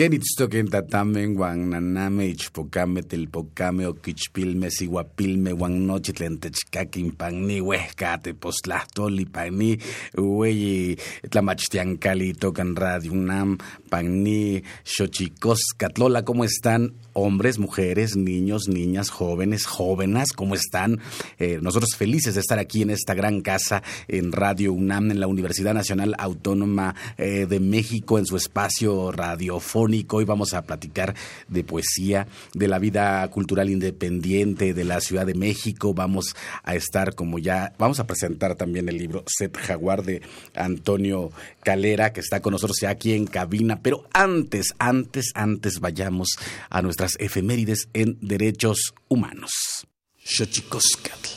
Kenitztoken 0.00 0.70
tatamen 0.72 1.34
wan 1.36 1.66
naname 1.68 2.24
ichpocame 2.32 3.02
telpocame 3.04 3.84
oquichpilme 3.84 4.70
sihuapilme 4.72 5.52
wan 5.60 5.74
nochi 5.86 6.14
tlen 6.16 6.38
techkakin 6.40 7.10
panni 7.20 7.58
uehkate 7.60 8.32
postlahtoli 8.32 9.26
panni 9.34 9.76
ueyi 10.16 10.96
tlamachtiancali 11.30 12.32
tocan 12.40 12.72
radio 12.80 13.12
UNAM 13.12 13.58
panni 13.90 14.62
xochicoscatlola 14.88 16.24
¿cómo 16.24 16.48
están? 16.48 16.96
Hombres, 17.12 17.58
mujeres, 17.58 18.16
niños, 18.16 18.68
niñas, 18.68 19.10
jóvenes, 19.10 19.66
jóvenes, 19.66 20.32
¿cómo 20.32 20.54
están? 20.54 21.00
Eh, 21.38 21.58
nosotros 21.62 21.96
felices 21.96 22.34
de 22.34 22.40
estar 22.40 22.58
aquí 22.58 22.82
en 22.82 22.90
esta 22.90 23.14
gran 23.14 23.40
casa 23.40 23.82
en 24.08 24.32
Radio 24.32 24.72
UNAM, 24.72 25.10
en 25.10 25.20
la 25.20 25.26
Universidad 25.26 25.74
Nacional 25.74 26.14
Autónoma 26.18 26.94
eh, 27.18 27.46
de 27.46 27.60
México, 27.60 28.18
en 28.18 28.26
su 28.26 28.36
espacio 28.36 29.12
radiofónico. 29.12 30.18
Hoy 30.18 30.24
vamos 30.24 30.54
a 30.54 30.62
platicar 30.62 31.14
de 31.48 31.64
poesía, 31.64 32.26
de 32.54 32.68
la 32.68 32.78
vida 32.78 33.26
cultural 33.28 33.70
independiente 33.70 34.74
de 34.74 34.84
la 34.84 35.00
Ciudad 35.00 35.26
de 35.26 35.34
México. 35.34 35.94
Vamos 35.94 36.36
a 36.62 36.74
estar 36.74 37.14
como 37.14 37.38
ya, 37.38 37.72
vamos 37.78 38.00
a 38.00 38.06
presentar 38.06 38.54
también 38.56 38.88
el 38.88 38.98
libro 38.98 39.24
Set 39.26 39.56
Jaguar 39.56 40.02
de 40.02 40.22
Antonio 40.54 41.30
Calera, 41.62 42.12
que 42.12 42.20
está 42.20 42.40
con 42.40 42.52
nosotros 42.52 42.78
ya 42.80 42.90
aquí 42.90 43.12
en 43.12 43.26
cabina. 43.26 43.80
Pero 43.82 44.04
antes, 44.12 44.74
antes, 44.78 45.32
antes 45.34 45.80
vayamos 45.80 46.28
a 46.68 46.82
nuestra 46.82 46.99
efemérides 47.18 47.88
en 47.94 48.18
derechos 48.20 48.94
humanos. 49.08 49.86
Xochicoscatl. 50.22 51.30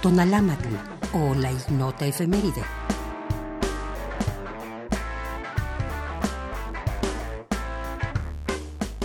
Tonalámatl 0.00 0.68
o 1.12 1.34
la 1.34 1.52
ignota 1.52 2.06
efeméride. 2.06 2.62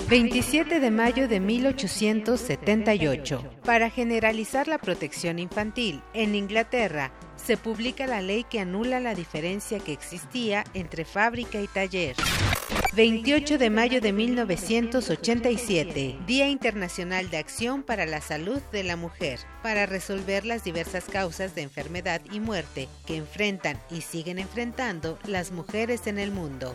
...27 0.07 0.79
de 0.79 0.91
mayo 0.91 1.27
de 1.27 1.39
1878... 1.39 3.43
...para 3.63 3.89
generalizar 3.89 4.67
la 4.67 4.77
protección 4.77 5.39
infantil... 5.39 6.03
...en 6.13 6.35
Inglaterra... 6.35 7.11
...se 7.37 7.57
publica 7.57 8.05
la 8.05 8.21
ley 8.21 8.43
que 8.43 8.59
anula 8.59 8.99
la 8.99 9.15
diferencia 9.15 9.79
que 9.79 9.93
existía... 9.93 10.63
...entre 10.75 11.05
fábrica 11.05 11.59
y 11.59 11.67
taller... 11.67 12.15
28 12.95 13.57
de 13.57 13.69
mayo 13.69 13.99
de 13.99 14.13
1987, 14.13 16.17
Día 16.25 16.47
Internacional 16.47 17.29
de 17.29 17.37
Acción 17.37 17.83
para 17.83 18.05
la 18.05 18.21
Salud 18.21 18.61
de 18.71 18.83
la 18.83 18.95
Mujer, 18.95 19.39
para 19.61 19.85
resolver 19.85 20.45
las 20.45 20.63
diversas 20.63 21.03
causas 21.05 21.55
de 21.55 21.63
enfermedad 21.63 22.21
y 22.31 22.39
muerte 22.39 22.87
que 23.05 23.17
enfrentan 23.17 23.77
y 23.91 24.01
siguen 24.01 24.39
enfrentando 24.39 25.19
las 25.25 25.51
mujeres 25.51 26.07
en 26.07 26.19
el 26.19 26.31
mundo. 26.31 26.73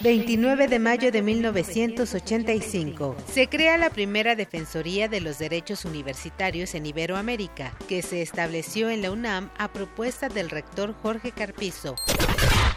29 0.00 0.68
de 0.68 0.78
mayo 0.78 1.10
de 1.10 1.22
1985. 1.22 3.16
Se 3.32 3.48
crea 3.48 3.78
la 3.78 3.90
primera 3.90 4.36
Defensoría 4.36 5.08
de 5.08 5.20
los 5.20 5.38
Derechos 5.38 5.84
Universitarios 5.84 6.74
en 6.74 6.86
Iberoamérica, 6.86 7.76
que 7.88 8.02
se 8.02 8.22
estableció 8.22 8.90
en 8.90 9.02
la 9.02 9.10
UNAM 9.10 9.50
a 9.58 9.72
propuesta 9.72 10.28
del 10.28 10.50
rector 10.50 10.94
Jorge 11.02 11.32
Carpizo. 11.32 11.96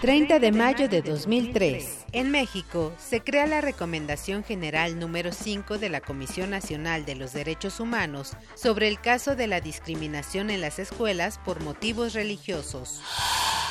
30 0.01 0.37
de 0.37 0.51
mayo 0.51 0.87
de 0.87 1.01
2003. 1.01 2.05
En 2.11 2.29
México, 2.29 2.93
se 2.99 3.21
crea 3.21 3.47
la 3.47 3.61
Recomendación 3.61 4.43
General 4.43 4.99
número 4.99 5.31
5 5.31 5.79
de 5.79 5.89
la 5.89 6.01
Comisión 6.01 6.51
Nacional 6.51 7.03
de 7.03 7.15
los 7.15 7.33
Derechos 7.33 7.79
Humanos 7.79 8.33
sobre 8.53 8.89
el 8.89 9.01
caso 9.01 9.35
de 9.35 9.47
la 9.47 9.59
discriminación 9.59 10.51
en 10.51 10.61
las 10.61 10.77
escuelas 10.77 11.39
por 11.43 11.63
motivos 11.63 12.13
religiosos. 12.13 13.01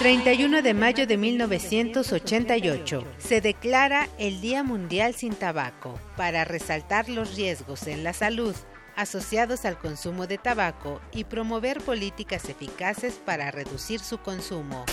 31 0.00 0.62
de 0.62 0.75
mayo 0.75 1.06
de 1.06 1.17
1988. 1.17 3.05
Se 3.19 3.40
declara 3.40 4.08
el 4.19 4.40
Día 4.40 4.64
Mundial 4.64 5.14
sin 5.14 5.32
Tabaco 5.32 5.96
para 6.17 6.44
resaltar 6.44 7.08
los 7.08 7.37
riesgos 7.37 7.87
en 7.87 8.02
la 8.02 8.12
salud 8.12 8.56
asociados 8.97 9.65
al 9.65 9.79
consumo 9.79 10.27
de 10.27 10.39
tabaco 10.39 11.01
y 11.13 11.25
promover 11.25 11.81
políticas 11.81 12.49
eficaces 12.49 13.21
para 13.25 13.51
reducir 13.51 14.01
su 14.01 14.19
consumo. 14.19 14.85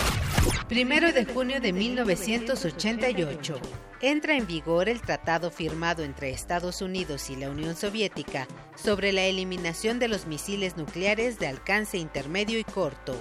Primero 0.67 1.11
de 1.13 1.25
junio 1.25 1.61
de 1.61 1.73
1988. 1.73 3.59
Entra 4.01 4.35
en 4.35 4.45
vigor 4.45 4.89
el 4.89 5.01
tratado 5.01 5.49
firmado 5.49 6.03
entre 6.03 6.31
Estados 6.31 6.81
Unidos 6.81 7.29
y 7.29 7.37
la 7.37 7.49
Unión 7.49 7.75
Soviética 7.77 8.47
sobre 8.75 9.13
la 9.13 9.23
eliminación 9.23 9.97
de 9.97 10.09
los 10.09 10.27
misiles 10.27 10.75
nucleares 10.75 11.39
de 11.39 11.47
alcance 11.47 11.97
intermedio 11.97 12.59
y 12.59 12.65
corto. 12.65 13.17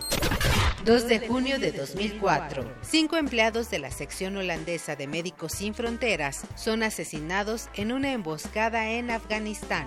2 0.84 1.06
de 1.06 1.28
junio 1.28 1.60
de 1.60 1.70
2004. 1.70 2.64
Cinco 2.82 3.16
empleados 3.16 3.70
de 3.70 3.78
la 3.78 3.92
sección 3.92 4.36
holandesa 4.36 4.96
de 4.96 5.06
Médicos 5.06 5.52
Sin 5.52 5.74
Fronteras 5.74 6.44
son 6.56 6.82
asesinados 6.82 7.68
en 7.74 7.92
una 7.92 8.10
emboscada 8.10 8.90
en 8.90 9.12
Afganistán. 9.12 9.86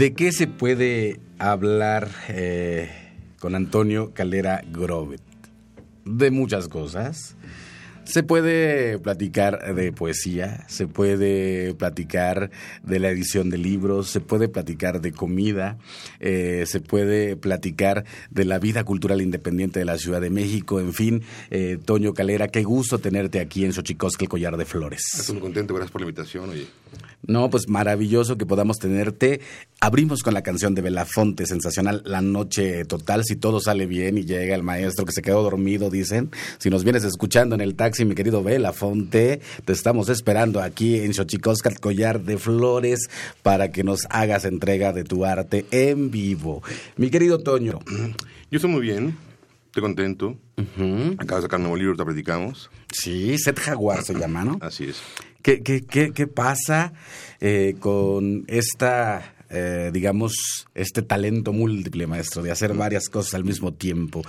¿De 0.00 0.14
qué 0.14 0.32
se 0.32 0.46
puede 0.46 1.20
hablar 1.38 2.10
eh, 2.28 2.88
con 3.38 3.54
Antonio 3.54 4.14
Calera 4.14 4.62
Grovet? 4.72 5.20
De 6.06 6.30
muchas 6.30 6.68
cosas. 6.68 7.36
Se 8.04 8.22
puede 8.22 8.98
platicar 8.98 9.74
de 9.74 9.92
poesía, 9.92 10.64
se 10.68 10.86
puede 10.86 11.74
platicar 11.74 12.50
de 12.82 12.98
la 12.98 13.10
edición 13.10 13.50
de 13.50 13.58
libros, 13.58 14.08
se 14.08 14.20
puede 14.20 14.48
platicar 14.48 15.02
de 15.02 15.12
comida, 15.12 15.76
eh, 16.18 16.64
se 16.66 16.80
puede 16.80 17.36
platicar 17.36 18.06
de 18.30 18.46
la 18.46 18.58
vida 18.58 18.84
cultural 18.84 19.20
independiente 19.20 19.80
de 19.80 19.84
la 19.84 19.98
Ciudad 19.98 20.22
de 20.22 20.30
México, 20.30 20.80
en 20.80 20.94
fin. 20.94 21.22
Eh, 21.50 21.78
Toño 21.84 22.14
Calera, 22.14 22.48
qué 22.48 22.62
gusto 22.62 23.00
tenerte 23.00 23.38
aquí 23.38 23.66
en 23.66 23.74
Xochicosca, 23.74 24.24
el 24.24 24.30
Collar 24.30 24.56
de 24.56 24.64
Flores. 24.64 25.02
Estoy 25.12 25.34
muy 25.34 25.42
contento, 25.42 25.74
gracias 25.74 25.92
por 25.92 26.00
la 26.00 26.06
invitación, 26.06 26.48
oye. 26.48 26.68
No, 27.26 27.50
pues 27.50 27.68
maravilloso 27.68 28.38
que 28.38 28.46
podamos 28.46 28.78
tenerte. 28.78 29.40
Abrimos 29.80 30.22
con 30.22 30.34
la 30.34 30.42
canción 30.42 30.74
de 30.74 30.82
Belafonte, 30.82 31.46
sensacional, 31.46 32.02
La 32.04 32.22
Noche 32.22 32.84
Total. 32.86 33.24
Si 33.24 33.36
todo 33.36 33.60
sale 33.60 33.86
bien 33.86 34.16
y 34.18 34.24
llega 34.24 34.54
el 34.54 34.62
maestro 34.62 35.04
que 35.04 35.12
se 35.12 35.22
quedó 35.22 35.42
dormido, 35.42 35.90
dicen. 35.90 36.30
Si 36.58 36.70
nos 36.70 36.82
vienes 36.82 37.04
escuchando 37.04 37.54
en 37.54 37.60
el 37.60 37.74
taxi, 37.74 38.04
mi 38.04 38.14
querido 38.14 38.42
Belafonte, 38.42 39.40
te 39.64 39.72
estamos 39.72 40.08
esperando 40.08 40.62
aquí 40.62 40.96
en 40.96 41.12
Xochicosca, 41.12 41.70
Collar 41.74 42.22
de 42.22 42.38
Flores, 42.38 43.08
para 43.42 43.70
que 43.70 43.84
nos 43.84 44.06
hagas 44.10 44.44
entrega 44.44 44.92
de 44.92 45.04
tu 45.04 45.24
arte 45.24 45.66
en 45.70 46.10
vivo. 46.10 46.62
Mi 46.96 47.10
querido 47.10 47.38
Toño. 47.38 47.80
Yo 48.50 48.56
estoy 48.56 48.70
muy 48.70 48.80
bien, 48.80 49.16
estoy 49.66 49.82
contento. 49.82 50.36
Acabo 51.18 51.36
de 51.36 51.42
sacar 51.42 51.58
un 51.58 51.64
nuevo 51.64 51.76
libro, 51.76 51.96
te 51.96 52.04
predicamos. 52.04 52.70
Sí, 52.92 53.38
Set 53.38 53.58
Jaguar 53.60 54.02
se 54.02 54.14
llama, 54.14 54.44
¿no? 54.44 54.58
Así 54.60 54.84
es. 54.84 55.02
¿Qué, 55.42 55.62
qué, 55.62 56.12
qué, 56.12 56.26
pasa 56.26 56.92
eh, 57.40 57.74
con 57.80 58.44
esta, 58.46 59.34
eh, 59.48 59.90
digamos, 59.92 60.66
este 60.74 61.00
talento 61.02 61.52
múltiple, 61.52 62.06
maestro, 62.06 62.42
de 62.42 62.50
hacer 62.50 62.74
varias 62.74 63.08
cosas 63.08 63.34
al 63.34 63.44
mismo 63.44 63.72
tiempo? 63.72 64.22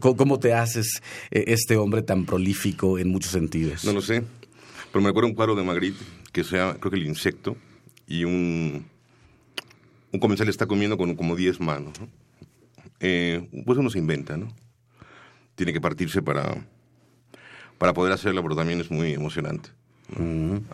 ¿Cómo, 0.00 0.38
te 0.38 0.54
haces 0.54 1.02
eh, 1.30 1.44
este 1.48 1.76
hombre 1.76 2.02
tan 2.02 2.24
prolífico 2.24 2.98
en 2.98 3.08
muchos 3.08 3.32
sentidos? 3.32 3.84
No 3.84 3.92
lo 3.92 4.00
sé, 4.00 4.22
pero 4.92 5.02
me 5.02 5.08
acuerdo 5.08 5.28
un 5.28 5.34
cuadro 5.34 5.56
de 5.56 5.64
Magritte 5.64 5.98
que 6.32 6.44
sea, 6.44 6.76
creo 6.78 6.90
que 6.90 6.98
el 6.98 7.06
insecto, 7.06 7.56
y 8.06 8.24
un, 8.24 8.86
un 10.12 10.20
comensal 10.20 10.48
está 10.48 10.66
comiendo 10.66 10.96
con 10.96 11.16
como 11.16 11.34
10 11.34 11.60
manos. 11.60 12.00
¿no? 12.00 12.08
Pues 12.98 13.78
uno 13.78 13.90
se 13.90 13.98
inventa, 13.98 14.36
¿no? 14.36 14.52
Tiene 15.56 15.72
que 15.72 15.80
partirse 15.80 16.22
para, 16.22 16.66
para 17.78 17.92
poder 17.92 18.12
hacerlo, 18.12 18.42
pero 18.42 18.56
también 18.56 18.80
es 18.80 18.90
muy 18.90 19.12
emocionante. 19.12 19.70
A 20.16 20.20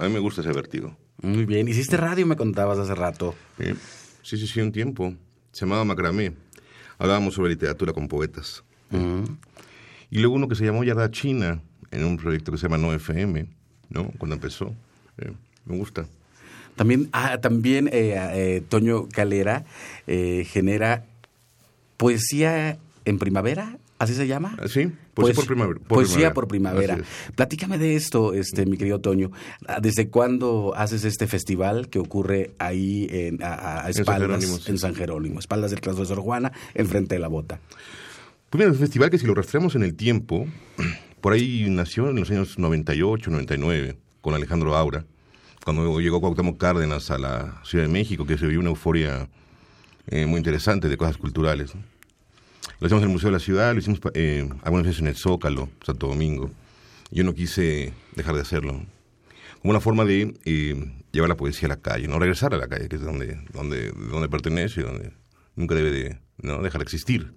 mí 0.04 0.12
me 0.12 0.18
gusta 0.18 0.40
ese 0.40 0.52
vértigo. 0.52 0.96
muy 1.22 1.44
bien. 1.44 1.68
Hiciste 1.68 1.96
radio, 1.96 2.26
me 2.26 2.36
contabas 2.36 2.78
hace 2.78 2.94
rato. 2.94 3.34
Sí, 3.58 3.74
sí, 4.22 4.36
sí, 4.36 4.46
sí, 4.46 4.60
un 4.60 4.72
tiempo. 4.72 5.14
Se 5.52 5.64
llamaba 5.64 5.84
Macramé. 5.84 6.32
Hablábamos 6.98 7.34
sobre 7.34 7.50
literatura 7.50 7.92
con 7.92 8.08
poetas. 8.08 8.62
Y 10.10 10.18
luego 10.18 10.34
uno 10.34 10.48
que 10.48 10.54
se 10.56 10.64
llamó 10.64 10.82
Yarda 10.82 11.10
China, 11.10 11.62
en 11.90 12.04
un 12.04 12.16
proyecto 12.16 12.52
que 12.52 12.58
se 12.58 12.64
llama 12.64 12.78
No 12.78 12.92
FM, 12.92 13.46
¿no? 13.88 14.10
Cuando 14.18 14.34
empezó. 14.34 14.74
Eh, 15.18 15.32
me 15.64 15.76
gusta. 15.76 16.06
También, 16.76 17.08
ah, 17.12 17.38
también 17.38 17.88
eh, 17.88 18.14
eh, 18.16 18.62
Toño 18.68 19.08
Calera 19.08 19.64
genera 20.06 21.04
poesía 21.96 22.78
en 23.04 23.18
primavera, 23.18 23.78
¿así 24.00 24.14
se 24.14 24.26
llama? 24.26 24.56
Ah, 24.58 24.66
Sí, 24.66 24.90
poesía 25.14 25.34
por 25.36 25.46
primavera. 25.46 25.78
por 25.78 25.88
poesía 25.88 26.32
primavera. 26.32 26.34
por 26.34 26.48
primavera. 26.48 26.98
Platícame 27.36 27.78
de 27.78 27.94
esto, 27.94 28.34
este, 28.34 28.66
mi 28.66 28.76
querido 28.76 29.00
Toño. 29.00 29.30
Ah, 29.68 29.78
¿Desde 29.80 30.08
cuándo 30.08 30.72
haces 30.76 31.04
este 31.04 31.28
festival 31.28 31.88
que 31.88 32.00
ocurre 32.00 32.50
ahí 32.58 33.06
en, 33.10 33.42
a, 33.42 33.84
a 33.84 33.86
En 33.86 33.94
San 33.94 34.00
espaldas 34.02 34.44
sí. 34.44 34.70
en 34.72 34.78
San 34.78 34.94
Jerónimo, 34.96 35.38
espaldas 35.38 35.70
del 35.70 35.80
claustro 35.80 36.04
de 36.04 36.08
Sor 36.08 36.24
Juana, 36.24 36.50
enfrente 36.74 37.14
de 37.14 37.20
la 37.20 37.28
bota? 37.28 37.60
Pues 38.50 38.58
mira, 38.58 38.66
es 38.70 38.72
un 38.76 38.80
festival 38.80 39.10
que 39.10 39.18
si 39.18 39.26
lo 39.26 39.34
rastreamos 39.34 39.76
en 39.76 39.84
el 39.84 39.94
tiempo, 39.94 40.46
por 41.20 41.32
ahí 41.34 41.66
nació 41.68 42.10
en 42.10 42.16
los 42.16 42.30
años 42.30 42.58
98, 42.58 43.30
99, 43.30 43.96
con 44.20 44.34
Alejandro 44.34 44.76
Aura, 44.76 45.04
cuando 45.64 46.00
llegó 46.00 46.20
Cuauhtémoc 46.20 46.58
Cárdenas 46.58 47.10
a 47.10 47.18
la 47.18 47.60
Ciudad 47.64 47.84
de 47.84 47.92
México, 47.92 48.26
que 48.26 48.38
se 48.38 48.46
vio 48.46 48.58
una 48.60 48.70
euforia 48.70 49.28
eh, 50.08 50.26
muy 50.26 50.38
interesante 50.38 50.88
de 50.88 50.96
cosas 50.96 51.16
culturales. 51.18 51.74
¿no? 51.74 51.82
Lo 52.80 52.86
hicimos 52.86 53.02
en 53.02 53.10
el 53.10 53.12
Museo 53.12 53.28
de 53.28 53.32
la 53.32 53.40
Ciudad, 53.40 53.74
lo 53.74 53.78
hicimos 53.78 54.00
eh, 54.14 54.48
algunas 54.62 54.86
veces 54.86 55.02
en 55.02 55.08
el 55.08 55.14
Zócalo, 55.14 55.68
Santo 55.84 56.06
Domingo. 56.06 56.50
Yo 57.10 57.24
no 57.24 57.34
quise 57.34 57.92
dejar 58.16 58.34
de 58.34 58.40
hacerlo. 58.40 58.72
Como 59.60 59.72
una 59.72 59.80
forma 59.80 60.06
de 60.06 60.32
eh, 60.46 60.92
llevar 61.12 61.28
la 61.28 61.36
poesía 61.36 61.66
a 61.66 61.68
la 61.68 61.82
calle, 61.82 62.08
no 62.08 62.18
regresar 62.18 62.54
a 62.54 62.56
la 62.56 62.68
calle, 62.68 62.88
que 62.88 62.96
es 62.96 63.02
donde, 63.02 63.38
donde, 63.52 63.90
donde 63.92 64.30
pertenece, 64.30 64.80
donde 64.80 65.12
nunca 65.56 65.74
debe 65.74 65.90
de 65.90 66.20
¿no? 66.38 66.62
dejar 66.62 66.78
de 66.78 66.84
existir. 66.84 67.34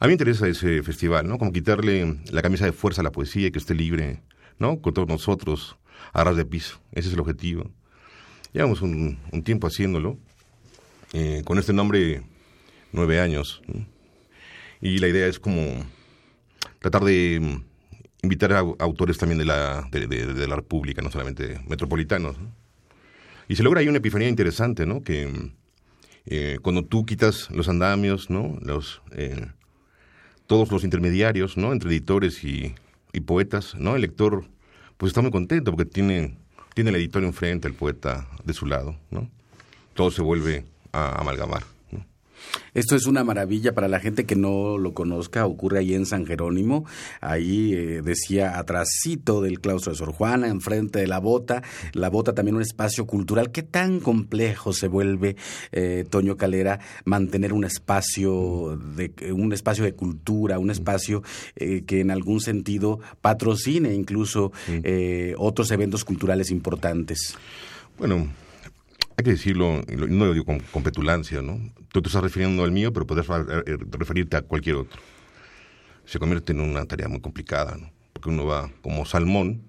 A 0.00 0.06
mí 0.06 0.08
me 0.08 0.12
interesa 0.12 0.48
ese 0.48 0.82
festival, 0.82 1.28
¿no? 1.28 1.36
Como 1.36 1.52
quitarle 1.52 2.16
la 2.32 2.40
camisa 2.40 2.64
de 2.64 2.72
fuerza 2.72 3.02
a 3.02 3.04
la 3.04 3.12
poesía 3.12 3.48
y 3.48 3.50
que 3.50 3.58
esté 3.58 3.74
libre, 3.74 4.22
¿no? 4.58 4.80
Con 4.80 4.94
todos 4.94 5.06
nosotros, 5.06 5.76
a 6.14 6.24
ras 6.24 6.36
de 6.36 6.46
piso. 6.46 6.80
Ese 6.92 7.08
es 7.08 7.14
el 7.14 7.20
objetivo. 7.20 7.70
Llevamos 8.54 8.80
un, 8.80 9.18
un 9.32 9.42
tiempo 9.42 9.66
haciéndolo, 9.66 10.16
eh, 11.12 11.42
con 11.44 11.58
este 11.58 11.74
nombre, 11.74 12.22
nueve 12.92 13.20
años. 13.20 13.60
¿no? 13.66 13.95
Y 14.80 14.98
la 14.98 15.08
idea 15.08 15.26
es 15.26 15.38
como 15.38 15.84
tratar 16.80 17.04
de 17.04 17.60
invitar 18.22 18.52
a 18.52 18.60
au- 18.62 18.76
autores 18.78 19.18
también 19.18 19.38
de 19.38 19.44
la, 19.44 19.88
de, 19.90 20.06
de- 20.06 20.34
de 20.34 20.48
la 20.48 20.56
República, 20.56 21.02
no 21.02 21.10
solamente 21.10 21.60
metropolitanos. 21.68 22.38
¿no? 22.38 22.50
Y 23.48 23.56
se 23.56 23.62
logra 23.62 23.80
ahí 23.80 23.88
una 23.88 23.98
epifanía 23.98 24.28
interesante, 24.28 24.86
¿no? 24.86 25.02
Que 25.02 25.50
Eh, 26.28 26.58
cuando 26.60 26.82
tú 26.84 27.06
quitas 27.06 27.48
los 27.52 27.68
andamios, 27.68 28.30
¿no? 28.30 28.58
Los, 28.60 29.00
eh, 29.12 29.46
todos 30.48 30.72
los 30.72 30.82
intermediarios, 30.82 31.56
¿no? 31.56 31.72
Entre 31.72 31.88
editores 31.88 32.42
y, 32.42 32.74
y, 33.12 33.20
poetas, 33.20 33.76
¿no? 33.76 33.94
El 33.94 34.00
lector, 34.02 34.44
pues 34.96 35.10
está 35.10 35.22
muy 35.22 35.30
contento 35.30 35.70
porque 35.70 35.84
tiene, 35.88 36.36
tiene 36.74 36.90
el 36.90 36.96
editor 36.96 37.22
enfrente, 37.22 37.68
el 37.68 37.74
poeta 37.74 38.26
de 38.44 38.52
su 38.54 38.66
lado, 38.66 38.96
¿no? 39.12 39.30
Todo 39.94 40.10
se 40.10 40.20
vuelve 40.20 40.64
a 40.90 41.20
amalgamar. 41.20 41.62
Esto 42.76 42.94
es 42.94 43.06
una 43.06 43.24
maravilla 43.24 43.72
para 43.72 43.88
la 43.88 44.00
gente 44.00 44.26
que 44.26 44.36
no 44.36 44.76
lo 44.76 44.92
conozca. 44.92 45.46
Ocurre 45.46 45.78
ahí 45.78 45.94
en 45.94 46.04
San 46.04 46.26
Jerónimo. 46.26 46.84
Ahí 47.22 47.72
eh, 47.72 48.02
decía 48.02 48.58
atrasito 48.58 49.40
del 49.40 49.60
claustro 49.60 49.92
de 49.92 49.98
Sor 49.98 50.12
Juana, 50.12 50.48
enfrente 50.48 50.98
de 50.98 51.06
la 51.06 51.18
bota. 51.18 51.62
La 51.94 52.10
bota 52.10 52.34
también 52.34 52.54
un 52.54 52.60
espacio 52.60 53.06
cultural. 53.06 53.50
¿Qué 53.50 53.62
tan 53.62 53.98
complejo 54.00 54.74
se 54.74 54.88
vuelve, 54.88 55.36
eh, 55.72 56.04
Toño 56.10 56.36
Calera, 56.36 56.78
mantener 57.06 57.54
un 57.54 57.64
espacio 57.64 58.78
de 58.94 59.32
un 59.32 59.54
espacio 59.54 59.82
de 59.82 59.94
cultura, 59.94 60.58
un 60.58 60.70
espacio 60.70 61.22
eh, 61.54 61.84
que 61.86 62.00
en 62.00 62.10
algún 62.10 62.42
sentido 62.42 63.00
patrocine 63.22 63.94
incluso 63.94 64.52
otros 65.38 65.70
eventos 65.70 66.04
culturales 66.04 66.50
importantes? 66.50 67.38
Bueno, 67.96 68.28
hay 69.16 69.24
que 69.24 69.30
decirlo, 69.30 69.82
no 69.88 70.26
lo 70.26 70.32
digo 70.34 70.44
con, 70.44 70.82
petulancia, 70.82 71.40
¿no? 71.40 71.58
Tú 71.90 72.02
te 72.02 72.08
estás 72.08 72.22
refiriendo 72.22 72.64
al 72.64 72.70
mío, 72.70 72.92
pero 72.92 73.06
eh, 73.18 73.62
eh, 73.66 73.78
referirte 73.92 74.36
a 74.36 74.42
cualquier 74.42 74.76
otro. 74.76 75.00
Se 76.04 76.18
convierte 76.18 76.52
en 76.52 76.60
una 76.60 76.84
tarea 76.84 77.08
muy 77.08 77.20
complicada, 77.20 77.76
¿no? 77.76 77.90
Porque 78.12 78.28
uno 78.28 78.44
va 78.44 78.70
como 78.82 79.06
salmón 79.06 79.62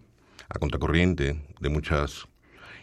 a 0.50 0.60
contracorriente 0.60 1.42
de 1.62 1.70
muchas 1.70 2.28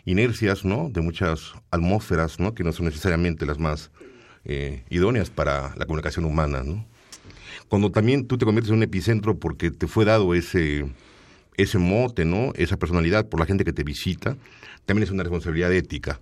inercias, 0.07 0.65
¿no? 0.65 0.89
De 0.91 1.03
muchas 1.03 1.53
atmósferas, 1.71 2.41
¿no? 2.41 2.55
Que 2.55 2.65
no 2.65 2.73
son 2.73 2.87
necesariamente 2.87 3.45
las 3.45 3.59
más 3.59 3.91
eh, 4.47 4.85
idóneas 4.89 5.29
para 5.29 5.75
la 5.77 5.85
comunicación 5.85 6.25
humana, 6.25 6.63
¿no? 6.65 6.87
Cuando 7.69 7.91
también 7.91 8.27
tú 8.27 8.39
te 8.39 8.47
conviertes 8.47 8.71
en 8.71 8.79
un 8.79 8.83
epicentro 8.83 9.39
porque 9.39 9.71
te 9.71 9.87
fue 9.87 10.07
dado 10.07 10.35
ese, 10.35 10.87
ese 11.57 11.79
mote, 11.79 12.25
¿no? 12.25 12.53
Esa 12.55 12.79
personalidad 12.79 13.29
por 13.29 13.41
la 13.41 13.47
gente 13.47 13.65
que 13.65 13.73
te 13.73 13.85
visita, 13.85 14.37
también 14.87 15.05
es 15.05 15.11
una 15.11 15.23
responsabilidad 15.23 15.73
ética, 15.73 16.21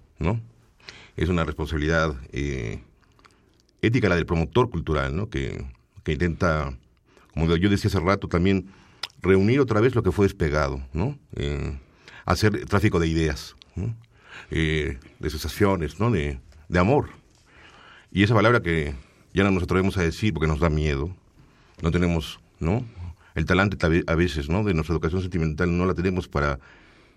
Es 1.17 1.29
una 1.29 1.45
responsabilidad 1.45 2.15
eh, 2.33 2.81
ética 3.83 4.09
la 4.09 4.17
del 4.17 4.27
promotor 4.27 4.71
cultural. 4.71 5.29
Que, 5.29 5.65
intenta, 6.07 6.77
como 7.35 7.55
yo 7.57 7.69
decía 7.69 7.89
hace 7.89 8.01
rato, 8.01 8.29
también 8.29 8.69
reunir 9.21 9.61
otra 9.61 9.81
vez 9.81 9.95
lo 9.95 10.03
que 10.03 10.13
fue 10.13 10.27
despegado. 10.27 10.81
Eh, 11.37 11.79
hacer 12.25 12.65
tráfico 12.67 12.99
de 12.99 13.09
ideas, 13.09 13.57
eh, 14.51 14.99
de 15.19 15.31
sensaciones. 15.31 15.97
De, 15.99 16.79
amor. 16.79 17.11
Y 18.11 18.23
esa 18.23 18.35
palabra 18.35 18.61
que 18.63 18.95
ya 19.35 19.45
no 19.45 19.51
nos 19.51 19.65
atrevemos 19.65 19.97
a 19.99 20.03
decir 20.03 20.33
porque 20.33 20.47
nos 20.47 20.61
da 20.61 20.71
miedo, 20.71 21.15
no 21.83 21.91
tenemos. 21.91 22.41
El 23.35 23.47
talante 23.47 23.77
a 24.07 24.15
veces. 24.15 24.47
De 24.47 24.75
nuestra 24.75 24.95
educación 24.95 25.21
sentimental 25.21 25.77
no 25.77 25.85
la 25.85 25.95
tenemos 25.95 26.29
para 26.29 26.61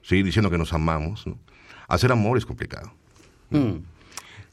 seguir 0.01 0.25
diciendo 0.25 0.49
que 0.49 0.57
nos 0.57 0.73
amamos, 0.73 1.27
¿no? 1.27 1.37
Hacer 1.87 2.11
amor 2.11 2.37
es 2.37 2.45
complicado. 2.45 2.91
Mm. 3.49 3.77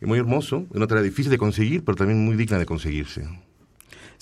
Es 0.00 0.08
muy 0.08 0.18
hermoso, 0.18 0.66
es 0.70 0.76
una 0.76 0.86
tarea 0.86 1.02
difícil 1.02 1.30
de 1.30 1.38
conseguir, 1.38 1.84
pero 1.84 1.96
también 1.96 2.24
muy 2.24 2.36
digna 2.36 2.58
de 2.58 2.66
conseguirse. 2.66 3.28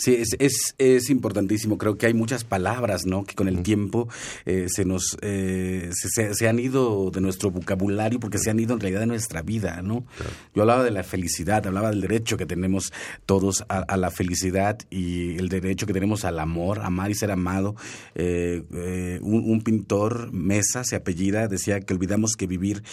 Sí, 0.00 0.14
es, 0.14 0.35
es, 0.38 0.75
es, 0.78 1.11
importantísimo. 1.11 1.76
Creo 1.76 1.99
que 1.99 2.07
hay 2.07 2.14
muchas 2.14 2.42
palabras, 2.42 3.04
¿no? 3.04 3.25
Que 3.25 3.35
con 3.35 3.49
el 3.49 3.62
tiempo 3.62 4.09
eh, 4.47 4.64
se 4.71 4.87
nos 4.87 5.19
eh, 5.21 5.90
se, 5.92 6.49
han 6.49 6.59
ido 6.59 7.11
de 7.11 7.21
nuestro 7.21 7.50
vocabulario 7.50 8.19
porque 8.19 8.38
se 8.38 8.49
han 8.49 8.59
ido 8.59 8.73
en 8.73 8.80
realidad 8.80 9.00
de 9.00 9.07
nuestra 9.07 9.42
vida, 9.42 9.83
¿no? 9.83 10.07
Yo 10.54 10.62
hablaba 10.62 10.85
de 10.85 10.90
la 10.90 11.02
felicidad, 11.02 11.66
hablaba 11.66 11.90
del 11.90 12.00
derecho 12.00 12.38
que 12.38 12.47
tenemos 12.47 12.95
todos 13.26 13.62
a, 13.69 13.95
la 13.99 14.11
felicidad 14.11 14.78
y 14.88 15.37
el 15.37 15.50
derecho 15.50 15.87
que 15.87 15.92
tenemos 15.92 16.25
al 16.25 16.38
amor, 16.38 16.80
amar 16.80 17.11
y 17.11 17.14
ser 17.14 17.30
amado. 17.30 17.76
Eh, 18.14 19.19
un, 19.21 19.61
pintor, 19.61 20.33
Mesa, 20.33 20.83
se 20.83 20.97
apellida, 20.97 21.47
decía 21.47 21.78
que 21.80 21.92
olvidamos 21.92 22.37
que 22.37 22.47
vivir, 22.47 22.85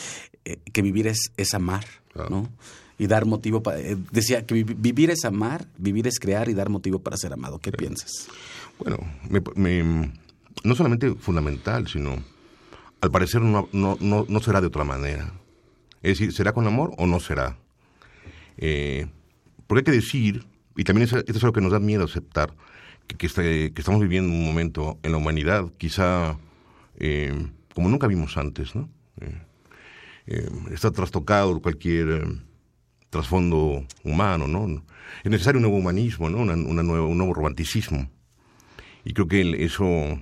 que 0.43 0.81
vivir 0.81 1.07
es, 1.07 1.31
es 1.37 1.53
amar, 1.53 1.85
¿no? 2.29 2.49
Y 2.97 3.07
dar 3.07 3.25
motivo 3.25 3.61
para... 3.61 3.79
Eh, 3.79 3.97
decía 4.11 4.45
que 4.45 4.63
vivir 4.63 5.11
es 5.11 5.25
amar, 5.25 5.67
vivir 5.77 6.07
es 6.07 6.19
crear 6.19 6.49
y 6.49 6.53
dar 6.53 6.69
motivo 6.69 6.99
para 6.99 7.17
ser 7.17 7.33
amado. 7.33 7.59
¿Qué 7.59 7.71
piensas? 7.71 8.27
Bueno, 8.79 8.97
no 10.63 10.75
solamente 10.75 11.13
fundamental, 11.15 11.87
sino 11.87 12.23
al 13.01 13.11
parecer 13.11 13.41
no, 13.41 13.69
no, 13.71 13.97
no, 13.99 14.39
será 14.39 14.61
de 14.61 14.67
otra 14.67 14.83
manera. 14.83 15.31
Es 16.01 16.17
decir, 16.17 16.33
¿será 16.33 16.53
con 16.53 16.65
amor 16.67 16.93
o 16.97 17.05
no 17.05 17.19
será? 17.19 17.57
Eh, 18.57 19.07
porque 19.67 19.79
hay 19.79 19.85
que 19.85 19.91
decir, 19.91 20.45
y 20.75 20.83
también 20.83 21.07
esto 21.07 21.23
es 21.25 21.43
algo 21.43 21.53
que 21.53 21.61
nos 21.61 21.71
da 21.71 21.79
miedo 21.79 22.05
aceptar, 22.05 22.53
que, 23.05 23.27
este, 23.27 23.73
que, 23.73 23.81
estamos 23.81 24.01
viviendo 24.01 24.31
un 24.31 24.45
momento 24.45 24.97
en 25.03 25.11
la 25.11 25.17
humanidad 25.17 25.71
quizá 25.77 26.37
eh, 26.99 27.47
como 27.73 27.89
nunca 27.89 28.07
vimos 28.07 28.37
antes, 28.37 28.75
¿no? 28.75 28.89
está 30.69 30.91
trastocado 30.91 31.61
cualquier 31.61 32.25
trasfondo 33.09 33.85
humano, 34.03 34.47
¿no? 34.47 34.83
Es 35.23 35.31
necesario 35.31 35.59
un 35.59 35.63
nuevo 35.63 35.77
humanismo, 35.77 36.29
¿no? 36.29 36.39
Una, 36.39 36.53
un 36.53 37.17
nuevo 37.17 37.33
romanticismo. 37.33 38.09
Y 39.03 39.13
creo 39.13 39.27
que 39.27 39.63
eso, 39.63 40.19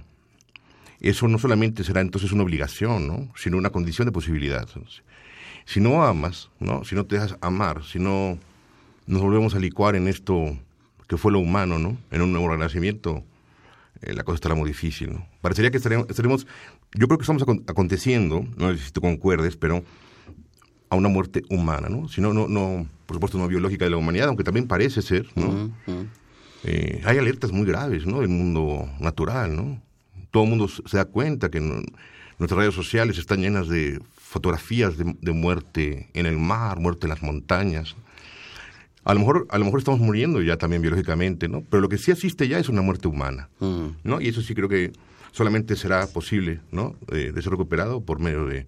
eso 1.00 1.28
no 1.28 1.40
solamente 1.40 1.84
será 1.84 2.02
entonces 2.02 2.32
una 2.32 2.44
obligación, 2.44 3.08
¿no? 3.08 3.32
Sino 3.36 3.58
una 3.58 3.72
condición 3.72 4.06
de 4.06 4.12
posibilidad. 4.12 4.68
Si 5.66 5.80
no 5.80 6.04
amas, 6.04 6.50
¿no? 6.60 6.84
Si 6.84 6.96
no 6.96 7.06
te 7.06 7.16
dejas 7.16 7.38
amar, 7.42 7.84
si 7.84 8.00
no 8.00 8.38
nos 9.08 9.22
volvemos 9.22 9.56
a 9.56 9.60
licuar 9.60 9.96
en 9.96 10.08
esto 10.08 10.58
que 11.08 11.18
fue 11.18 11.32
lo 11.32 11.40
humano, 11.40 11.80
¿no? 11.80 11.98
En 12.12 12.22
un 12.22 12.32
nuevo 12.32 12.50
renacimiento, 12.50 13.24
eh, 14.02 14.14
la 14.14 14.24
cosa 14.24 14.36
estará 14.36 14.56
muy 14.56 14.68
difícil, 14.68 15.14
¿no? 15.14 15.28
Parecería 15.42 15.72
que 15.72 15.78
estaremos, 15.78 16.08
estaremos 16.10 16.48
yo 16.94 17.08
creo 17.08 17.18
que 17.18 17.24
estamos 17.24 17.44
aconteciendo, 17.68 18.46
no 18.58 18.72
sé 18.72 18.78
si 18.78 18.92
tú 18.92 19.02
concuerdes, 19.02 19.58
pero 19.58 19.84
a 20.90 20.96
una 20.96 21.10
muerte 21.10 21.44
humana, 21.50 21.90
¿no? 21.90 22.08
Si 22.08 22.22
no, 22.22 22.34
no, 22.34 22.48
no, 22.48 22.88
por 23.06 23.16
supuesto, 23.16 23.38
no 23.38 23.48
biológica 23.48 23.86
de 23.86 23.92
la 23.92 23.98
humanidad, 23.98 24.28
aunque 24.28 24.44
también 24.44 24.68
parece 24.68 25.02
ser, 25.02 25.28
¿no? 25.36 25.72
Eh, 26.64 27.02
hay 27.06 27.18
alertas 27.18 27.52
muy 27.52 27.66
graves, 27.66 28.06
¿no? 28.06 28.22
Del 28.22 28.30
mundo 28.30 28.90
natural, 29.00 29.56
¿no? 29.56 29.82
Todo 30.32 30.44
el 30.44 30.50
mundo 30.50 30.68
se 30.68 30.98
da 30.98 31.06
cuenta 31.06 31.50
que 31.50 31.60
nuestras 31.60 32.58
redes 32.58 32.74
sociales 32.74 33.18
están 33.18 33.42
llenas 33.42 33.68
de 33.68 34.02
fotografías 34.18 34.96
de, 34.98 35.32
muerte 35.32 36.10
en 36.14 36.26
el 36.26 36.38
mar, 36.38 36.80
muerte 36.80 37.06
en 37.06 37.10
las 37.12 37.22
montañas. 37.22 37.96
A 39.04 39.14
lo 39.14 39.20
mejor, 39.20 39.48
a 39.52 39.58
lo 39.60 39.66
mejor 39.66 39.80
estamos 39.80 40.00
muriendo 40.00 40.42
ya 40.42 40.58
también 40.58 40.82
biológicamente, 40.82 41.48
¿no? 41.48 41.62
Pero 41.70 41.82
lo 41.82 41.90
que 41.90 41.98
sí 41.98 42.12
existe 42.12 42.48
ya 42.48 42.58
es 42.58 42.68
una 42.68 42.82
muerte 42.82 43.08
humana, 43.08 43.50
¿no? 44.04 44.20
Y 44.20 44.28
eso 44.28 44.42
sí 44.42 44.56
creo 44.56 44.68
que 44.68 44.92
solamente 45.32 45.76
será 45.76 46.08
posible, 46.08 46.62
¿no? 46.72 46.96
Eh, 47.12 47.32
de 47.34 47.42
ser 47.42 47.52
recuperado 47.52 48.02
por 48.02 48.20
medio 48.20 48.46
de 48.48 48.66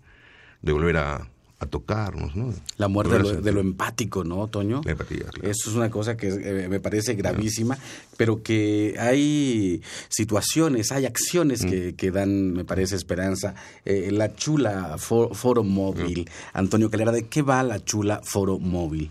volver 0.72 0.98
a, 0.98 1.28
a 1.60 1.66
tocarnos, 1.66 2.36
¿no? 2.36 2.54
La 2.78 2.88
muerte 2.88 3.18
de 3.42 3.52
lo, 3.52 3.60
empático, 3.60 4.24
¿no, 4.24 4.48
Toño? 4.48 4.82
La 4.86 4.92
empatía, 4.92 5.26
Eso 5.42 5.70
es 5.70 5.76
una 5.76 5.90
cosa 5.90 6.16
que 6.16 6.28
eh, 6.28 6.68
me 6.70 6.80
parece 6.80 7.16
gravísima, 7.16 7.78
pero 8.16 8.44
que 8.44 8.96
hay 9.00 9.82
situaciones, 10.08 10.92
hay 10.92 11.06
acciones 11.06 11.66
que, 11.66 12.12
mm. 12.12 12.14
dan, 12.14 12.54
me 12.54 12.64
parece, 12.64 12.96
esperanza. 12.96 13.56
Eh, 13.86 14.12
la 14.12 14.36
chula 14.36 14.98
foro 14.98 15.64
móvil. 15.64 16.22
Mm. 16.22 16.58
Antonio 16.58 16.92
Calera, 16.92 17.12
¿de 17.12 17.28
qué 17.28 17.42
va 17.42 17.64
la 17.64 17.84
chula 17.84 18.22
foro 18.24 18.60
móvil? 18.60 19.10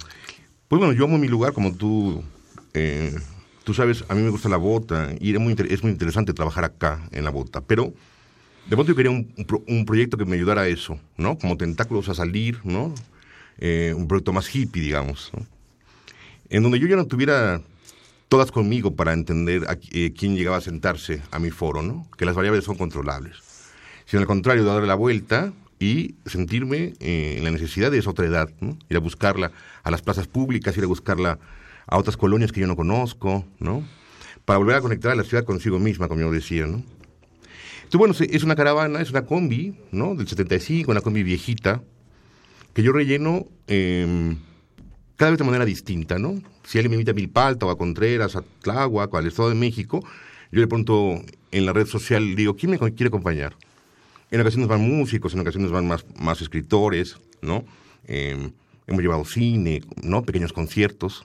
Pues 0.68 0.78
bueno, 0.78 0.92
yo 0.92 1.04
amo 1.04 1.18
mi 1.18 1.28
lugar 1.28 1.52
como 1.52 1.74
tú... 1.74 2.22
Eh, 2.74 3.12
tú 3.64 3.74
sabes, 3.74 4.04
a 4.08 4.14
mí 4.14 4.22
me 4.22 4.30
gusta 4.30 4.48
la 4.48 4.58
bota 4.58 5.10
y 5.18 5.34
es 5.34 5.40
muy, 5.40 5.56
es 5.68 5.82
muy 5.82 5.90
interesante 5.90 6.32
trabajar 6.32 6.62
acá 6.62 7.08
en 7.10 7.24
la 7.24 7.30
bota, 7.30 7.60
pero 7.62 7.92
de 8.68 8.76
pronto 8.76 8.92
yo 8.92 8.96
quería 8.96 9.12
un, 9.12 9.32
un, 9.68 9.84
proyecto 9.84 10.16
que 10.16 10.24
me 10.24 10.36
ayudara 10.36 10.62
a 10.62 10.68
eso, 10.68 10.98
¿no? 11.16 11.38
Como 11.38 11.56
tentáculos 11.56 12.08
a 12.08 12.14
salir, 12.14 12.58
¿no? 12.64 12.92
Eh, 13.58 13.94
un 13.96 14.08
proyecto 14.08 14.32
más 14.32 14.52
hippie, 14.52 14.82
digamos, 14.82 15.30
¿no? 15.36 15.46
En 16.48 16.62
donde 16.62 16.78
yo 16.78 16.86
ya 16.86 16.96
no 16.96 17.06
tuviera 17.06 17.60
todas 18.28 18.50
conmigo 18.50 18.94
para 18.96 19.12
entender 19.12 19.64
a, 19.68 19.78
eh, 19.92 20.12
quién 20.16 20.36
llegaba 20.36 20.56
a 20.56 20.60
sentarse 20.60 21.22
a 21.30 21.38
mi 21.38 21.50
foro, 21.50 21.82
¿no? 21.82 22.08
Que 22.18 22.24
las 22.24 22.34
variables 22.34 22.64
son 22.64 22.76
controlables. 22.76 23.36
Sino 24.04 24.20
al 24.20 24.26
contrario, 24.26 24.64
darle 24.64 24.86
la 24.86 24.94
vuelta 24.94 25.52
y 25.78 26.16
sentirme 26.24 26.94
eh, 27.00 27.36
en 27.38 27.44
la 27.44 27.50
necesidad 27.50 27.90
de 27.90 27.98
esa 27.98 28.10
otra 28.10 28.26
edad, 28.26 28.50
¿no? 28.60 28.76
Ir 28.88 28.96
a 28.96 29.00
buscarla 29.00 29.52
a 29.84 29.90
las 29.90 30.02
plazas 30.02 30.26
públicas, 30.26 30.76
ir 30.76 30.84
a 30.84 30.88
buscarla 30.88 31.38
a 31.86 31.98
otras 31.98 32.16
colonias 32.16 32.50
que 32.50 32.60
yo 32.60 32.66
no 32.66 32.76
conozco, 32.76 33.44
¿no? 33.60 33.84
Para 34.44 34.58
volver 34.58 34.76
a 34.76 34.80
conectar 34.80 35.12
a 35.12 35.14
la 35.14 35.24
ciudad 35.24 35.44
consigo 35.44 35.78
misma, 35.78 36.08
como 36.08 36.20
yo 36.20 36.32
decía, 36.32 36.66
¿no? 36.66 36.82
Entonces, 37.86 38.18
bueno, 38.18 38.34
es 38.34 38.42
una 38.42 38.56
caravana, 38.56 39.00
es 39.00 39.10
una 39.10 39.26
combi, 39.26 39.76
¿no? 39.92 40.16
Del 40.16 40.26
75, 40.26 40.90
una 40.90 41.00
combi 41.02 41.22
viejita, 41.22 41.84
que 42.74 42.82
yo 42.82 42.92
relleno 42.92 43.46
em, 43.68 44.38
cada 45.14 45.30
vez 45.30 45.38
de 45.38 45.44
manera 45.44 45.64
distinta, 45.64 46.18
¿no? 46.18 46.42
Si 46.64 46.78
alguien 46.78 46.90
me 46.90 46.94
invita 46.96 47.12
a 47.12 47.14
Milpalta 47.14 47.64
o 47.64 47.70
a 47.70 47.78
Contreras, 47.78 48.34
a 48.34 48.42
Tláhuac 48.62 49.14
al 49.14 49.28
Estado 49.28 49.50
de 49.50 49.54
México, 49.54 50.04
yo 50.50 50.60
le 50.60 50.66
pregunto 50.66 51.22
en 51.52 51.64
la 51.64 51.72
red 51.72 51.86
social, 51.86 52.34
digo, 52.34 52.56
¿quién 52.56 52.72
me 52.72 52.78
quiere 52.78 53.06
acompañar? 53.06 53.54
En 54.32 54.40
ocasiones 54.40 54.66
van 54.66 54.80
músicos, 54.80 55.34
en 55.34 55.40
ocasiones 55.40 55.70
van 55.70 55.86
más, 55.86 56.04
más 56.18 56.42
escritores, 56.42 57.18
¿no? 57.40 57.64
Em, 58.08 58.50
hemos 58.88 59.00
llevado 59.00 59.24
cine, 59.24 59.82
¿no? 60.02 60.24
Pequeños 60.24 60.52
conciertos. 60.52 61.24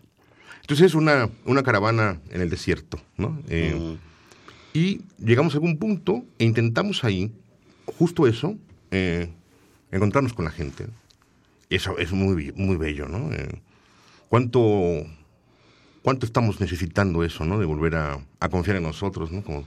Entonces 0.62 0.86
es 0.86 0.94
una, 0.94 1.27
una 1.44 1.63
caravana 1.63 2.22
en 2.30 2.41
el 2.41 2.51
desierto, 2.51 3.01
¿no? 3.18 3.41
Eh, 3.50 3.98
y 4.74 5.01
llegamos 5.18 5.54
a 5.54 5.58
algún 5.58 5.78
punto 5.78 6.24
e 6.40 6.46
intentamos 6.46 7.04
ahí, 7.04 7.32
justo 7.86 8.28
eso, 8.28 8.56
eh, 8.92 9.30
encontrarnos 9.92 10.34
con 10.34 10.46
la 10.46 10.51
gente. 10.51 10.88
Eso 11.70 11.98
es 11.98 12.12
muy, 12.12 12.51
muy 12.54 12.78
bello, 12.78 13.08
¿no? 13.08 13.34
Eh, 13.34 13.62
¿cuánto, 14.30 15.06
¿Cuánto 16.01 16.25
estamos 16.25 16.60
necesitando 16.60 17.24
eso, 17.24 17.46
¿no? 17.46 17.60
De 17.60 17.66
volver 17.66 17.96
a, 17.96 18.20
a 18.40 18.50
confiar 18.50 18.78
en 18.78 18.84
nosotros, 18.84 19.32
¿no? 19.32 19.44
Como 19.44 19.66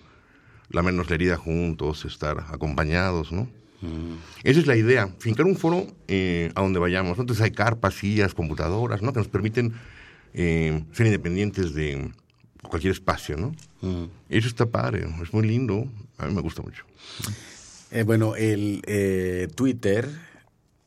lamernos 0.70 1.08
la 1.08 1.14
herida 1.16 1.36
juntos, 1.36 2.04
estar 2.04 2.44
acompañados, 2.48 3.32
¿no? 3.32 3.48
Esa 4.44 4.60
es 4.60 4.66
la 4.66 4.76
idea, 4.76 5.08
fincar 5.18 5.44
un 5.44 5.56
foro 5.56 5.86
eh, 6.08 6.50
a 6.54 6.62
donde 6.62 6.78
vayamos. 6.78 7.18
Entonces 7.18 7.44
hay 7.44 7.50
carpas, 7.50 7.92
sillas, 7.92 8.32
computadoras, 8.32 9.02
¿no? 9.02 9.12
Que 9.12 9.18
nos 9.18 9.28
permiten 9.28 9.74
ser 10.32 11.06
independientes 11.06 11.74
de 11.74 12.10
cualquier 12.68 12.92
espacio, 12.92 13.36
¿no? 13.36 13.54
Eso 14.28 14.48
está 14.48 14.66
padre, 14.66 15.06
es 15.22 15.32
muy 15.32 15.46
lindo, 15.46 15.86
a 16.18 16.26
mí 16.26 16.34
me 16.34 16.40
gusta 16.40 16.62
mucho. 16.62 16.84
Eh, 17.90 18.02
bueno, 18.02 18.34
el 18.36 18.82
Twitter 19.54 20.08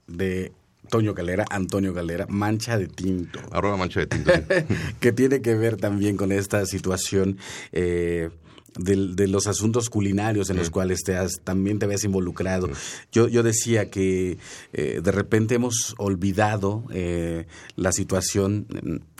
de 0.07 0.51
Toño 0.89 1.13
Galera, 1.13 1.45
Antonio 1.49 1.93
Galera, 1.93 2.25
Mancha 2.27 2.77
de 2.77 2.87
Tinto. 2.87 3.39
Arroba 3.51 3.77
Mancha 3.77 3.99
de 4.01 4.07
Tinto. 4.07 4.31
que 4.99 5.11
tiene 5.11 5.41
que 5.41 5.55
ver 5.55 5.77
también 5.77 6.17
con 6.17 6.31
esta 6.31 6.65
situación 6.65 7.37
de, 8.77 9.27
los 9.27 9.47
asuntos 9.47 9.89
culinarios 9.89 10.49
en 10.49 10.57
los 10.57 10.69
cuales 10.69 11.03
te 11.03 11.15
has, 11.15 11.41
también 11.43 11.79
te 11.79 11.85
habías 11.85 12.03
involucrado. 12.03 12.69
Yo, 13.11 13.27
yo 13.27 13.43
decía 13.43 13.89
que 13.89 14.37
eh, 14.73 15.01
de 15.03 15.11
repente 15.11 15.55
hemos 15.55 15.95
olvidado 15.97 16.83
eh, 16.91 17.45
la 17.75 17.91
situación 17.91 18.67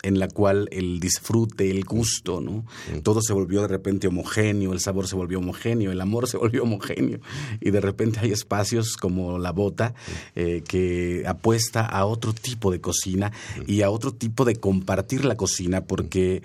en, 0.04 0.20
la 0.20 0.28
cual 0.28 0.68
el 0.72 1.00
disfrute, 1.00 1.70
el 1.70 1.84
gusto, 1.84 2.42
¿no? 2.42 2.66
Todo 3.04 3.22
se 3.22 3.34
volvió 3.34 3.62
de 3.62 3.68
repente 3.68 4.08
homogéneo, 4.08 4.74
el 4.74 4.80
sabor 4.80 5.08
se 5.08 5.16
volvió 5.16 5.40
homogéneo, 5.40 5.92
el 5.92 6.02
amor 6.02 6.28
se 6.30 6.38
volvió 6.38 6.64
homogéneo. 6.64 7.20
Y 7.62 7.72
de 7.72 7.82
repente 7.82 8.20
hay 8.22 8.32
espacios 8.32 8.98
como 8.98 9.40
La 9.40 9.52
Bota 9.52 9.94
eh, 10.36 10.64
que 10.68 11.24
apuesta 11.28 11.86
a 11.86 12.06
otro 12.06 12.34
tipo 12.34 12.72
de 12.72 12.82
cocina 12.82 13.32
y 13.66 13.82
a 13.82 13.90
otro 13.90 14.14
tipo 14.14 14.46
de 14.46 14.56
compartir 14.56 15.26
la 15.26 15.36
cocina, 15.36 15.86
porque 15.86 16.42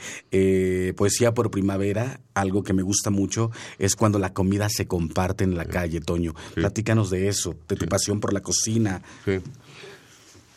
Poesía 0.97 1.35
por 1.35 1.51
Primavera, 1.51 2.21
algo 2.35 2.63
que 2.63 2.73
me 2.73 2.83
gusta 2.83 3.11
mucho 3.11 3.51
es 3.79 3.97
cuando 3.97 4.19
la 4.19 4.33
comida 4.33 4.69
se 4.69 4.87
comparte 4.87 5.45
en 5.45 5.57
la 5.57 5.65
calle, 5.65 6.01
Toño. 6.01 6.35
Platícanos 6.55 7.11
de 7.11 7.29
eso, 7.29 7.55
de 7.69 7.77
tu 7.77 7.87
pasión 7.87 8.21
por 8.21 8.33
la 8.33 8.41
cocina. 8.41 9.03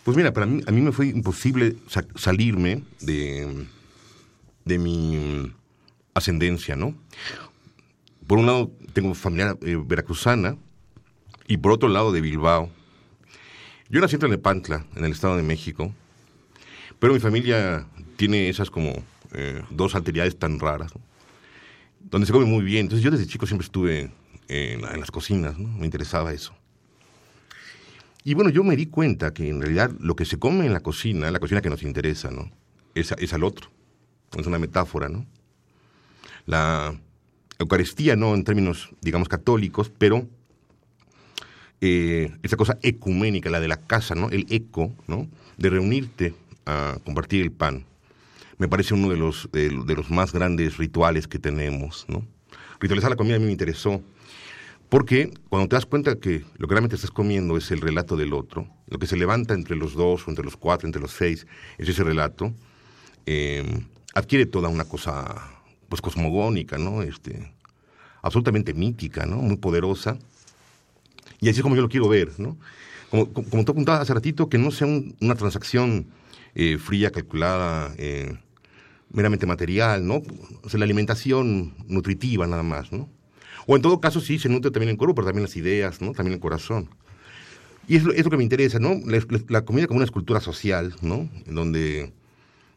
Pues 0.05 0.15
mira, 0.15 0.31
para 0.33 0.45
mí, 0.45 0.61
a 0.67 0.71
mí 0.71 0.81
me 0.81 0.91
fue 0.91 1.07
imposible 1.07 1.77
salirme 2.13 2.83
de, 3.01 3.65
de 4.63 4.77
mi 4.77 5.51
ascendencia, 6.13 6.75
¿no? 6.75 6.95
Por 8.27 8.37
un 8.37 8.45
lado, 8.45 8.71
tengo 8.93 9.15
familia 9.15 9.57
eh, 9.63 9.81
veracruzana 9.83 10.57
y 11.47 11.57
por 11.57 11.71
otro 11.71 11.89
lado 11.89 12.11
de 12.11 12.21
Bilbao. 12.21 12.69
Yo 13.89 13.99
nací 13.99 14.15
en 14.15 14.29
Nepantla, 14.29 14.85
en 14.95 15.05
el 15.05 15.11
Estado 15.11 15.37
de 15.37 15.41
México, 15.41 15.91
pero 16.99 17.11
mi 17.11 17.19
familia 17.19 17.87
tiene 18.15 18.47
esas 18.47 18.69
como 18.69 18.93
eh, 19.33 19.63
dos 19.71 19.95
alteridades 19.95 20.37
tan 20.37 20.59
raras 20.59 20.91
donde 21.99 22.27
se 22.27 22.31
come 22.31 22.45
muy 22.45 22.63
bien. 22.63 22.81
Entonces 22.81 23.03
yo 23.03 23.09
desde 23.09 23.25
chico 23.25 23.47
siempre 23.47 23.65
estuve 23.65 24.11
en, 24.49 24.81
las 24.99 25.09
cocinas, 25.09 25.57
¿no? 25.57 25.67
me 25.67 25.85
interesaba 25.85 26.31
eso. 26.31 26.53
Y 28.25 28.33
bueno, 28.33 28.49
yo 28.49 28.65
me 28.65 28.75
di 28.75 28.87
cuenta 28.87 29.33
que 29.33 29.47
en 29.47 29.61
realidad 29.61 29.91
lo 30.01 30.17
que 30.17 30.25
se 30.25 30.37
come 30.37 30.65
en 30.65 30.73
la 30.73 30.81
cocina, 30.81 31.31
la 31.31 31.39
cocina 31.39 31.61
que 31.61 31.69
nos 31.69 31.83
interesa, 31.83 32.29
¿no? 32.29 32.51
Es, 32.93 33.13
es 33.17 33.33
al 33.33 33.45
otro. 33.45 33.69
Es 34.37 34.45
una 34.45 34.59
metáfora, 34.59 35.07
¿no? 35.07 35.25
La 36.45 36.99
Eucaristía, 37.57 38.17
no 38.17 38.33
en 38.33 38.43
términos, 38.43 38.89
digamos, 39.01 39.29
católicos, 39.29 39.89
pero 39.97 40.27
eh, 41.79 42.35
esa 42.43 42.57
cosa 42.57 42.77
ecuménica, 42.81 43.49
la 43.49 43.61
de 43.61 43.69
la 43.69 43.77
casa, 43.77 44.15
¿no? 44.15 44.29
El 44.29 44.45
eco, 44.49 44.93
¿no? 45.07 45.29
De 45.57 45.69
reunirte 45.69 46.33
a 46.65 46.97
compartir 47.05 47.41
el 47.41 47.51
pan 47.53 47.85
me 48.57 48.67
parece 48.67 48.93
uno 48.93 49.09
de 49.09 49.17
los, 49.17 49.49
de, 49.51 49.69
los 49.69 50.09
más 50.09 50.31
grandes 50.31 50.77
rituales 50.77 51.27
que 51.27 51.39
tenemos, 51.39 52.05
¿no? 52.07 52.25
Ritualizar 52.79 53.09
la 53.09 53.15
comida 53.15 53.35
a 53.35 53.39
mí 53.39 53.45
me 53.45 53.51
interesó, 53.51 54.01
porque 54.89 55.33
cuando 55.49 55.67
te 55.67 55.75
das 55.75 55.85
cuenta 55.85 56.19
que 56.19 56.43
lo 56.57 56.67
que 56.67 56.73
realmente 56.73 56.95
estás 56.95 57.11
comiendo 57.11 57.57
es 57.57 57.71
el 57.71 57.81
relato 57.81 58.15
del 58.15 58.33
otro, 58.33 58.67
lo 58.87 58.99
que 58.99 59.07
se 59.07 59.17
levanta 59.17 59.53
entre 59.53 59.75
los 59.75 59.93
dos, 59.93 60.27
o 60.27 60.29
entre 60.29 60.45
los 60.45 60.57
cuatro, 60.57 60.87
entre 60.87 61.01
los 61.01 61.11
seis, 61.11 61.47
es 61.77 61.89
ese 61.89 62.03
relato, 62.03 62.53
em, 63.25 63.87
adquiere 64.13 64.45
toda 64.45 64.69
una 64.69 64.85
cosa, 64.85 65.35
pues, 65.89 66.01
cosmogónica, 66.01 66.77
¿no? 66.77 67.01
Este, 67.01 67.53
absolutamente 68.21 68.73
mítica, 68.73 69.25
¿no? 69.25 69.37
Muy 69.37 69.57
poderosa. 69.57 70.17
Y 71.41 71.49
así 71.49 71.59
es 71.59 71.63
como 71.63 71.75
yo 71.75 71.81
lo 71.81 71.89
quiero 71.89 72.07
ver, 72.07 72.31
¿no? 72.39 72.57
Como, 73.09 73.31
como, 73.31 73.65
tú 73.65 73.71
apuntabas 73.71 74.01
hace 74.01 74.13
ratito, 74.13 74.49
que 74.49 74.57
no 74.57 74.71
sea 74.71 74.87
una 74.87 75.35
transacción 75.35 76.07
eh, 76.53 76.77
fría, 76.77 77.11
calculada, 77.11 77.93
eh, 77.97 78.37
meramente 79.11 79.45
material, 79.45 80.05
¿no? 80.05 80.21
O 80.63 80.69
sea, 80.69 80.79
la 80.79 80.85
alimentación 80.85 81.75
nutritiva 81.87 82.47
nada 82.47 82.63
más, 82.63 82.91
¿no? 82.91 83.09
O 83.67 83.75
en 83.75 83.81
todo 83.81 83.99
caso 83.99 84.21
sí 84.21 84.37
se 84.39 84.49
nutre 84.49 84.71
también 84.71 84.91
el 84.91 84.97
cuerpo, 84.97 85.15
pero 85.15 85.27
también 85.27 85.43
las 85.43 85.55
ideas, 85.55 86.01
¿no? 86.01 86.11
También 86.11 86.33
el 86.35 86.39
corazón. 86.39 86.89
Y 87.87 87.97
es 87.97 88.03
lo, 88.03 88.13
es 88.13 88.23
lo 88.23 88.31
que 88.31 88.37
me 88.37 88.43
interesa, 88.43 88.79
¿no? 88.79 88.95
La, 89.49 89.63
comida 89.63 89.87
como 89.87 89.97
una 89.97 90.05
escultura 90.05 90.39
social, 90.39 90.95
¿no? 91.01 91.29
En 91.45 91.55
donde 91.55 92.13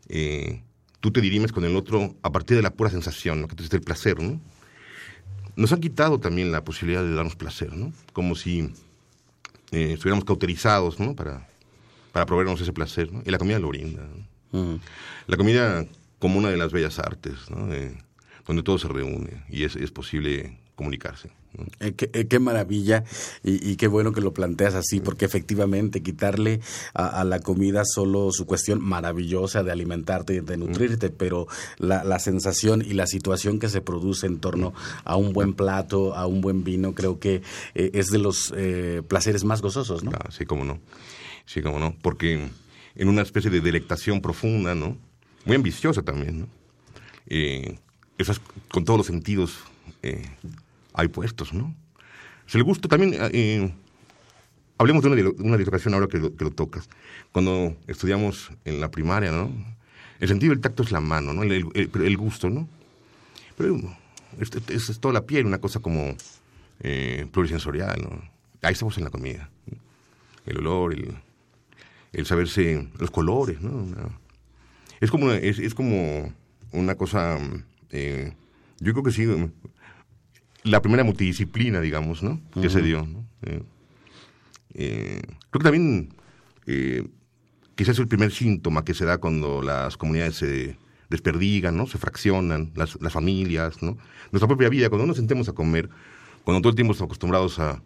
eh, 0.08 0.62
tú 1.00 1.10
te 1.10 1.20
dirimes 1.20 1.52
con 1.52 1.64
el 1.64 1.76
otro 1.76 2.14
a 2.22 2.32
partir 2.32 2.56
de 2.56 2.62
la 2.62 2.70
pura 2.70 2.90
sensación, 2.90 3.40
¿no? 3.40 3.48
Que 3.48 3.62
es 3.62 3.72
el 3.72 3.80
placer, 3.80 4.20
¿no? 4.20 4.40
Nos 5.56 5.72
han 5.72 5.80
quitado 5.80 6.20
también 6.20 6.52
la 6.52 6.64
posibilidad 6.64 7.02
de 7.02 7.14
darnos 7.14 7.36
placer, 7.36 7.74
¿no? 7.74 7.92
Como 8.12 8.34
si 8.34 8.72
eh, 9.70 9.92
estuviéramos 9.94 10.24
cauterizados, 10.24 11.00
¿no? 11.00 11.14
Para, 11.14 11.48
para 12.12 12.26
proveernos 12.26 12.60
ese 12.60 12.72
placer, 12.72 13.12
¿no? 13.12 13.22
Y 13.24 13.30
la 13.30 13.38
comida 13.38 13.58
lo 13.58 13.68
brinda. 13.68 14.02
¿no? 14.52 14.80
La 15.26 15.36
comida 15.36 15.86
como 16.18 16.38
una 16.38 16.50
de 16.50 16.56
las 16.56 16.72
bellas 16.72 16.98
artes, 16.98 17.50
¿no? 17.50 17.68
donde 18.46 18.62
todo 18.62 18.78
se 18.78 18.88
reúne 18.88 19.44
y 19.50 19.64
es, 19.64 19.76
es 19.76 19.90
posible 19.90 20.58
comunicarse. 20.78 21.30
Eh, 21.80 21.92
eh, 22.12 22.28
qué, 22.28 22.38
maravilla 22.38 23.02
y, 23.42 23.74
qué 23.74 23.88
bueno 23.88 24.12
que 24.12 24.20
lo 24.20 24.32
planteas 24.32 24.76
así, 24.76 25.00
porque 25.00 25.24
efectivamente 25.24 26.04
quitarle 26.04 26.60
a, 26.94 27.24
la 27.24 27.40
comida 27.40 27.82
solo 27.84 28.30
su 28.30 28.46
cuestión 28.46 28.80
maravillosa 28.80 29.64
de 29.64 29.72
alimentarte 29.72 30.34
y 30.34 30.40
de 30.40 30.56
nutrirte, 30.56 31.10
pero 31.10 31.48
la, 31.78 32.18
sensación 32.20 32.80
y 32.80 32.92
la 32.92 33.08
situación 33.08 33.58
que 33.58 33.68
se 33.68 33.80
produce 33.80 34.28
en 34.28 34.38
torno 34.38 34.72
a 35.02 35.16
un 35.16 35.32
buen 35.32 35.54
plato, 35.54 36.14
a 36.14 36.26
un 36.26 36.40
buen 36.42 36.62
vino, 36.62 36.94
creo 36.94 37.18
que 37.18 37.42
eh, 37.74 37.90
es 37.94 38.10
de 38.10 38.18
los 38.18 38.54
placeres 39.08 39.42
más 39.42 39.60
gozosos, 39.60 40.04
¿no? 40.04 40.12
Ah, 40.14 40.30
sí, 40.30 40.46
cómo 40.46 40.64
no. 40.64 40.78
Sí, 41.44 41.60
cómo 41.60 41.80
no. 41.80 41.96
Porque 42.02 42.48
en 42.94 43.08
una 43.08 43.22
especie 43.22 43.50
de 43.50 43.60
delectación 43.60 44.20
profunda, 44.20 44.76
¿no? 44.76 44.96
muy 45.44 45.56
ambiciosa 45.56 46.02
también, 46.02 46.42
¿no? 46.42 46.48
Eh, 47.26 47.78
esas, 48.18 48.40
con 48.70 48.84
todos 48.84 48.98
los 48.98 49.06
sentidos 49.06 49.58
hay 50.98 51.08
puestos, 51.08 51.54
¿no? 51.54 51.74
Se 52.46 52.58
le 52.58 52.64
gusta 52.64 52.88
también, 52.88 53.14
eh, 53.32 53.72
hablemos 54.78 55.02
de 55.02 55.10
una, 55.10 55.30
una 55.38 55.56
educación 55.56 55.94
ahora 55.94 56.08
que 56.08 56.18
lo, 56.18 56.34
que 56.34 56.44
lo, 56.44 56.50
tocas. 56.50 56.88
Cuando 57.30 57.76
estudiamos 57.86 58.50
en 58.64 58.80
la 58.80 58.90
primaria, 58.90 59.30
¿no? 59.30 59.50
El 60.18 60.28
sentido 60.28 60.52
del 60.52 60.60
tacto 60.60 60.82
es 60.82 60.90
la 60.90 61.00
mano, 61.00 61.32
¿no? 61.32 61.44
El, 61.44 61.70
el, 61.74 62.16
gusto, 62.16 62.50
¿no? 62.50 62.68
Pero 63.56 63.78
es, 64.40 64.50
es, 64.68 64.88
es, 64.90 64.98
toda 64.98 65.14
la 65.14 65.24
piel, 65.24 65.46
una 65.46 65.58
cosa 65.58 65.78
como 65.78 66.16
eh, 66.80 67.26
plurisensorial, 67.30 68.02
¿no? 68.02 68.20
Ahí 68.62 68.72
estamos 68.72 68.98
en 68.98 69.04
la 69.04 69.10
comida. 69.10 69.48
El 70.46 70.58
olor, 70.58 70.94
el, 70.94 71.14
el 72.12 72.26
saberse, 72.26 72.88
los 72.98 73.12
colores, 73.12 73.60
¿no? 73.60 73.86
Es 75.00 75.12
como 75.12 75.26
una, 75.26 75.36
es, 75.36 75.74
como 75.74 76.32
una 76.72 76.96
cosa, 76.96 77.38
eh, 77.90 78.32
yo 78.80 78.92
creo 78.94 79.04
que 79.04 79.12
sí, 79.12 79.26
la 80.68 80.82
primera 80.82 81.04
multidisciplina, 81.04 81.80
digamos, 81.80 82.22
¿no? 82.22 82.40
Que 82.60 82.70
se 82.70 82.82
dio, 82.82 83.06
¿no? 83.06 83.24
Eh, 83.42 83.62
eh, 84.74 85.22
creo 85.50 85.60
que 85.60 85.64
también 85.64 86.14
quizás 87.74 87.94
es 87.94 87.98
el 88.00 88.08
primer 88.08 88.30
síntoma 88.30 88.84
que 88.84 88.94
se 88.94 89.04
da 89.04 89.18
cuando 89.18 89.62
las 89.62 89.96
comunidades 89.96 90.36
se 90.36 90.76
desperdigan, 91.08 91.76
¿no? 91.76 91.86
Se 91.86 91.98
fraccionan, 91.98 92.72
las, 92.74 93.00
las 93.00 93.12
familias, 93.12 93.82
¿no? 93.82 93.96
Nuestra 94.30 94.46
propia 94.46 94.68
vida, 94.68 94.88
cuando 94.88 95.06
nos 95.06 95.16
sentemos 95.16 95.48
a 95.48 95.52
comer, 95.52 95.88
cuando 96.44 96.60
todo 96.60 96.70
el 96.70 96.76
tiempo 96.76 96.92
estamos 96.92 97.08
acostumbrados 97.08 97.58
a, 97.58 97.82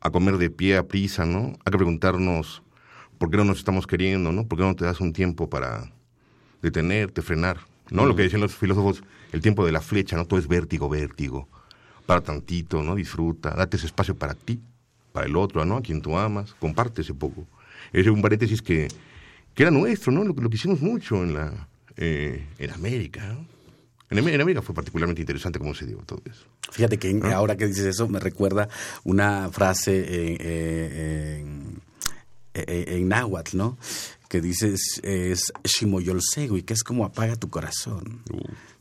a 0.00 0.10
comer 0.10 0.38
de 0.38 0.50
pie 0.50 0.76
a 0.76 0.86
prisa, 0.86 1.26
¿no? 1.26 1.58
Hay 1.64 1.72
que 1.72 1.78
preguntarnos 1.78 2.62
por 3.18 3.30
qué 3.30 3.36
no 3.36 3.44
nos 3.44 3.58
estamos 3.58 3.86
queriendo, 3.86 4.32
¿no? 4.32 4.46
¿Por 4.46 4.58
qué 4.58 4.64
no 4.64 4.76
te 4.76 4.84
das 4.84 5.00
un 5.00 5.12
tiempo 5.12 5.50
para 5.50 5.92
detenerte, 6.62 7.22
frenar. 7.22 7.58
¿No? 7.90 8.04
Lo 8.04 8.14
que 8.14 8.22
decían 8.22 8.42
los 8.42 8.54
filósofos, 8.54 9.02
el 9.32 9.40
tiempo 9.40 9.64
de 9.64 9.72
la 9.72 9.80
flecha, 9.80 10.16
¿no? 10.16 10.26
Todo 10.26 10.38
es 10.38 10.46
vértigo, 10.46 10.88
vértigo. 10.90 11.48
Para 12.08 12.22
tantito, 12.22 12.82
¿no? 12.82 12.94
Disfruta, 12.94 13.50
date 13.50 13.76
ese 13.76 13.84
espacio 13.84 14.16
para 14.16 14.32
ti, 14.32 14.58
para 15.12 15.26
el 15.26 15.36
otro, 15.36 15.62
¿no? 15.66 15.76
A 15.76 15.82
quien 15.82 16.00
tú 16.00 16.16
amas, 16.16 16.54
comparte 16.58 17.02
ese 17.02 17.12
poco. 17.12 17.46
Es 17.92 18.06
un 18.06 18.22
paréntesis 18.22 18.62
que 18.62 18.88
que 19.58 19.64
era 19.64 19.72
nuestro, 19.72 20.12
¿no? 20.12 20.22
Lo, 20.22 20.34
que 20.36 20.54
hicimos 20.54 20.80
mucho 20.80 21.16
en, 21.16 21.34
la, 21.34 21.66
eh, 21.96 22.46
en 22.60 22.70
América, 22.70 23.36
En, 24.08 24.40
América 24.40 24.62
fue 24.62 24.72
particularmente 24.72 25.20
interesante 25.20 25.58
cómo 25.58 25.74
se 25.74 25.84
dio 25.84 25.98
todo 26.06 26.22
eso. 26.26 26.44
Fíjate 26.70 26.96
que 26.96 27.20
ahora 27.34 27.56
que 27.56 27.66
dices 27.66 27.86
eso 27.86 28.06
me 28.06 28.20
recuerda 28.20 28.68
una 29.02 29.50
frase 29.50 30.36
en, 30.40 31.80
en, 32.54 33.08
náhuatl, 33.08 33.56
¿no? 33.56 33.78
Que 34.28 34.40
dices 34.40 35.00
es 35.02 35.52
Shimoyolsegui, 35.64 36.62
que 36.62 36.74
es 36.74 36.84
como 36.84 37.04
apaga 37.04 37.34
tu 37.34 37.50
corazón. 37.50 38.22
Uh 38.30 38.38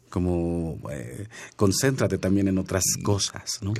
como 0.10 0.80
eh, 0.91 1.28
concéntrate 1.56 2.17
también 2.17 2.48
en 2.48 2.58
otras 2.58 2.84
cosas, 3.04 3.60
¿no? 3.62 3.74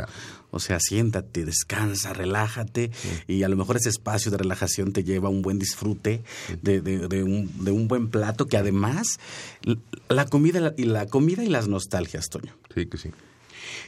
O 0.52 0.60
sea, 0.60 0.80
siéntate, 0.80 1.46
descansa, 1.46 2.14
relájate 2.14 2.92
y 3.28 3.44
a 3.44 3.50
lo 3.50 3.56
mejor 3.56 3.78
ese 3.78 3.90
espacio 3.90 4.32
de 4.32 4.38
relajación 4.38 4.94
te 4.94 5.04
lleva 5.04 5.28
a 5.28 5.32
un 5.32 5.42
buen 5.42 5.60
disfrute 5.60 6.22
de, 6.62 6.82
de, 6.82 7.24
un, 7.24 7.64
de 7.64 7.72
un, 7.72 7.88
buen 7.88 8.10
plato 8.10 8.48
que 8.48 8.58
además 8.58 9.20
la 10.10 10.26
comida 10.26 10.74
y 10.78 10.86
la 10.86 11.06
comida 11.06 11.44
y 11.44 11.48
las 11.48 11.68
nostalgias, 11.68 12.30
Toño. 12.30 12.54
Sí, 12.74 12.86
que 12.86 12.98
sí. 12.98 13.10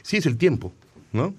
Sí, 0.02 0.16
es 0.16 0.26
el 0.26 0.36
tiempo, 0.36 0.72
¿no? 1.12 1.34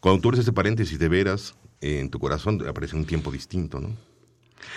Cuando 0.00 0.20
tú 0.20 0.28
eres 0.28 0.40
ese 0.40 0.52
paréntesis 0.52 0.98
de 0.98 1.08
veras, 1.08 1.54
en 1.80 2.10
tu 2.10 2.18
corazón 2.18 2.66
aparece 2.68 2.96
un 2.96 3.04
tiempo 3.04 3.30
distinto, 3.30 3.80
¿no? 3.80 3.90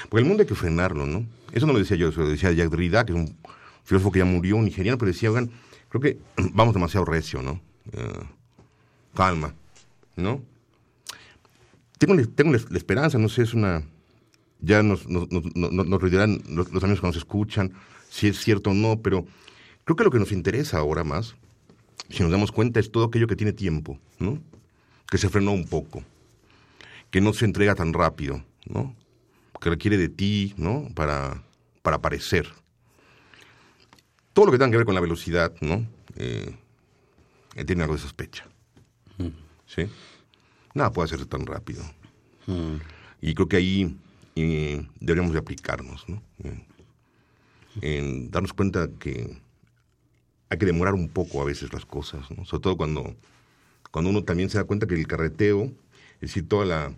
Porque 0.10 0.22
el 0.22 0.28
mundo 0.28 0.42
hay 0.42 0.48
que 0.48 0.56
frenarlo, 0.56 1.06
¿no? 1.06 1.26
Eso 1.52 1.66
no 1.66 1.74
lo 1.74 1.80
decía 1.80 1.98
yo, 1.98 2.10
eso 2.10 2.22
lo 2.22 2.30
decía 2.30 2.52
Jack 2.52 2.70
Derrida, 2.70 3.06
que 3.06 3.14
es 3.14 3.18
un 3.18 3.36
filósofo 3.90 4.12
que 4.12 4.20
ya 4.20 4.26
murió, 4.26 4.56
un 4.56 4.66
nigeriano, 4.66 5.00
pero 5.00 5.12
decía, 5.12 5.32
oigan, 5.32 5.50
creo 5.90 6.00
que 6.00 6.20
vamos 6.54 6.76
demasiado 6.76 7.06
recio, 7.06 7.42
¿no? 7.42 7.60
Eh, 7.92 8.24
calma, 9.16 9.56
¿no? 10.16 10.44
Tengo, 11.98 12.16
tengo 12.30 12.52
la, 12.52 12.78
esperanza, 12.78 13.18
no 13.18 13.30
sé, 13.30 13.42
es 13.42 13.54
una... 13.56 13.84
Ya 14.62 14.84
nos, 14.84 15.08
nos, 15.08 15.28
nos, 15.32 15.72
nos 15.72 16.12
dirán 16.12 16.40
los, 16.50 16.68
amigos 16.84 17.02
que 17.02 17.08
nos 17.08 17.16
escuchan 17.16 17.74
si 18.10 18.28
es 18.28 18.40
cierto 18.40 18.70
o 18.70 18.74
no, 18.74 19.02
pero 19.02 19.26
creo 19.86 19.96
que 19.96 20.04
lo 20.04 20.12
que 20.12 20.20
nos 20.20 20.34
interesa 20.34 20.78
ahora 20.78 21.04
más, 21.04 21.36
si 22.10 22.22
nos 22.22 22.32
damos 22.32 22.52
cuenta, 22.52 22.80
es 22.80 22.92
todo 22.92 23.06
aquello 23.06 23.26
que 23.26 23.38
tiene 23.38 23.54
tiempo, 23.54 24.00
¿no? 24.20 24.40
Que 25.10 25.18
se 25.18 25.30
frenó 25.30 25.52
un 25.52 25.66
poco, 25.66 26.04
que 27.10 27.22
no 27.22 27.34
se 27.34 27.46
entrega 27.46 27.74
tan 27.74 27.94
rápido, 27.94 28.44
¿no? 28.66 28.96
Que 29.60 29.70
requiere 29.72 29.98
de 29.98 30.10
ti, 30.10 30.54
¿no? 30.58 30.90
Para, 30.94 31.42
para 31.82 31.98
aparecer, 31.98 32.50
todo 34.40 34.46
lo 34.46 34.52
que 34.54 34.58
tenga 34.58 34.72
que 34.72 34.78
ver 34.78 34.86
con 34.86 34.96
la 34.96 35.02
velocidad, 35.02 35.54
¿no? 35.60 35.86
Eh, 36.16 36.56
tiene 37.68 37.84
algo 37.84 37.96
de 37.96 38.02
sospecha. 38.02 38.48
Mm. 39.18 39.28
¿Sí? 39.66 39.82
Nada 40.74 40.94
puede 40.94 41.08
hacerse 41.08 41.26
tan 41.26 41.46
rápido. 41.46 41.84
Mm. 42.48 42.76
Y 43.20 43.34
creo 43.34 43.50
que 43.50 43.58
ahí 43.58 43.98
eh, 44.38 44.88
deberíamos 45.02 45.34
de 45.34 45.40
aplicarnos, 45.40 46.08
¿no? 46.08 46.22
Eh, 46.46 46.66
en 47.82 48.32
darnos 48.32 48.54
cuenta 48.54 48.88
que 48.98 49.42
hay 50.48 50.58
que 50.58 50.66
demorar 50.66 50.94
un 50.94 51.10
poco 51.10 51.42
a 51.42 51.46
veces 51.46 51.74
las 51.74 51.86
cosas, 51.86 52.32
¿no? 52.32 52.46
Sobre 52.46 52.62
todo 52.62 52.78
cuando, 52.78 53.14
cuando 53.92 54.10
uno 54.10 54.24
también 54.24 54.50
se 54.50 54.58
da 54.58 54.64
cuenta 54.64 54.88
que 54.88 54.96
el 54.96 55.06
carreteo, 55.06 55.66
es 56.14 56.30
decir, 56.30 56.48
toda 56.48 56.64
la, 56.64 56.96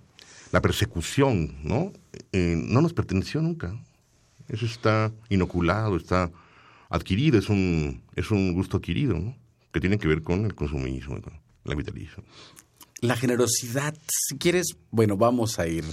la 0.51 0.61
persecución, 0.61 1.55
¿no? 1.63 1.91
no 2.33 2.81
nos 2.83 2.93
perteneció 2.93 3.41
nunca. 3.41 3.75
Eso 4.47 4.67
está 4.67 5.11
inoculado, 5.29 5.97
está 5.97 6.29
adquirido, 6.91 7.39
es 7.39 7.49
un, 7.49 8.03
es 8.15 8.29
un 8.29 8.53
gusto 8.53 8.77
adquirido, 8.77 9.17
¿no? 9.17 9.35
que 9.71 9.79
tiene 9.79 9.97
que 9.97 10.07
ver 10.07 10.21
con 10.21 10.45
el 10.45 10.53
consumismo, 10.53 11.21
con 11.21 11.33
la 11.63 11.75
vitalización. 11.75 12.25
La 12.99 13.15
generosidad, 13.15 13.97
si 14.07 14.37
quieres, 14.37 14.75
bueno, 14.91 15.17
vamos 15.17 15.57
a 15.57 15.67
ir 15.67 15.85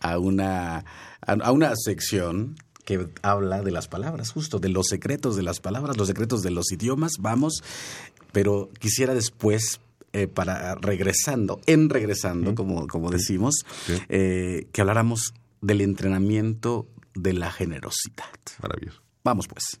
a 0.00 0.18
una, 0.18 0.84
a 1.20 1.52
una 1.52 1.72
sección 1.76 2.56
que 2.84 3.06
habla 3.22 3.62
de 3.62 3.70
las 3.70 3.86
palabras, 3.86 4.30
justo 4.30 4.58
de 4.58 4.70
los 4.70 4.86
secretos 4.88 5.36
de 5.36 5.42
las 5.42 5.60
palabras, 5.60 5.96
los 5.96 6.08
secretos 6.08 6.42
de 6.42 6.50
los 6.50 6.72
idiomas, 6.72 7.12
vamos, 7.20 7.62
pero 8.32 8.70
quisiera 8.80 9.14
después 9.14 9.80
eh, 10.14 10.26
para 10.26 10.74
regresando, 10.76 11.60
en 11.66 11.90
regresando, 11.90 12.54
como, 12.54 12.86
como 12.86 13.10
decimos, 13.10 13.56
eh, 14.08 14.66
que 14.72 14.80
habláramos 14.80 15.34
del 15.60 15.82
entrenamiento 15.82 16.88
de 17.14 17.34
la 17.34 17.52
generosidad. 17.52 18.24
Maravilloso. 18.62 19.02
Vamos 19.22 19.46
pues. 19.48 19.80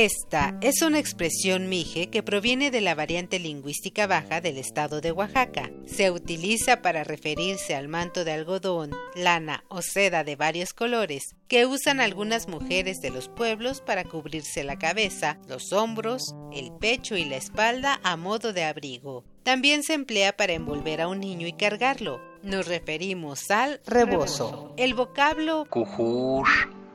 Esta 0.00 0.56
es 0.62 0.80
una 0.80 0.98
expresión 0.98 1.68
mije 1.68 2.08
que 2.08 2.22
proviene 2.22 2.70
de 2.70 2.80
la 2.80 2.94
variante 2.94 3.38
lingüística 3.38 4.06
baja 4.06 4.40
del 4.40 4.56
estado 4.56 5.02
de 5.02 5.12
Oaxaca. 5.12 5.70
Se 5.84 6.10
utiliza 6.10 6.80
para 6.80 7.04
referirse 7.04 7.74
al 7.74 7.88
manto 7.88 8.24
de 8.24 8.32
algodón, 8.32 8.92
lana 9.14 9.62
o 9.68 9.82
seda 9.82 10.24
de 10.24 10.36
varios 10.36 10.72
colores 10.72 11.34
que 11.48 11.66
usan 11.66 12.00
algunas 12.00 12.48
mujeres 12.48 13.02
de 13.02 13.10
los 13.10 13.28
pueblos 13.28 13.82
para 13.82 14.04
cubrirse 14.04 14.64
la 14.64 14.78
cabeza, 14.78 15.38
los 15.46 15.70
hombros, 15.74 16.34
el 16.50 16.72
pecho 16.72 17.18
y 17.18 17.26
la 17.26 17.36
espalda 17.36 18.00
a 18.02 18.16
modo 18.16 18.54
de 18.54 18.64
abrigo. 18.64 19.26
También 19.42 19.82
se 19.82 19.92
emplea 19.92 20.34
para 20.34 20.54
envolver 20.54 21.02
a 21.02 21.08
un 21.08 21.20
niño 21.20 21.46
y 21.46 21.52
cargarlo. 21.52 22.22
Nos 22.42 22.66
referimos 22.68 23.50
al 23.50 23.82
rebozo. 23.84 24.72
El 24.78 24.94
vocablo 24.94 25.66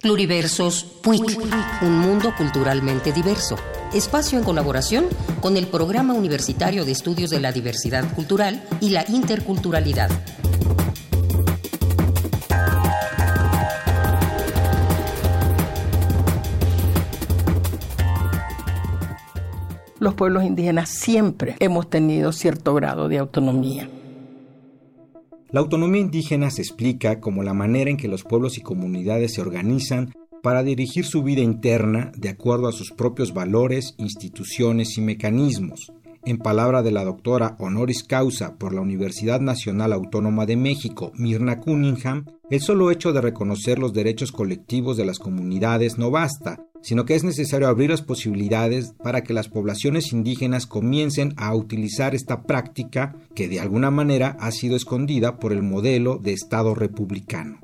Pluriversos 0.00 0.82
PUIC, 1.00 1.38
un 1.82 1.98
mundo 1.98 2.34
culturalmente 2.36 3.12
diverso. 3.12 3.56
Espacio 3.94 4.36
en 4.36 4.44
colaboración 4.44 5.06
con 5.40 5.56
el 5.56 5.68
Programa 5.68 6.12
Universitario 6.12 6.84
de 6.84 6.90
Estudios 6.90 7.30
de 7.30 7.38
la 7.38 7.52
Diversidad 7.52 8.12
Cultural 8.14 8.66
y 8.80 8.90
la 8.90 9.04
Interculturalidad. 9.08 10.10
Los 20.00 20.14
pueblos 20.14 20.42
indígenas 20.42 20.88
siempre 20.88 21.54
hemos 21.60 21.88
tenido 21.88 22.32
cierto 22.32 22.74
grado 22.74 23.08
de 23.08 23.18
autonomía. 23.18 23.88
La 25.52 25.60
autonomía 25.60 26.00
indígena 26.00 26.50
se 26.50 26.62
explica 26.62 27.20
como 27.20 27.42
la 27.42 27.52
manera 27.52 27.90
en 27.90 27.98
que 27.98 28.08
los 28.08 28.24
pueblos 28.24 28.56
y 28.56 28.62
comunidades 28.62 29.34
se 29.34 29.42
organizan 29.42 30.14
para 30.42 30.62
dirigir 30.62 31.04
su 31.04 31.22
vida 31.22 31.42
interna 31.42 32.10
de 32.16 32.30
acuerdo 32.30 32.68
a 32.68 32.72
sus 32.72 32.90
propios 32.90 33.34
valores, 33.34 33.94
instituciones 33.98 34.96
y 34.96 35.02
mecanismos. 35.02 35.92
En 36.24 36.38
palabra 36.38 36.82
de 36.82 36.90
la 36.90 37.04
doctora 37.04 37.56
honoris 37.58 38.02
causa 38.02 38.56
por 38.56 38.72
la 38.72 38.80
Universidad 38.80 39.40
Nacional 39.40 39.92
Autónoma 39.92 40.46
de 40.46 40.56
México, 40.56 41.12
Mirna 41.16 41.60
Cunningham, 41.60 42.24
el 42.48 42.60
solo 42.60 42.90
hecho 42.90 43.12
de 43.12 43.20
reconocer 43.20 43.78
los 43.78 43.92
derechos 43.92 44.32
colectivos 44.32 44.96
de 44.96 45.04
las 45.04 45.18
comunidades 45.18 45.98
no 45.98 46.10
basta, 46.10 46.64
sino 46.82 47.04
que 47.04 47.14
es 47.14 47.24
necesario 47.24 47.68
abrir 47.68 47.90
las 47.90 48.02
posibilidades 48.02 48.92
para 49.02 49.22
que 49.22 49.32
las 49.32 49.48
poblaciones 49.48 50.12
indígenas 50.12 50.66
comiencen 50.66 51.34
a 51.36 51.54
utilizar 51.54 52.14
esta 52.14 52.42
práctica 52.42 53.16
que 53.34 53.48
de 53.48 53.60
alguna 53.60 53.90
manera 53.90 54.36
ha 54.40 54.50
sido 54.50 54.76
escondida 54.76 55.38
por 55.38 55.52
el 55.52 55.62
modelo 55.62 56.18
de 56.18 56.32
Estado 56.32 56.74
republicano 56.74 57.61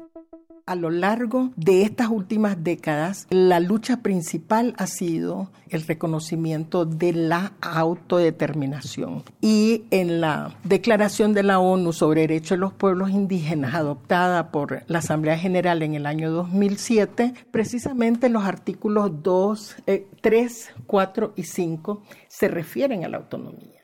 a 0.68 0.74
lo 0.74 0.90
largo 0.90 1.50
de 1.56 1.82
estas 1.82 2.08
últimas 2.08 2.62
décadas, 2.62 3.26
la 3.30 3.58
lucha 3.58 4.02
principal 4.02 4.74
ha 4.76 4.86
sido 4.86 5.50
el 5.70 5.86
reconocimiento 5.86 6.84
de 6.84 7.14
la 7.14 7.52
autodeterminación. 7.62 9.22
Y 9.40 9.84
en 9.90 10.20
la 10.20 10.54
Declaración 10.64 11.32
de 11.32 11.42
la 11.42 11.58
ONU 11.58 11.94
sobre 11.94 12.20
Derechos 12.22 12.50
de 12.50 12.56
los 12.58 12.74
Pueblos 12.74 13.10
Indígenas, 13.10 13.74
adoptada 13.74 14.50
por 14.50 14.82
la 14.88 14.98
Asamblea 14.98 15.38
General 15.38 15.82
en 15.82 15.94
el 15.94 16.04
año 16.04 16.30
2007, 16.30 17.32
precisamente 17.50 18.28
los 18.28 18.44
artículos 18.44 19.22
2, 19.22 19.76
3, 20.20 20.70
4 20.86 21.32
y 21.34 21.42
5 21.44 22.02
se 22.28 22.48
refieren 22.48 23.06
a 23.06 23.08
la 23.08 23.16
autonomía. 23.16 23.77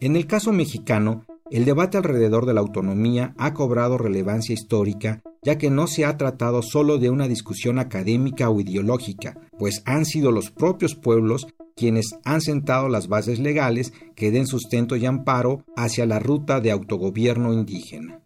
En 0.00 0.16
el 0.16 0.26
caso 0.26 0.52
mexicano, 0.52 1.24
el 1.50 1.64
debate 1.64 1.98
alrededor 1.98 2.46
de 2.46 2.54
la 2.54 2.60
autonomía 2.60 3.34
ha 3.36 3.52
cobrado 3.52 3.98
relevancia 3.98 4.54
histórica, 4.54 5.22
ya 5.42 5.58
que 5.58 5.70
no 5.70 5.86
se 5.86 6.04
ha 6.04 6.16
tratado 6.16 6.62
solo 6.62 6.98
de 6.98 7.10
una 7.10 7.28
discusión 7.28 7.78
académica 7.78 8.48
o 8.48 8.60
ideológica, 8.60 9.36
pues 9.58 9.82
han 9.84 10.04
sido 10.04 10.32
los 10.32 10.50
propios 10.50 10.94
pueblos 10.94 11.46
quienes 11.76 12.16
han 12.24 12.40
sentado 12.40 12.88
las 12.88 13.08
bases 13.08 13.38
legales 13.38 13.92
que 14.14 14.30
den 14.30 14.46
sustento 14.46 14.96
y 14.96 15.06
amparo 15.06 15.64
hacia 15.76 16.06
la 16.06 16.18
ruta 16.18 16.60
de 16.60 16.70
autogobierno 16.70 17.52
indígena 17.52 18.21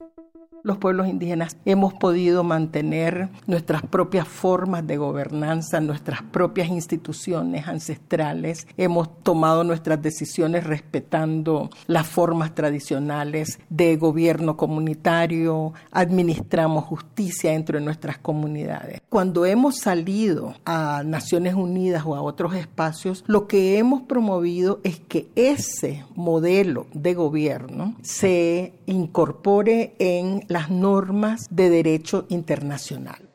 los 0.63 0.79
pueblos 0.79 1.09
indígenas 1.09 1.57
hemos 1.65 1.95
podido 1.95 2.43
mantener 2.45 3.29
nuestras 3.47 3.83
propias 3.83 4.27
formas 4.27 4.87
de 4.87 4.97
gobernanza, 4.97 5.81
nuestras 5.81 6.23
propias 6.23 6.69
instituciones 6.69 7.69
ancestrales, 7.69 8.67
hemos 8.77 9.23
tomado 9.23 9.65
nuestras 9.65 10.01
decisiones 10.03 10.65
respetando 10.65 11.71
las 11.87 12.07
formas 12.07 12.55
tradicionales 12.55 13.59
de 13.69 13.97
gobierno 13.97 14.57
comunitario, 14.57 15.73
administramos 15.91 16.85
justicia 16.85 17.53
dentro 17.53 17.79
de 17.79 17.85
nuestras 17.85 18.19
comunidades. 18.19 19.01
Cuando 19.09 19.47
hemos 19.47 19.79
salido 19.79 20.55
a 20.65 21.03
Naciones 21.05 21.55
Unidas 21.55 22.03
o 22.07 22.15
a 22.15 22.23
otros 22.23 22.55
espacios, 22.55 23.25
lo 23.27 23.47
que 23.47 23.79
hemos 23.79 24.03
promovido 24.03 24.81
es 24.83 25.01
que 25.01 25.29
ese 25.37 26.05
modelo 26.15 26.87
de 26.93 27.15
gobierno 27.15 27.95
se 28.03 28.73
incorpore 28.87 29.95
en 29.99 30.45
las 30.49 30.71
normas 30.71 31.49
de 31.51 31.71
derecho 31.71 32.27
internacional. 32.29 33.29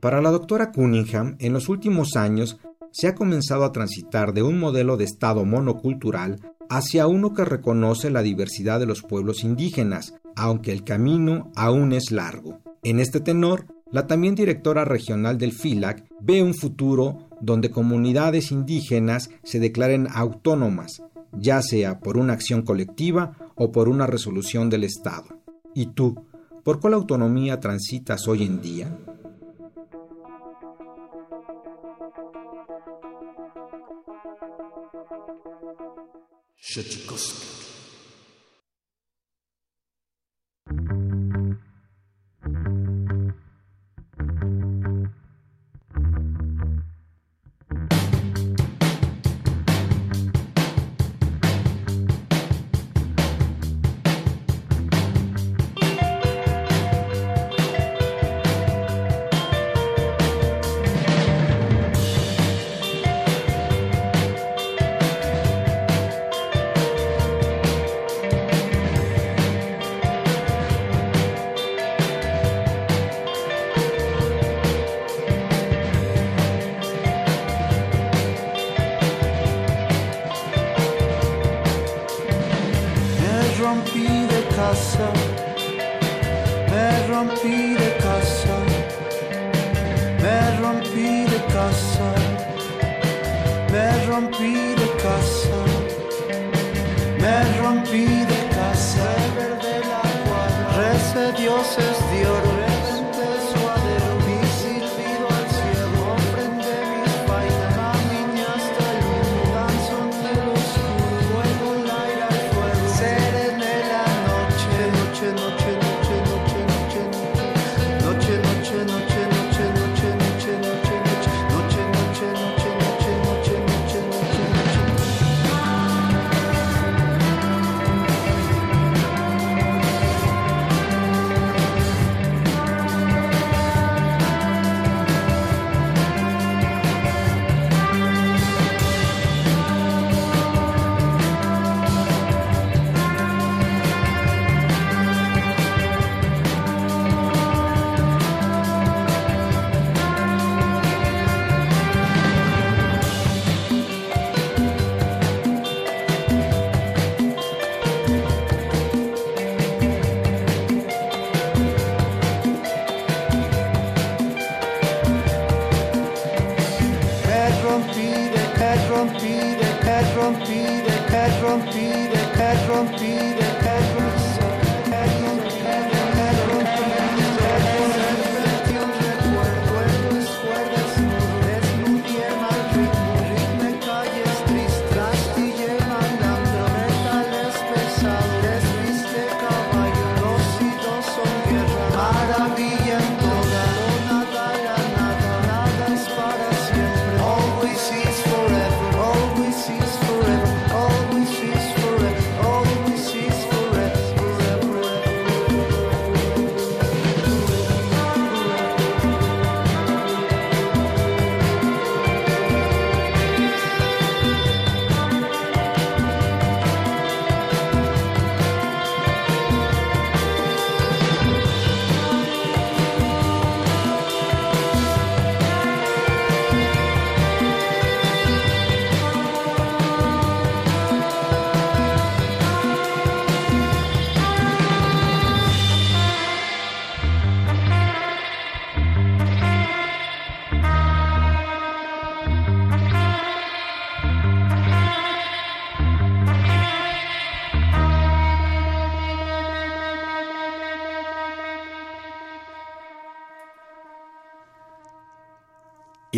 Para 0.00 0.20
la 0.20 0.30
doctora 0.30 0.70
Cunningham, 0.70 1.36
en 1.38 1.52
los 1.52 1.68
últimos 1.68 2.16
años 2.16 2.58
se 2.90 3.08
ha 3.08 3.14
comenzado 3.14 3.64
a 3.64 3.72
transitar 3.72 4.34
de 4.34 4.42
un 4.42 4.58
modelo 4.58 4.96
de 4.96 5.04
Estado 5.04 5.44
monocultural 5.44 6.40
hacia 6.68 7.06
uno 7.06 7.34
que 7.34 7.44
reconoce 7.44 8.10
la 8.10 8.22
diversidad 8.22 8.78
de 8.80 8.86
los 8.86 9.02
pueblos 9.02 9.44
indígenas, 9.44 10.14
aunque 10.36 10.72
el 10.72 10.84
camino 10.84 11.50
aún 11.56 11.92
es 11.92 12.10
largo. 12.10 12.60
En 12.82 13.00
este 13.00 13.20
tenor, 13.20 13.66
la 13.90 14.06
también 14.06 14.34
directora 14.34 14.84
regional 14.84 15.38
del 15.38 15.52
FILAC 15.52 16.04
ve 16.20 16.42
un 16.42 16.54
futuro 16.54 17.28
donde 17.40 17.70
comunidades 17.70 18.50
indígenas 18.50 19.30
se 19.42 19.60
declaren 19.60 20.08
autónomas, 20.12 21.02
ya 21.32 21.62
sea 21.62 22.00
por 22.00 22.16
una 22.16 22.32
acción 22.32 22.62
colectiva 22.62 23.36
o 23.54 23.72
por 23.72 23.88
una 23.88 24.06
resolución 24.06 24.70
del 24.70 24.84
Estado. 24.84 25.43
¿Y 25.74 25.86
tú, 25.86 26.14
por 26.62 26.80
cuál 26.80 26.94
autonomía 26.94 27.58
transitas 27.58 28.28
hoy 28.28 28.44
en 28.44 28.62
día? 28.62 28.96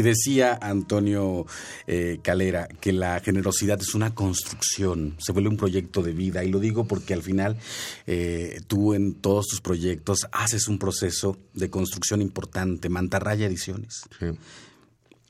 Decía 0.06 0.58
Antonio 0.60 1.46
eh, 1.86 2.18
Calera 2.22 2.68
que 2.80 2.92
la 2.92 3.20
generosidad 3.20 3.80
es 3.80 3.94
una 3.94 4.14
construcción, 4.14 5.16
se 5.18 5.32
vuelve 5.32 5.50
un 5.50 5.56
proyecto 5.56 6.02
de 6.02 6.12
vida. 6.12 6.44
Y 6.44 6.50
lo 6.50 6.60
digo 6.60 6.86
porque 6.86 7.14
al 7.14 7.22
final 7.22 7.58
eh, 8.06 8.60
tú 8.66 8.94
en 8.94 9.14
todos 9.14 9.46
tus 9.46 9.60
proyectos 9.60 10.26
haces 10.32 10.68
un 10.68 10.78
proceso 10.78 11.38
de 11.54 11.70
construcción 11.70 12.22
importante. 12.22 12.88
Mantarraya 12.88 13.46
Ediciones, 13.46 14.02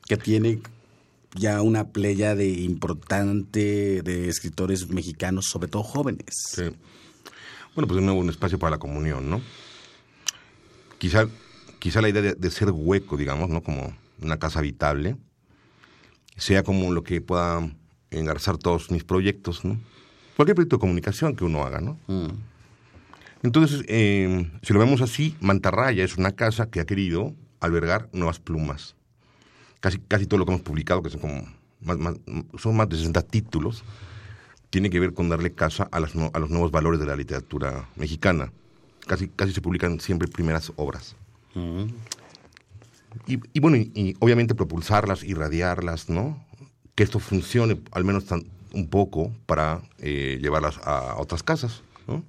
que 0.05 0.17
tiene 0.17 0.61
ya 1.35 1.61
una 1.61 1.89
playa 1.89 2.35
de 2.35 2.47
importante 2.49 4.01
de 4.01 4.29
escritores 4.29 4.87
mexicanos, 4.89 5.45
sobre 5.47 5.67
todo 5.67 5.83
jóvenes. 5.83 6.33
Sí. 6.53 6.63
Bueno, 7.75 7.87
pues 7.87 7.99
de 7.99 8.01
nuevo 8.01 8.19
un 8.19 8.29
espacio 8.29 8.57
para 8.57 8.71
la 8.71 8.77
comunión, 8.79 9.29
¿no? 9.29 9.41
Quizá, 10.97 11.27
quizá 11.77 12.01
la 12.01 12.09
idea 12.09 12.21
de, 12.21 12.33
de 12.33 12.51
ser 12.51 12.71
hueco, 12.71 13.17
digamos, 13.17 13.49
¿no? 13.49 13.61
Como 13.61 13.93
una 14.21 14.37
casa 14.37 14.59
habitable, 14.59 15.15
sea 16.35 16.63
como 16.63 16.91
lo 16.91 17.03
que 17.03 17.21
pueda 17.21 17.69
engarzar 18.11 18.57
todos 18.57 18.91
mis 18.91 19.03
proyectos, 19.03 19.65
¿no? 19.65 19.79
Cualquier 20.35 20.55
proyecto 20.55 20.77
de 20.77 20.81
comunicación 20.81 21.35
que 21.35 21.43
uno 21.43 21.63
haga, 21.63 21.81
¿no? 21.81 21.97
Mm. 22.07 22.29
Entonces, 23.43 23.83
eh, 23.87 24.49
si 24.61 24.73
lo 24.73 24.79
vemos 24.79 25.01
así, 25.01 25.35
Mantarraya 25.41 26.03
es 26.03 26.17
una 26.17 26.31
casa 26.31 26.69
que 26.69 26.79
ha 26.79 26.85
querido 26.85 27.33
albergar 27.59 28.09
nuevas 28.13 28.39
plumas. 28.39 28.95
Casi, 29.79 29.99
casi 29.99 30.25
todo 30.25 30.39
lo 30.39 30.45
que 30.45 30.51
hemos 30.51 30.63
publicado, 30.63 31.01
que 31.01 31.09
son 31.09 31.21
como 31.21 31.47
más, 31.81 32.15
son 32.57 32.75
más 32.75 32.89
de 32.89 32.97
60 32.97 33.21
títulos, 33.23 33.83
tiene 34.69 34.89
que 34.89 34.99
ver 34.99 35.13
con 35.13 35.29
darle 35.29 35.53
casa 35.53 35.87
a, 35.91 35.99
las, 35.99 36.13
a 36.15 36.39
los 36.39 36.49
nuevos 36.49 36.71
valores 36.71 36.99
de 36.99 37.05
la 37.05 37.15
literatura 37.15 37.89
mexicana. 37.95 38.51
Casi, 39.05 39.29
casi 39.29 39.53
se 39.53 39.61
publican 39.61 39.99
siempre 39.99 40.27
primeras 40.27 40.71
obras. 40.75 41.15
Mm. 41.53 41.85
Y, 43.25 43.59
bueno, 43.59 43.77
y, 43.77 44.15
obviamente 44.19 44.55
propulsarlas, 44.55 45.23
irradiarlas, 45.23 46.09
¿no? 46.09 46.45
Que 46.95 47.03
esto 47.03 47.19
funcione 47.19 47.79
al 47.91 48.03
menos 48.03 48.25
un 48.73 48.87
poco 48.89 49.33
para 49.45 49.81
eh, 49.99 50.37
llevarlas 50.41 50.77
a 50.83 51.15
otras 51.17 51.43
casas, 51.43 51.83
¿no? 52.07 52.23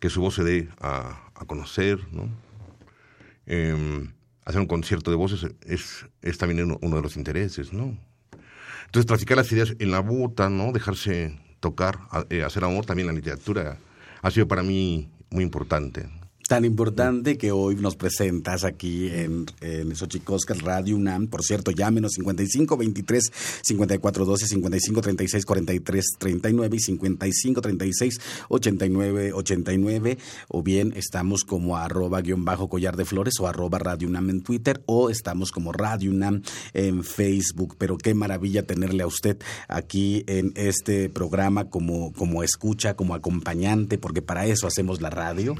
Que 0.00 0.10
su 0.10 0.20
voz 0.20 0.34
se 0.34 0.44
dé 0.44 0.68
a, 0.80 1.20
conocer, 1.46 1.98
¿no? 2.10 2.28
Em, 3.46 4.12
hacer 4.44 4.60
un 4.60 4.66
concierto 4.66 5.10
de 5.10 5.16
voces 5.16 5.46
es, 5.66 6.38
también 6.38 6.78
uno, 6.80 6.96
de 6.96 7.02
los 7.02 7.16
intereses, 7.16 7.72
¿no? 7.72 7.96
Entonces, 8.86 9.06
traficar 9.06 9.36
las 9.36 9.50
ideas 9.52 9.74
en 9.78 9.90
la 9.90 10.00
bota, 10.00 10.48
¿no? 10.48 10.72
Dejarse 10.72 11.38
tocar, 11.60 11.98
eh, 12.30 12.42
hacer 12.42 12.64
amor 12.64 12.86
también 12.86 13.08
la 13.08 13.12
literatura 13.12 13.78
ha 14.22 14.30
sido 14.30 14.48
para 14.48 14.62
mí 14.62 15.10
muy 15.30 15.42
importante 15.42 16.08
tan 16.48 16.64
importante 16.64 17.38
que 17.38 17.52
hoy 17.52 17.76
nos 17.76 17.96
presentas 17.96 18.64
aquí 18.64 19.08
en, 19.08 19.46
en 19.60 19.96
Xochicoscas 19.96 20.60
Radio 20.60 20.96
UNAM. 20.96 21.28
Por 21.28 21.42
cierto, 21.42 21.70
llámenos 21.70 22.12
55 22.12 22.76
23 22.76 23.32
54 23.62 24.24
12 24.24 24.46
55 24.48 25.00
36 25.00 25.46
43 25.46 26.04
39 26.18 26.76
y 26.76 26.80
55 26.80 27.60
36 27.60 28.20
89 28.48 29.32
89 29.32 30.18
o 30.48 30.62
bien 30.62 30.92
estamos 30.96 31.44
como 31.44 31.76
arroba 31.78 32.20
guion 32.20 32.44
bajo 32.44 32.68
collar 32.68 32.96
de 32.96 33.04
flores 33.06 33.34
o 33.40 33.46
arroba 33.46 33.78
Radio 33.78 34.08
UNAM 34.08 34.30
en 34.30 34.42
Twitter 34.42 34.82
o 34.86 35.08
estamos 35.08 35.50
como 35.50 35.72
Radio 35.72 36.10
UNAM 36.10 36.42
en 36.74 37.04
Facebook. 37.04 37.76
Pero 37.78 37.96
qué 37.96 38.14
maravilla 38.14 38.66
tenerle 38.66 39.02
a 39.02 39.06
usted 39.06 39.38
aquí 39.68 40.24
en 40.26 40.52
este 40.56 41.08
programa 41.08 41.70
como, 41.70 42.12
como 42.12 42.42
escucha, 42.42 42.94
como 42.94 43.14
acompañante, 43.14 43.96
porque 43.96 44.20
para 44.20 44.46
eso 44.46 44.66
hacemos 44.66 45.00
la 45.00 45.10
radio 45.10 45.54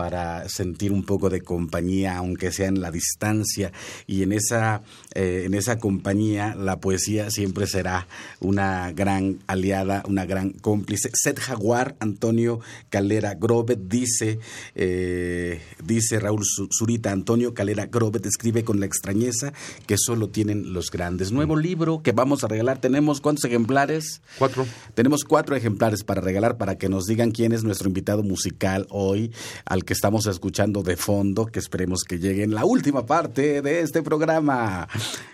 para 0.00 0.48
sentir 0.48 0.92
un 0.92 1.04
poco 1.04 1.28
de 1.28 1.42
compañía, 1.42 2.16
aunque 2.16 2.52
sea 2.52 2.68
en 2.68 2.80
la 2.80 2.90
distancia. 2.90 3.70
Y 4.06 4.22
en 4.22 4.32
esa, 4.32 4.80
eh, 5.14 5.42
en 5.44 5.52
esa 5.52 5.78
compañía 5.78 6.54
la 6.54 6.80
poesía 6.80 7.30
siempre 7.30 7.66
será 7.66 8.06
una 8.40 8.92
gran 8.92 9.40
aliada, 9.46 10.02
una 10.08 10.24
gran 10.24 10.52
cómplice. 10.52 11.10
Seth 11.12 11.38
Jaguar, 11.38 11.96
Antonio 12.00 12.60
Calera 12.88 13.34
Grobet, 13.34 13.78
dice, 13.88 14.38
eh, 14.74 15.60
dice 15.84 16.18
Raúl 16.18 16.44
Zurita, 16.46 17.12
Antonio 17.12 17.52
Calera 17.52 17.84
Grobet 17.84 18.24
escribe 18.24 18.64
con 18.64 18.80
la 18.80 18.86
extrañeza 18.86 19.52
que 19.86 19.96
solo 19.98 20.30
tienen 20.30 20.72
los 20.72 20.90
grandes. 20.90 21.30
Nuevo 21.30 21.58
libro 21.58 22.02
que 22.02 22.12
vamos 22.12 22.42
a 22.42 22.48
regalar. 22.48 22.80
¿Tenemos 22.80 23.20
cuántos 23.20 23.44
ejemplares? 23.44 24.22
Cuatro. 24.38 24.66
Tenemos 24.94 25.24
cuatro 25.24 25.56
ejemplares 25.56 26.04
para 26.04 26.22
regalar 26.22 26.56
para 26.56 26.78
que 26.78 26.88
nos 26.88 27.04
digan 27.04 27.32
quién 27.32 27.52
es 27.52 27.64
nuestro 27.64 27.88
invitado 27.88 28.22
musical 28.22 28.86
hoy 28.88 29.30
al 29.66 29.84
que 29.90 29.94
estamos 29.94 30.24
escuchando 30.26 30.84
de 30.84 30.96
fondo, 30.96 31.46
que 31.46 31.58
esperemos 31.58 32.04
que 32.04 32.20
llegue 32.20 32.44
en 32.44 32.54
la 32.54 32.64
última 32.64 33.04
parte 33.06 33.60
de 33.60 33.80
este 33.80 34.04
programa. 34.04 34.88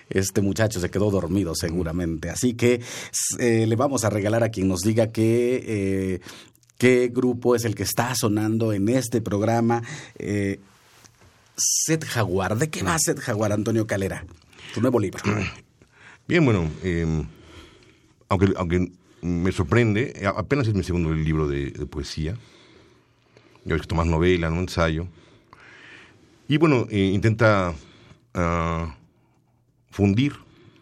Este 0.08 0.40
muchacho 0.40 0.80
se 0.80 0.88
quedó 0.90 1.10
dormido 1.10 1.54
seguramente, 1.54 2.30
así 2.30 2.54
que 2.54 2.80
eh, 3.38 3.66
le 3.66 3.76
vamos 3.76 4.04
a 4.04 4.08
regalar 4.08 4.42
a 4.44 4.48
quien 4.48 4.68
nos 4.68 4.80
diga 4.80 5.08
que... 5.08 5.62
Eh, 5.66 6.20
qué 6.78 7.10
grupo 7.12 7.54
es 7.54 7.66
el 7.66 7.74
que 7.74 7.82
está 7.82 8.14
sonando 8.14 8.72
en 8.72 8.88
este 8.88 9.20
programa. 9.20 9.82
Eh, 10.18 10.58
Set 11.54 12.06
Jaguar. 12.06 12.56
¿De 12.56 12.70
qué 12.70 12.82
va 12.82 12.98
Set 12.98 13.20
Jaguar, 13.20 13.52
Antonio 13.52 13.86
Calera? 13.86 14.24
Tu 14.72 14.80
nuevo 14.80 14.98
libro. 14.98 15.20
Bien, 16.26 16.42
bueno, 16.42 16.70
em, 16.82 17.26
aunque, 18.30 18.54
aunque 18.56 18.90
me 19.20 19.52
sorprende, 19.52 20.26
apenas 20.34 20.66
es 20.66 20.72
mi 20.72 20.82
segundo 20.82 21.12
libro 21.12 21.46
de 21.46 21.72
poesía 21.84 22.38
yo 23.66 23.74
he 23.74 23.76
escrito 23.76 23.96
más 23.96 24.06
novela, 24.06 24.48
¿no? 24.48 24.60
ensayo. 24.60 25.06
Y 26.48 26.56
bueno, 26.56 26.86
eh, 26.88 27.10
intenta 27.12 27.74
ah, 28.32 28.94
fundir 29.90 30.34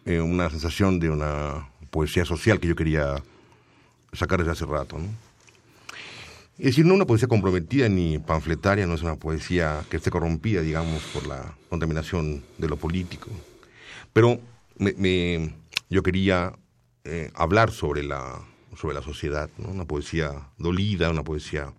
eh, 0.05 0.21
una 0.21 0.49
sensación 0.51 0.99
de 0.99 1.09
una 1.09 1.67
poesía 1.89 2.25
social 2.25 2.59
que 2.59 2.67
yo 2.67 2.75
quería 2.75 3.15
sacar 4.13 4.39
desde 4.39 4.51
hace 4.51 4.65
rato. 4.65 4.97
Es 6.59 6.65
decir, 6.65 6.85
no 6.85 6.93
una 6.93 7.05
poesía 7.05 7.27
comprometida 7.27 7.89
ni 7.89 8.19
panfletaria, 8.19 8.85
no 8.85 8.93
es 8.93 9.01
una 9.01 9.15
poesía 9.15 9.83
que 9.89 9.97
esté 9.97 10.11
corrompida, 10.11 10.61
digamos, 10.61 11.01
por 11.05 11.25
la 11.27 11.55
contaminación 11.69 12.43
de 12.57 12.69
lo 12.69 12.77
político. 12.77 13.29
Pero 14.13 14.39
yo 15.89 16.03
quería 16.03 16.53
eh, 17.03 17.31
hablar 17.33 17.71
sobre 17.71 18.03
la, 18.03 18.39
sobre 18.77 18.93
la 18.93 19.01
sociedad, 19.01 19.49
una 19.57 19.85
poesía 19.85 20.49
dolida, 20.57 21.09
una 21.09 21.23
poesía 21.23 21.73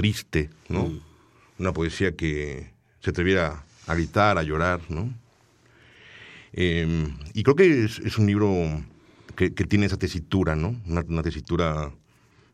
triste, 0.00 0.48
¿no? 0.70 0.84
Mm. 0.84 1.00
Una 1.58 1.72
poesía 1.74 2.16
que 2.16 2.70
se 3.00 3.10
atreviera 3.10 3.64
a 3.86 3.94
gritar, 3.94 4.38
a 4.38 4.42
llorar, 4.42 4.80
¿no? 4.88 5.12
Em, 6.54 7.14
y 7.34 7.42
creo 7.42 7.54
que 7.54 7.84
es, 7.84 8.16
un 8.16 8.26
libro 8.26 8.82
que, 9.36 9.50
tiene 9.50 9.84
esa 9.84 9.98
tesitura, 9.98 10.56
¿no? 10.56 10.74
Una, 10.86 11.22
tesitura 11.22 11.92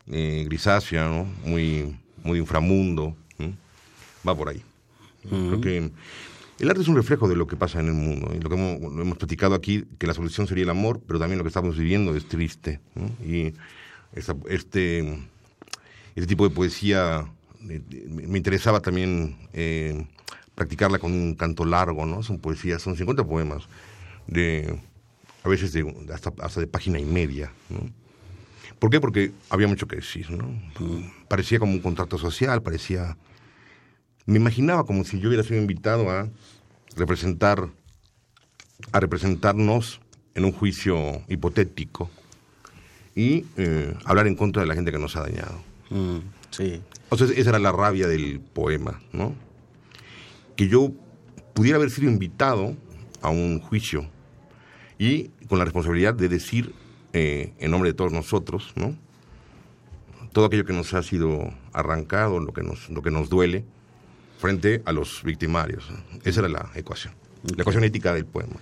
eh, 0.07 0.43
grisácea, 0.45 1.07
¿no? 1.07 1.23
Muy, 1.45 1.97
muy 2.21 2.39
inframundo, 2.39 3.15
va 4.27 4.35
por 4.35 4.49
ahí. 4.49 4.61
Creo 5.29 5.61
que 5.61 5.91
el 6.59 6.69
arte 6.69 6.81
es 6.81 6.87
un 6.89 6.97
reflejo 6.97 7.29
de 7.29 7.37
lo 7.37 7.47
que 7.47 7.55
pasa 7.55 7.79
en 7.79 7.87
el 7.87 7.93
mundo. 7.93 8.33
Y 8.35 8.41
lo 8.41 8.49
que 8.49 8.55
hemos, 8.55 8.93
hemos, 8.99 9.17
platicado 9.17 9.55
aquí, 9.55 9.85
que 9.97 10.07
la 10.07 10.13
solución 10.13 10.47
sería 10.47 10.65
el 10.65 10.69
amor, 10.69 11.01
pero 11.07 11.17
también 11.17 11.37
lo 11.37 11.45
que 11.45 11.49
estamos 11.49 11.77
viviendo 11.77 12.13
es 12.13 12.27
triste. 12.27 12.81
Y 13.25 13.53
este, 14.13 14.33
este 16.15 16.27
tipo 16.27 16.47
de 16.49 16.53
poesía 16.53 17.31
me 17.61 18.37
interesaba 18.37 18.79
también 18.79 19.37
eh, 19.53 20.05
practicarla 20.57 20.97
con 20.97 21.13
un 21.13 21.35
canto 21.35 21.65
largo, 21.65 22.05
¿no? 22.05 22.23
Son 22.23 22.39
poesías, 22.39 22.81
son 22.81 22.95
50 22.95 23.23
poemas, 23.25 23.67
de, 24.25 24.79
a 25.43 25.49
veces 25.49 25.71
de, 25.71 25.85
hasta, 26.11 26.59
de 26.59 26.65
página 26.67 26.99
y 26.99 27.05
media, 27.05 27.51
¿no? 27.69 27.79
¿Por 28.79 28.89
qué? 28.89 28.99
Porque 28.99 29.31
había 29.49 29.67
mucho 29.67 29.87
que 29.87 29.97
decir, 29.97 30.31
¿no? 30.31 30.49
Parecía 31.27 31.59
como 31.59 31.73
un 31.73 31.79
contrato 31.79 32.17
social, 32.17 32.61
parecía... 32.61 33.17
Me 34.25 34.37
imaginaba 34.37 34.85
como 34.85 35.03
si 35.03 35.19
yo 35.19 35.29
hubiera 35.29 35.43
sido 35.43 35.59
invitado 35.59 36.09
a 36.09 36.27
representar, 36.95 37.69
a 38.91 38.99
representarnos 38.99 40.01
en 40.33 40.45
un 40.45 40.51
juicio 40.51 41.21
hipotético 41.27 42.09
y 43.15 43.45
eh, 43.57 43.95
hablar 44.05 44.27
en 44.27 44.35
contra 44.35 44.63
de 44.63 44.67
la 44.67 44.75
gente 44.75 44.91
que 44.91 44.99
nos 44.99 45.15
ha 45.15 45.21
dañado. 45.21 45.61
Mm, 45.89 46.17
sí. 46.51 46.81
O 47.09 47.17
sea, 47.17 47.27
esa 47.27 47.49
era 47.49 47.59
la 47.59 47.71
rabia 47.71 48.07
del 48.07 48.39
poema, 48.39 49.01
¿no? 49.13 49.35
Que 50.55 50.67
yo 50.67 50.91
pudiera 51.53 51.77
haber 51.77 51.89
sido 51.89 52.09
invitado 52.09 52.75
a 53.21 53.29
un 53.29 53.59
juicio 53.59 54.09
y 54.97 55.29
con 55.47 55.59
la 55.59 55.65
responsabilidad 55.65 56.13
de 56.13 56.29
decir 56.29 56.73
eh, 57.13 57.53
en 57.59 57.71
nombre 57.71 57.89
de 57.89 57.93
todos 57.93 58.11
nosotros, 58.11 58.73
¿no? 58.75 58.95
Todo 60.33 60.45
aquello 60.45 60.65
que 60.65 60.73
nos 60.73 60.93
ha 60.93 61.01
sido 61.03 61.53
arrancado, 61.73 62.39
lo 62.39 62.53
que 62.53 62.61
nos, 62.61 62.89
lo 62.89 63.01
que 63.01 63.11
nos 63.11 63.29
duele, 63.29 63.65
frente 64.37 64.81
a 64.85 64.91
los 64.91 65.23
victimarios. 65.23 65.89
Esa 66.23 66.41
era 66.41 66.49
la 66.49 66.69
ecuación, 66.75 67.13
la 67.55 67.61
ecuación 67.61 67.83
ética 67.83 68.13
del 68.13 68.25
poema 68.25 68.57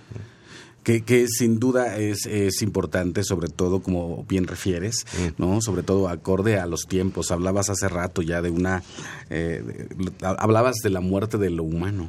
que, 0.86 1.26
sin 1.28 1.58
duda 1.58 1.96
es, 1.96 2.26
es, 2.26 2.62
importante, 2.62 3.24
sobre 3.24 3.48
todo, 3.48 3.80
como 3.80 4.24
bien 4.28 4.46
refieres, 4.46 5.04
mm. 5.18 5.42
¿no? 5.42 5.60
Sobre 5.60 5.82
todo 5.82 6.08
acorde 6.08 6.60
a 6.60 6.66
los 6.66 6.86
tiempos. 6.86 7.32
Hablabas 7.32 7.70
hace 7.70 7.88
rato 7.88 8.22
ya 8.22 8.40
de 8.40 8.50
una... 8.50 8.84
Eh, 9.28 9.88
hablabas 10.22 10.76
de 10.84 10.90
la 10.90 11.00
muerte 11.00 11.38
de 11.38 11.50
lo 11.50 11.64
humano. 11.64 12.08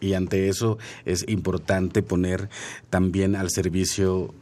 Y 0.00 0.14
ante 0.14 0.48
eso 0.48 0.78
es 1.04 1.26
importante 1.28 2.02
poner 2.02 2.48
también 2.88 3.36
al 3.36 3.50
servicio 3.50 4.34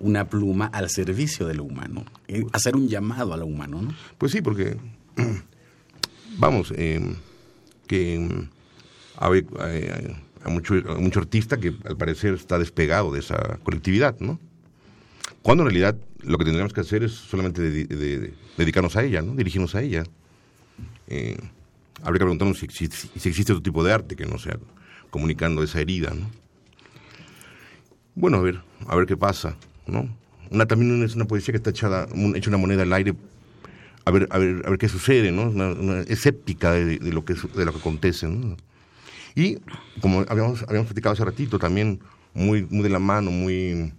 una 0.00 0.28
pluma 0.28 0.66
al 0.66 0.90
servicio 0.90 1.46
de 1.46 1.54
lo 1.54 1.64
humano, 1.64 2.04
hacer 2.52 2.74
un 2.76 2.88
llamado 2.88 3.32
a 3.32 3.36
lo 3.36 3.46
humano. 3.46 3.82
¿no? 3.82 3.94
Pues 4.18 4.32
sí, 4.32 4.42
porque, 4.42 4.76
vamos, 6.38 6.72
eh, 6.76 7.16
que 7.86 8.48
hay, 10.44 10.52
mucho, 10.52 10.74
mucho 10.98 11.20
artista 11.20 11.58
que 11.58 11.74
al 11.84 11.96
parecer 11.96 12.34
está 12.34 12.58
despegado 12.58 13.12
de 13.12 13.20
esa 13.20 13.58
colectividad, 13.62 14.18
¿no? 14.20 14.38
Cuando 15.42 15.64
en 15.64 15.70
realidad 15.70 15.96
lo 16.22 16.38
que 16.38 16.44
tendríamos 16.44 16.72
que 16.72 16.80
hacer 16.80 17.02
es 17.02 17.12
solamente 17.12 17.60
dedicarnos 18.56 18.96
a 18.96 19.02
ella, 19.02 19.22
¿no? 19.22 19.34
dirigirnos 19.34 19.74
a 19.74 19.82
ella. 19.82 20.04
Eh, 21.08 21.36
habría 22.02 22.20
que 22.20 22.24
preguntarnos 22.24 22.58
si, 22.58 22.68
si, 22.68 23.28
existe 23.28 23.52
otro 23.52 23.62
tipo 23.62 23.82
de 23.82 23.92
arte 23.92 24.14
que 24.14 24.24
no 24.24 24.38
sea 24.38 24.56
comunicando 25.10 25.62
esa 25.64 25.80
herida. 25.80 26.12
¿no? 26.14 26.30
Bueno, 28.14 28.38
a 28.38 28.40
ver, 28.40 28.60
a 28.86 28.94
ver 28.94 29.06
qué 29.06 29.16
pasa. 29.16 29.56
¿no? 29.86 30.08
Una, 30.50 30.66
también 30.66 31.02
es 31.02 31.16
una 31.16 31.24
poesía 31.24 31.52
que 31.52 31.56
está 31.56 31.70
echada, 31.70 32.06
hecha 32.34 32.50
una 32.50 32.58
moneda 32.58 32.82
al 32.82 32.92
aire 32.92 33.14
a 34.04 34.10
ver, 34.10 34.28
a 34.30 34.38
ver, 34.38 34.62
a 34.66 34.70
ver 34.70 34.78
qué 34.78 34.88
sucede, 34.88 35.30
¿no? 35.30 35.44
Una, 35.44 36.00
escéptica 36.02 36.72
de, 36.72 36.98
lo 37.12 37.24
que, 37.24 37.34
de 37.34 37.64
lo 37.64 37.72
que 37.72 37.78
acontece, 37.78 38.26
¿no? 38.26 38.56
Y 39.34 39.58
como 40.00 40.24
habíamos, 40.28 40.62
habíamos 40.64 40.86
platicado 40.86 41.14
hace 41.14 41.24
ratito, 41.24 41.58
también 41.58 42.00
muy, 42.34 42.66
muy 42.70 42.82
de 42.82 42.88
la 42.88 42.98
mano, 42.98 43.30
muy 43.30 43.92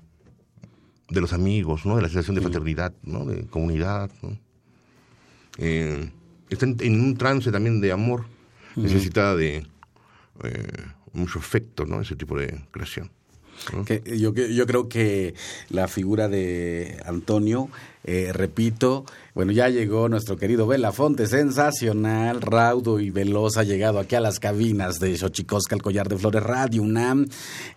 de 1.10 1.22
los 1.22 1.34
amigos, 1.34 1.86
¿no? 1.86 1.96
De 1.96 2.02
la 2.02 2.10
sensación 2.10 2.36
de 2.36 2.42
fraternidad, 2.42 2.94
¿no? 3.04 3.26
De 3.26 3.46
comunidad, 3.48 4.12
¿no? 4.22 4.38
Eh, 5.58 6.10
está 6.50 6.66
en, 6.66 7.02
un 7.02 7.16
trance 7.18 7.52
también 7.52 7.82
de 7.82 7.92
amor, 7.92 8.26
necesitada 8.76 9.36
de 9.36 9.68
eh, 10.44 10.68
mucho 11.14 11.40
afecto, 11.40 11.86
¿no? 11.86 12.02
Ese 12.02 12.16
tipo 12.16 12.38
de 12.38 12.62
creación. 12.72 13.12
Que 13.86 14.02
yo, 14.18 14.34
yo 14.34 14.66
creo 14.66 14.90
que 14.90 15.36
la 15.70 15.88
figura 15.88 16.28
de 16.28 17.00
Antonio, 17.06 17.70
eh, 18.04 18.32
repito, 18.34 19.06
bueno, 19.36 19.52
ya 19.52 19.68
llegó 19.68 20.10
nuestro 20.10 20.38
querido 20.38 20.68
Belafonte, 20.68 21.26
sensacional, 21.26 22.40
raudo 22.40 23.00
y 23.00 23.10
veloz, 23.10 23.58
ha 23.58 23.64
llegado 23.64 23.98
aquí 23.98 24.14
a 24.14 24.20
las 24.20 24.40
cabinas 24.40 25.00
de 25.00 25.18
Xochicosca, 25.18 25.74
el 25.74 25.82
collar 25.82 26.08
de 26.08 26.18
flores 26.18 26.44
Radio 26.44 26.84
UNAM. 26.84 27.28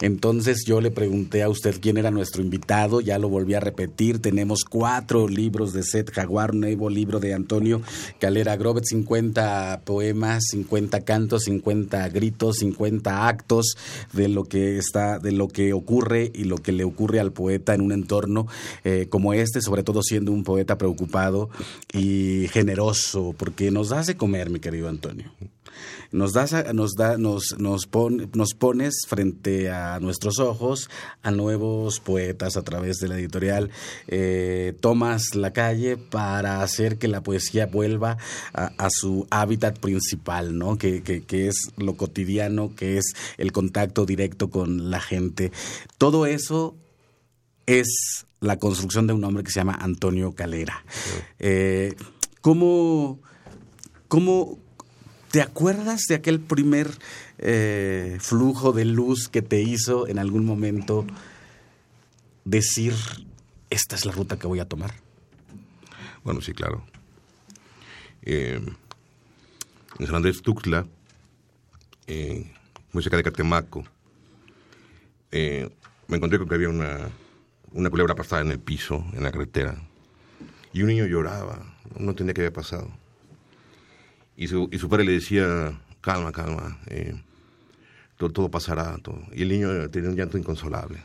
Entonces 0.02 0.64
yo 0.66 0.82
le 0.82 0.90
pregunté 0.90 1.42
a 1.42 1.48
usted 1.48 1.76
quién 1.80 1.96
era 1.96 2.10
nuestro 2.10 2.42
invitado, 2.42 3.00
ya 3.00 3.18
lo 3.18 3.30
volví 3.30 3.54
a 3.54 3.60
repetir. 3.60 4.20
Tenemos 4.20 4.64
cuatro 4.68 5.28
libros 5.28 5.72
de 5.72 5.82
Seth 5.82 6.10
Jaguar, 6.10 6.54
nuevo 6.54 6.90
libro 6.90 7.20
de 7.20 7.32
Antonio 7.32 7.80
Calera 8.20 8.56
Grobet, 8.56 8.84
50 8.84 9.80
poemas, 9.84 10.44
50 10.50 11.00
cantos, 11.06 11.44
50 11.44 12.06
gritos, 12.10 12.56
50 12.58 13.28
actos 13.28 13.76
de 14.12 14.28
lo 14.28 14.44
que 14.44 14.76
está, 14.76 15.18
de 15.18 15.32
lo 15.32 15.48
que 15.48 15.72
ocurre 15.72 16.30
y 16.34 16.44
lo 16.44 16.58
que 16.58 16.72
le 16.72 16.84
ocurre 16.84 17.18
al 17.18 17.32
poeta 17.32 17.72
en 17.72 17.80
un 17.80 17.92
entorno 17.92 18.46
eh, 18.84 19.06
como 19.08 19.32
este, 19.32 19.62
sobre 19.62 19.82
todo 19.82 20.02
un 20.18 20.44
poeta 20.44 20.78
preocupado 20.78 21.50
y 21.92 22.48
generoso, 22.48 23.34
porque 23.36 23.70
nos 23.70 23.90
das 23.90 24.06
de 24.06 24.16
comer, 24.16 24.50
mi 24.50 24.60
querido 24.60 24.88
Antonio. 24.88 25.32
Nos, 26.12 26.32
das, 26.32 26.54
nos, 26.72 26.94
da, 26.94 27.18
nos, 27.18 27.56
nos, 27.58 27.88
nos 28.34 28.54
pones 28.54 28.94
frente 29.08 29.70
a 29.70 29.98
nuestros 30.00 30.38
ojos 30.38 30.88
a 31.22 31.30
nuevos 31.30 32.00
poetas 32.00 32.56
a 32.56 32.62
través 32.62 32.98
de 32.98 33.08
la 33.08 33.18
editorial. 33.18 33.70
Eh, 34.06 34.76
tomas 34.80 35.34
la 35.34 35.52
calle 35.52 35.96
para 35.96 36.62
hacer 36.62 36.98
que 36.98 37.08
la 37.08 37.22
poesía 37.22 37.66
vuelva 37.66 38.18
a, 38.52 38.88
su 38.90 39.26
hábitat 39.30 39.78
principal, 39.78 40.56
¿no? 40.56 40.78
Que, 40.78 41.02
que, 41.02 41.22
que, 41.22 41.48
es 41.48 41.72
lo 41.76 41.96
cotidiano, 41.96 42.74
que 42.74 42.98
es 42.98 43.14
el 43.36 43.52
contacto 43.52 44.06
directo 44.06 44.48
con 44.48 44.90
la 44.90 45.00
gente. 45.00 45.52
Todo 45.98 46.26
eso 46.26 46.76
es 47.66 48.26
la 48.40 48.58
construcción 48.58 49.06
de 49.06 49.12
un 49.12 49.24
hombre 49.24 49.42
que 49.42 49.50
se 49.50 49.60
llama 49.60 49.76
Antonio 49.78 50.32
Calera. 50.32 50.84
Eh, 51.38 51.94
¿cómo, 52.40 53.18
te 55.30 55.42
acuerdas 55.42 56.02
de 56.08 56.14
aquel 56.14 56.40
primer 56.40 56.88
eh, 57.38 58.18
flujo 58.20 58.72
de 58.72 58.84
luz 58.84 59.28
que 59.28 59.42
te 59.42 59.60
hizo 59.60 60.06
en 60.06 60.18
algún 60.18 60.44
momento 60.44 61.04
decir, 62.44 62.94
esta 63.68 63.96
es 63.96 64.06
la 64.06 64.12
ruta 64.12 64.38
que 64.38 64.46
voy 64.46 64.60
a 64.60 64.68
tomar? 64.68 64.94
Bueno, 66.22 66.40
sí, 66.40 66.52
claro. 66.52 66.84
Eh, 68.22 68.60
en 69.98 70.06
San 70.06 70.16
Andrés 70.16 70.42
Tuxtla, 70.42 70.86
muy 72.92 73.02
cerca 73.02 73.16
de 73.16 73.22
Catemaco, 73.24 73.84
me 75.32 76.16
encontré 76.16 76.38
con 76.38 76.48
que 76.48 76.54
había 76.54 76.68
una 76.68 77.10
una 77.72 77.90
culebra 77.90 78.14
pasada 78.14 78.42
en 78.42 78.50
el 78.50 78.58
piso, 78.58 79.04
en 79.12 79.22
la 79.22 79.32
carretera. 79.32 79.76
Y 80.72 80.82
un 80.82 80.88
niño 80.88 81.06
lloraba, 81.06 81.74
no 81.98 82.10
entendía 82.10 82.34
qué 82.34 82.42
había 82.42 82.52
pasado. 82.52 82.90
Y 84.36 84.48
su, 84.48 84.68
y 84.70 84.78
su 84.78 84.88
padre 84.88 85.04
le 85.04 85.12
decía, 85.12 85.78
calma, 86.00 86.32
calma, 86.32 86.78
eh, 86.86 87.14
todo, 88.16 88.30
todo, 88.30 88.50
pasará. 88.50 88.96
Todo. 88.98 89.20
Y 89.32 89.42
el 89.42 89.48
niño 89.48 89.90
tenía 89.90 90.10
un 90.10 90.16
llanto 90.16 90.38
inconsolable. 90.38 91.00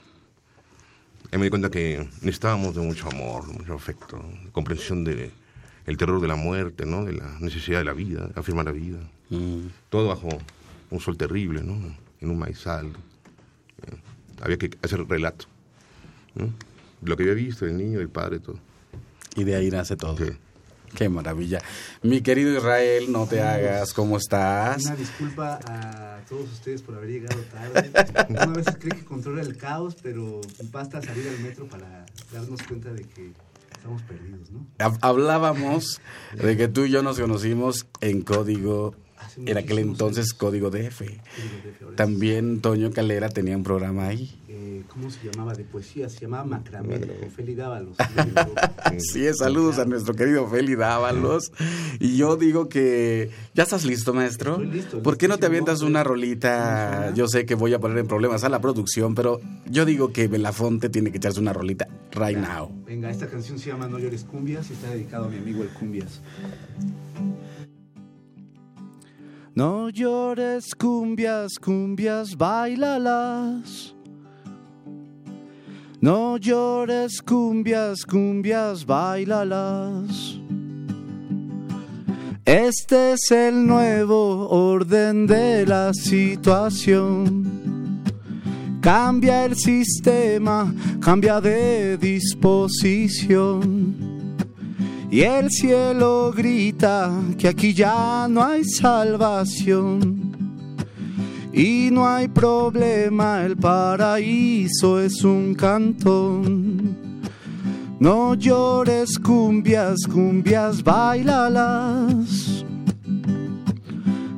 Y 1.32 1.38
me 1.38 1.45
di 1.45 1.49
cuenta 1.49 1.70
que 1.70 2.09
necesitábamos 2.22 2.76
de 2.76 2.82
mucho 2.82 3.07
amor, 3.07 3.47
de 3.47 3.53
mucho 3.53 3.74
afecto, 3.74 4.18
de 4.43 4.51
comprensión 4.51 5.03
de 5.03 5.32
el 5.86 5.97
terror 5.97 6.22
de 6.22 6.28
la 6.28 6.36
muerte, 6.36 6.86
¿no? 6.86 7.05
de 7.05 7.14
la 7.14 7.39
necesidad 7.39 7.80
de 7.80 7.86
la 7.86 7.93
vida, 7.93 8.28
de 8.28 8.39
afirmar 8.39 8.66
la 8.66 8.72
vida. 8.72 8.99
Mm. 9.30 9.68
Todo 9.89 10.09
bajo 10.09 10.30
un 10.89 10.99
sol 10.99 11.18
terrible, 11.18 11.64
¿no? 11.64 11.74
en 12.20 12.30
un 12.30 12.38
maizal. 12.38 12.88
Eh, 12.88 13.95
había 14.41 14.57
que 14.57 14.72
hacer 14.82 15.07
relato. 15.07 15.45
Lo 17.04 17.18
que 17.18 17.24
había 17.24 17.36
visto, 17.36 17.66
el 17.66 17.78
niño, 17.78 18.00
el 18.00 18.10
padre, 18.10 18.40
todo. 18.40 18.60
Y 19.36 19.44
de 19.44 19.56
ahí 19.56 19.70
nace 19.70 19.96
todo. 19.96 20.18
Qué 20.96 21.08
maravilla. 21.08 21.62
Mi 22.04 22.22
querido 22.22 22.56
Israel, 22.56 23.12
no 23.12 23.26
te 23.26 23.42
hagas, 23.42 23.94
¿cómo 23.94 24.18
estás? 24.18 24.86
Una 24.86 24.96
disculpa 24.96 25.60
a 25.66 26.20
todos 26.28 26.52
ustedes 26.52 26.82
por 26.82 26.96
haber 26.96 27.10
llegado 27.10 27.40
tarde. 27.44 27.92
Una 28.30 28.46
vez 28.48 28.66
cree 28.78 29.00
que 29.00 29.06
controla 29.06 29.42
el 29.42 29.56
caos, 29.58 29.96
pero 30.02 30.42
basta 30.72 31.02
salir 31.02 31.28
al 31.30 31.40
metro 31.40 31.66
para 31.68 32.06
darnos 32.34 32.62
cuenta 32.64 32.92
de 32.92 33.04
que 33.04 33.32
estamos 33.72 34.02
perdidos, 34.04 34.52
¿no? 34.52 34.68
Hablábamos 35.02 36.02
de 36.34 36.58
que 36.58 36.68
tú 36.68 36.86
y 36.86 36.92
yo 36.92 37.02
nos 37.04 37.20
conocimos 37.20 37.88
en 38.02 38.22
código 38.22 38.94
en 39.38 39.57
aquel 39.57 39.80
entonces 39.80 40.34
Código 40.34 40.69
DF. 40.69 41.03
También 41.95 42.61
Toño 42.61 42.91
Calera 42.91 43.30
tenía 43.30 43.55
un 43.55 43.63
programa 43.63 44.07
ahí. 44.07 44.38
Eh, 44.47 44.84
¿Cómo 44.88 45.09
se 45.09 45.30
llamaba? 45.30 45.53
De 45.53 45.63
poesía, 45.63 46.09
se 46.09 46.19
llamaba 46.19 46.43
Macramé, 46.43 46.99
Feli 47.36 47.55
Dávalos. 47.55 47.95
sí, 48.99 49.26
saludos 49.34 49.80
a 49.80 49.86
nuestro 49.86 50.13
querido 50.13 50.47
Feli 50.47 50.76
Dávalos. 50.76 51.51
Y 51.99 52.17
yo 52.17 52.36
digo 52.36 52.67
que, 52.67 53.32
¿ya 53.53 53.63
estás 53.63 53.86
listo, 53.86 54.13
maestro? 54.13 54.59
listo. 54.59 55.01
¿Por 55.01 55.17
qué 55.17 55.28
no 55.28 55.38
te 55.38 55.45
avientas 55.45 55.82
una 55.82 56.03
rolita? 56.03 57.13
Yo 57.15 57.28
sé 57.28 57.45
que 57.45 57.55
voy 57.55 57.74
a 57.74 57.80
poner 57.80 57.97
en 57.99 58.07
problemas 58.07 58.43
a 58.43 58.49
la 58.49 58.59
producción, 58.59 59.15
pero 59.15 59.39
yo 59.69 59.86
digo 59.86 60.11
que 60.11 60.28
Belafonte 60.28 60.89
tiene 60.89 61.11
que 61.11 61.17
echarse 61.17 61.39
una 61.39 61.53
rolita 61.53 61.88
right 62.11 62.38
now. 62.38 62.69
Venga, 62.86 63.09
esta 63.09 63.28
canción 63.28 63.57
se 63.57 63.69
llama 63.69 63.88
No 63.88 63.99
llores 63.99 64.24
cumbias 64.24 64.69
y 64.69 64.74
está 64.74 64.89
dedicado 64.89 65.26
a 65.26 65.30
mi 65.30 65.38
amigo 65.38 65.63
el 65.63 65.69
Cumbias. 65.69 66.22
No 69.54 69.89
llores 69.89 70.74
cumbias, 70.74 71.60
cumbias, 71.60 72.38
bailalas. 72.38 73.93
No 75.99 76.38
llores 76.38 77.22
cumbias, 77.22 78.06
cumbias, 78.06 78.86
bailalas. 78.86 80.39
Este 82.45 83.12
es 83.12 83.30
el 83.32 83.68
nuevo 83.68 84.47
orden 84.47 85.28
de 85.28 85.66
la 85.66 85.93
situación. 85.93 87.99
Cambia 88.80 89.43
el 89.43 89.58
sistema, 89.58 90.74
cambia 91.02 91.41
de 91.41 91.97
disposición 91.97 94.20
y 95.12 95.22
el 95.24 95.51
cielo 95.51 96.32
grita 96.34 97.12
que 97.38 97.49
aquí 97.49 97.74
ya 97.74 98.28
no 98.30 98.41
hay 98.41 98.64
salvación. 98.64 100.32
Y 101.51 101.89
no 101.91 102.07
hay 102.07 102.30
problema, 102.30 103.43
el 103.43 103.57
paraíso 103.57 105.01
es 105.01 105.22
un 105.26 105.53
cantón. 105.53 106.95
No 107.99 108.36
llores 108.36 109.20
cumbias, 109.20 110.07
cumbias, 110.09 110.82
bailalas. 110.82 112.64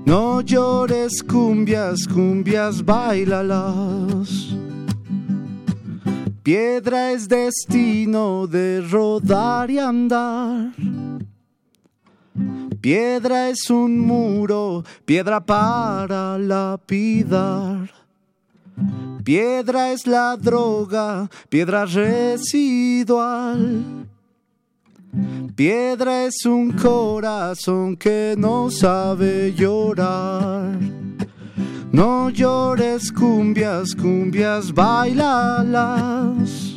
No 0.05 0.41
llores 0.41 1.21
cumbias, 1.21 2.07
cumbias, 2.07 2.84
bailalas. 2.84 4.53
Piedra 6.44 7.12
es 7.12 7.30
destino 7.30 8.48
de 8.48 8.82
rodar 8.82 9.72
y 9.72 9.80
andar. 9.80 10.74
Piedra 12.82 13.48
es 13.48 13.70
un 13.70 13.98
muro, 13.98 14.84
piedra 15.06 15.39
para 15.39 16.38
lapidar. 16.38 17.89
Piedra 19.24 19.94
es 19.94 20.06
la 20.06 20.36
droga, 20.36 21.30
piedra 21.48 21.86
residual. 21.86 22.46
Piedra 25.56 26.26
es 26.26 26.46
un 26.46 26.74
corazón 26.74 27.96
que 27.96 28.36
no 28.38 28.70
sabe 28.70 29.54
llorar. 29.54 30.78
No 31.94 32.30
llores 32.32 33.12
cumbias, 33.12 33.94
cumbias, 33.94 34.74
bailalas. 34.74 36.74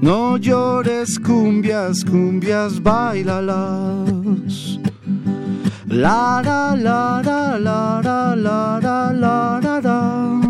No 0.00 0.36
llores 0.36 1.16
cumbias, 1.20 2.04
cumbias, 2.04 2.82
bailalas. 2.82 4.80
La 5.86 6.42
la 6.44 6.74
la 6.74 7.22
la 7.24 7.56
la 7.56 8.00
la 8.02 8.34
la 8.34 8.80
la 8.80 9.12
la 9.12 9.60
la 9.62 9.80
la. 9.80 10.40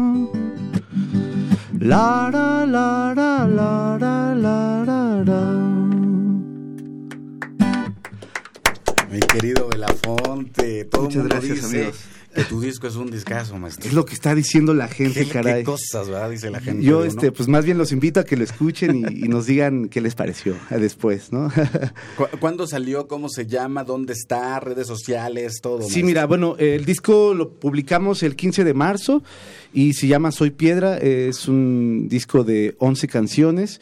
La 1.81 2.31
la 2.33 2.65
la 2.65 3.13
la 3.15 3.47
la 3.47 3.99
la 3.99 4.35
la 4.35 4.85
la 4.87 5.23
la. 5.23 5.43
Mi 9.11 9.21
querido 9.21 9.69
Belafonte, 9.69 10.87
todo 10.87 11.03
Muchas 11.03 11.17
mundo 11.17 11.35
gracias, 11.35 11.57
dice 11.57 11.67
amigos. 11.77 12.12
Que 12.35 12.45
tu 12.45 12.61
disco 12.61 12.87
es 12.87 12.97
un 12.97 13.11
discazo, 13.11 13.57
maestro. 13.59 13.87
Es 13.89 13.95
lo 13.95 14.05
que 14.05 14.15
está 14.15 14.35
diciendo 14.35 14.75
la 14.75 14.89
gente, 14.89 15.25
¿Qué, 15.25 15.31
caray. 15.31 15.61
qué 15.61 15.65
cosas, 15.65 16.09
¿verdad? 16.09 16.31
Dice 16.31 16.51
la 16.51 16.61
gente. 16.61 16.83
Yo, 16.85 17.01
¿no? 17.01 17.05
este, 17.05 17.31
pues 17.33 17.49
más 17.49 17.65
bien 17.65 17.79
los 17.79 17.93
invito 17.93 18.21
a 18.21 18.25
que 18.25 18.37
lo 18.37 18.45
escuchen 18.45 19.05
y, 19.11 19.25
y 19.25 19.29
nos 19.29 19.47
digan 19.47 19.89
qué 19.89 20.01
les 20.01 20.15
pareció 20.15 20.55
eh, 20.71 20.79
después, 20.79 21.33
¿no? 21.33 21.51
¿Cu- 22.17 22.39
¿Cuándo 22.41 22.67
salió? 22.67 23.07
¿Cómo 23.09 23.29
se 23.29 23.47
llama? 23.47 23.85
¿Dónde 23.85 24.13
está? 24.13 24.59
¿Redes 24.61 24.87
sociales? 24.87 25.61
Todo. 25.63 25.79
Sí, 25.79 25.85
maestro. 25.85 26.07
mira, 26.07 26.27
bueno, 26.27 26.57
el 26.59 26.85
disco 26.85 27.35
lo 27.35 27.51
publicamos 27.53 28.23
el 28.23 28.37
15 28.37 28.65
de 28.65 28.75
marzo 28.75 29.23
y 29.73 29.93
se 29.95 30.07
llama 30.07 30.33
Soy 30.33 30.51
Piedra. 30.51 30.99
Es 30.99 31.49
un 31.49 32.07
disco 32.09 32.45
de 32.45 32.75
11 32.79 33.09
canciones 33.09 33.81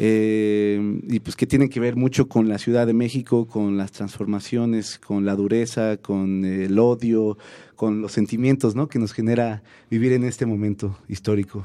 eh, 0.00 1.00
y 1.08 1.18
pues 1.20 1.34
que 1.34 1.46
tienen 1.46 1.68
que 1.68 1.80
ver 1.80 1.96
mucho 1.96 2.28
con 2.28 2.48
la 2.48 2.58
Ciudad 2.58 2.86
de 2.86 2.92
México, 2.92 3.46
con 3.48 3.76
las 3.76 3.90
transformaciones, 3.90 4.98
con 4.98 5.24
la 5.24 5.34
dureza, 5.34 5.96
con 5.96 6.44
el 6.44 6.78
odio, 6.78 7.36
con 7.78 8.02
los 8.02 8.10
sentimientos, 8.10 8.74
¿no? 8.74 8.88
Que 8.88 8.98
nos 8.98 9.12
genera 9.12 9.62
vivir 9.88 10.10
en 10.10 10.24
este 10.24 10.46
momento 10.46 10.98
histórico. 11.08 11.64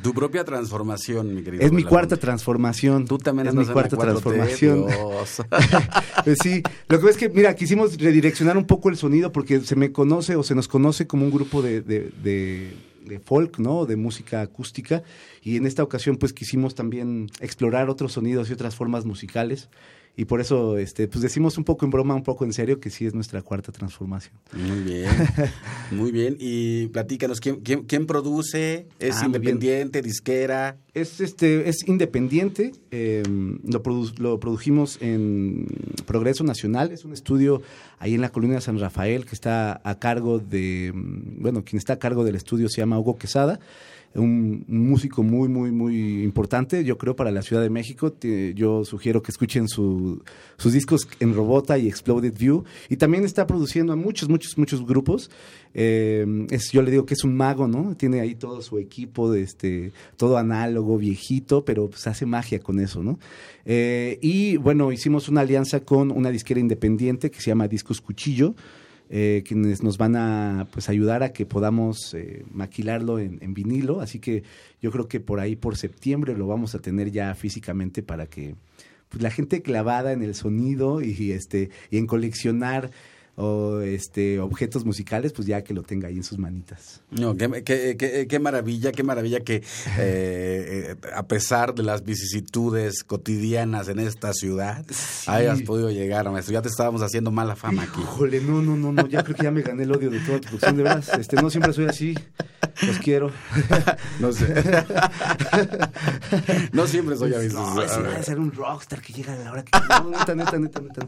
Tu 0.00 0.14
propia 0.14 0.44
transformación, 0.44 1.34
mi 1.34 1.42
querido. 1.42 1.64
Es 1.64 1.72
mi 1.72 1.82
cuarta 1.82 2.16
transformación. 2.16 3.06
Tú 3.06 3.18
también 3.18 3.48
es 3.48 3.54
mi 3.56 3.66
cuarta 3.66 3.96
la 3.96 4.02
4T, 4.02 4.06
transformación. 4.06 4.86
Pues 6.24 6.38
sí, 6.40 6.62
lo 6.88 7.00
que 7.00 7.10
es 7.10 7.16
que, 7.16 7.28
mira, 7.28 7.54
quisimos 7.56 7.98
redireccionar 7.98 8.56
un 8.56 8.66
poco 8.66 8.88
el 8.88 8.96
sonido 8.96 9.32
porque 9.32 9.60
se 9.62 9.74
me 9.74 9.90
conoce 9.90 10.36
o 10.36 10.44
se 10.44 10.54
nos 10.54 10.68
conoce 10.68 11.08
como 11.08 11.24
un 11.24 11.32
grupo 11.32 11.60
de, 11.60 11.80
de, 11.82 12.10
de- 12.22 12.72
de 13.04 13.18
folk, 13.20 13.58
¿no? 13.58 13.84
De 13.84 13.96
música 13.96 14.40
acústica. 14.42 15.02
Y 15.42 15.56
en 15.56 15.66
esta 15.66 15.82
ocasión, 15.82 16.16
pues 16.18 16.32
quisimos 16.32 16.74
también 16.76 17.30
explorar 17.40 17.88
otros 17.90 18.12
sonidos 18.12 18.48
y 18.48 18.52
otras 18.52 18.74
formas 18.76 19.04
musicales. 19.04 19.68
Y 20.18 20.24
por 20.24 20.40
eso, 20.40 20.78
este, 20.78 21.08
pues 21.08 21.20
decimos 21.20 21.58
un 21.58 21.64
poco 21.64 21.84
en 21.84 21.90
broma, 21.90 22.14
un 22.14 22.22
poco 22.22 22.46
en 22.46 22.52
serio, 22.54 22.80
que 22.80 22.88
sí 22.88 23.04
es 23.04 23.12
nuestra 23.14 23.42
cuarta 23.42 23.70
transformación. 23.70 24.32
Muy 24.54 24.80
bien, 24.80 25.10
muy 25.90 26.10
bien. 26.10 26.36
Y 26.40 26.86
platícanos, 26.86 27.38
¿quién, 27.38 27.56
quién, 27.56 27.82
quién 27.84 28.06
produce? 28.06 28.86
¿Es 28.98 29.16
Ah, 29.22 29.26
independiente, 29.26 30.00
disquera? 30.00 30.78
Es, 30.94 31.20
este, 31.20 31.68
es 31.68 31.86
independiente, 31.86 32.72
eh, 32.90 33.22
lo, 33.26 33.82
produ- 33.82 34.16
lo 34.18 34.40
produjimos 34.40 34.96
en 35.02 35.66
Progreso 36.06 36.44
Nacional, 36.44 36.92
es 36.92 37.04
un 37.04 37.12
estudio 37.12 37.60
ahí 37.98 38.14
en 38.14 38.22
la 38.22 38.30
colina 38.30 38.54
de 38.54 38.62
San 38.62 38.78
Rafael 38.80 39.26
que 39.26 39.34
está 39.34 39.82
a 39.84 39.98
cargo 39.98 40.38
de, 40.38 40.92
mm, 40.94 41.42
bueno, 41.42 41.62
quien 41.62 41.76
está 41.76 41.92
a 41.92 41.98
cargo 41.98 42.24
del 42.24 42.36
estudio 42.36 42.70
se 42.70 42.78
llama 42.80 42.98
Hugo 42.98 43.18
Quesada, 43.18 43.60
un, 44.18 44.64
músico 44.68 45.22
muy, 45.22 45.48
muy, 45.48 45.70
muy 45.70 46.22
importante, 46.22 46.84
yo 46.84 46.98
creo, 46.98 47.16
para 47.16 47.30
la 47.30 47.42
Ciudad 47.42 47.62
de 47.62 47.70
México. 47.70 48.14
Yo 48.54 48.84
sugiero 48.84 49.22
que 49.22 49.30
escuchen 49.30 49.68
su- 49.68 50.22
sus 50.56 50.72
discos 50.72 51.08
en 51.20 51.34
Robota 51.34 51.78
y 51.78 51.88
Exploded 51.88 52.34
View. 52.38 52.64
Y 52.88 52.96
también 52.96 53.24
está 53.24 53.46
produciendo 53.46 53.92
a 53.92 53.96
muchos, 53.96 54.28
muchos, 54.28 54.56
muchos 54.58 54.84
grupos. 54.86 55.30
Eh, 55.74 56.46
es, 56.50 56.72
yo 56.72 56.82
le 56.82 56.90
digo 56.90 57.06
que 57.06 57.14
es 57.14 57.24
un 57.24 57.36
mago, 57.36 57.68
¿no? 57.68 57.96
Tiene 57.96 58.20
ahí 58.20 58.34
todo 58.34 58.62
su 58.62 58.78
equipo, 58.78 59.30
de 59.30 59.42
este, 59.42 59.92
todo 60.16 60.38
análogo, 60.38 60.96
viejito, 60.98 61.64
pero 61.64 61.88
pues 61.90 62.06
hace 62.06 62.26
magia 62.26 62.60
con 62.60 62.80
eso, 62.80 63.02
¿no? 63.02 63.18
Eh, 63.64 64.18
y 64.22 64.56
bueno, 64.56 64.92
hicimos 64.92 65.28
una 65.28 65.42
alianza 65.42 65.80
con 65.80 66.10
una 66.10 66.30
disquera 66.30 66.60
independiente 66.60 67.30
que 67.30 67.40
se 67.40 67.50
llama 67.50 67.68
Discos 67.68 68.00
Cuchillo 68.00 68.54
eh, 69.08 69.44
quienes 69.46 69.82
nos 69.82 69.98
van 69.98 70.16
a 70.16 70.68
pues 70.72 70.88
ayudar 70.88 71.22
a 71.22 71.32
que 71.32 71.46
podamos 71.46 72.14
eh, 72.14 72.44
maquilarlo 72.52 73.18
en, 73.18 73.38
en 73.40 73.54
vinilo. 73.54 74.00
Así 74.00 74.18
que 74.18 74.42
yo 74.80 74.90
creo 74.90 75.08
que 75.08 75.20
por 75.20 75.40
ahí 75.40 75.56
por 75.56 75.76
septiembre 75.76 76.36
lo 76.36 76.46
vamos 76.46 76.74
a 76.74 76.80
tener 76.80 77.10
ya 77.10 77.34
físicamente 77.34 78.02
para 78.02 78.26
que 78.26 78.56
pues, 79.08 79.22
la 79.22 79.30
gente 79.30 79.62
clavada 79.62 80.12
en 80.12 80.22
el 80.22 80.34
sonido 80.34 81.00
y 81.02 81.32
este 81.32 81.70
y 81.90 81.98
en 81.98 82.06
coleccionar 82.06 82.90
o 83.38 83.80
este 83.80 84.40
objetos 84.40 84.86
musicales, 84.86 85.32
pues 85.34 85.46
ya 85.46 85.62
que 85.62 85.74
lo 85.74 85.82
tenga 85.82 86.08
ahí 86.08 86.16
en 86.16 86.24
sus 86.24 86.38
manitas. 86.38 87.02
No, 87.10 87.36
qué, 87.36 87.62
qué- 87.64 87.96
qué- 87.98 88.26
qué 88.26 88.38
maravilla, 88.38 88.92
qué 88.92 89.02
maravilla 89.02 89.40
que 89.40 89.56
eh, 89.56 89.62
eh, 89.98 90.96
a 91.14 91.26
pesar 91.26 91.74
de 91.74 91.82
las 91.82 92.02
vicisitudes 92.04 93.04
cotidianas 93.04 93.88
en 93.88 93.98
esta 93.98 94.32
ciudad, 94.32 94.86
hayas 95.26 95.60
podido 95.62 95.90
llegar, 95.90 96.30
maestro. 96.30 96.54
Ya 96.54 96.62
te 96.62 96.68
estábamos 96.68 97.02
haciendo 97.02 97.30
mala 97.30 97.56
fama 97.56 97.82
aquí. 97.82 98.00
Híjole, 98.00 98.40
no, 98.40 98.62
no, 98.62 98.74
no, 98.76 98.92
no, 98.92 99.06
ya 99.06 99.22
creo 99.22 99.36
que 99.36 99.42
ya 99.44 99.50
me 99.50 99.60
gané 99.62 99.82
el 99.82 99.92
odio 99.92 100.08
de 100.10 100.20
toda 100.20 100.40
tu 100.40 100.48
producción, 100.48 100.76
de 100.78 100.82
veras. 100.82 101.08
Este, 101.18 101.36
no 101.36 101.50
siempre 101.50 101.72
soy 101.74 101.86
así. 101.86 102.14
Los 102.86 102.98
quiero. 102.98 103.30
No 104.20 104.32
sé. 104.32 104.46
no 106.72 106.86
siempre 106.86 107.16
soy 107.16 107.34
aviso. 107.34 107.58
No, 107.74 107.82
ese 107.82 108.00
va 108.00 108.16
a 108.16 108.22
ser 108.22 108.38
un 108.38 108.52
rockstar 108.52 109.00
que 109.02 109.12
llega 109.12 109.34
a 109.34 109.36
la 109.36 109.52
hora 109.52 109.64
que. 109.64 109.70
No, 109.88 110.10
neta, 110.10 110.34
neta, 110.34 110.58
neta, 110.58 110.80
neta. 110.80 111.06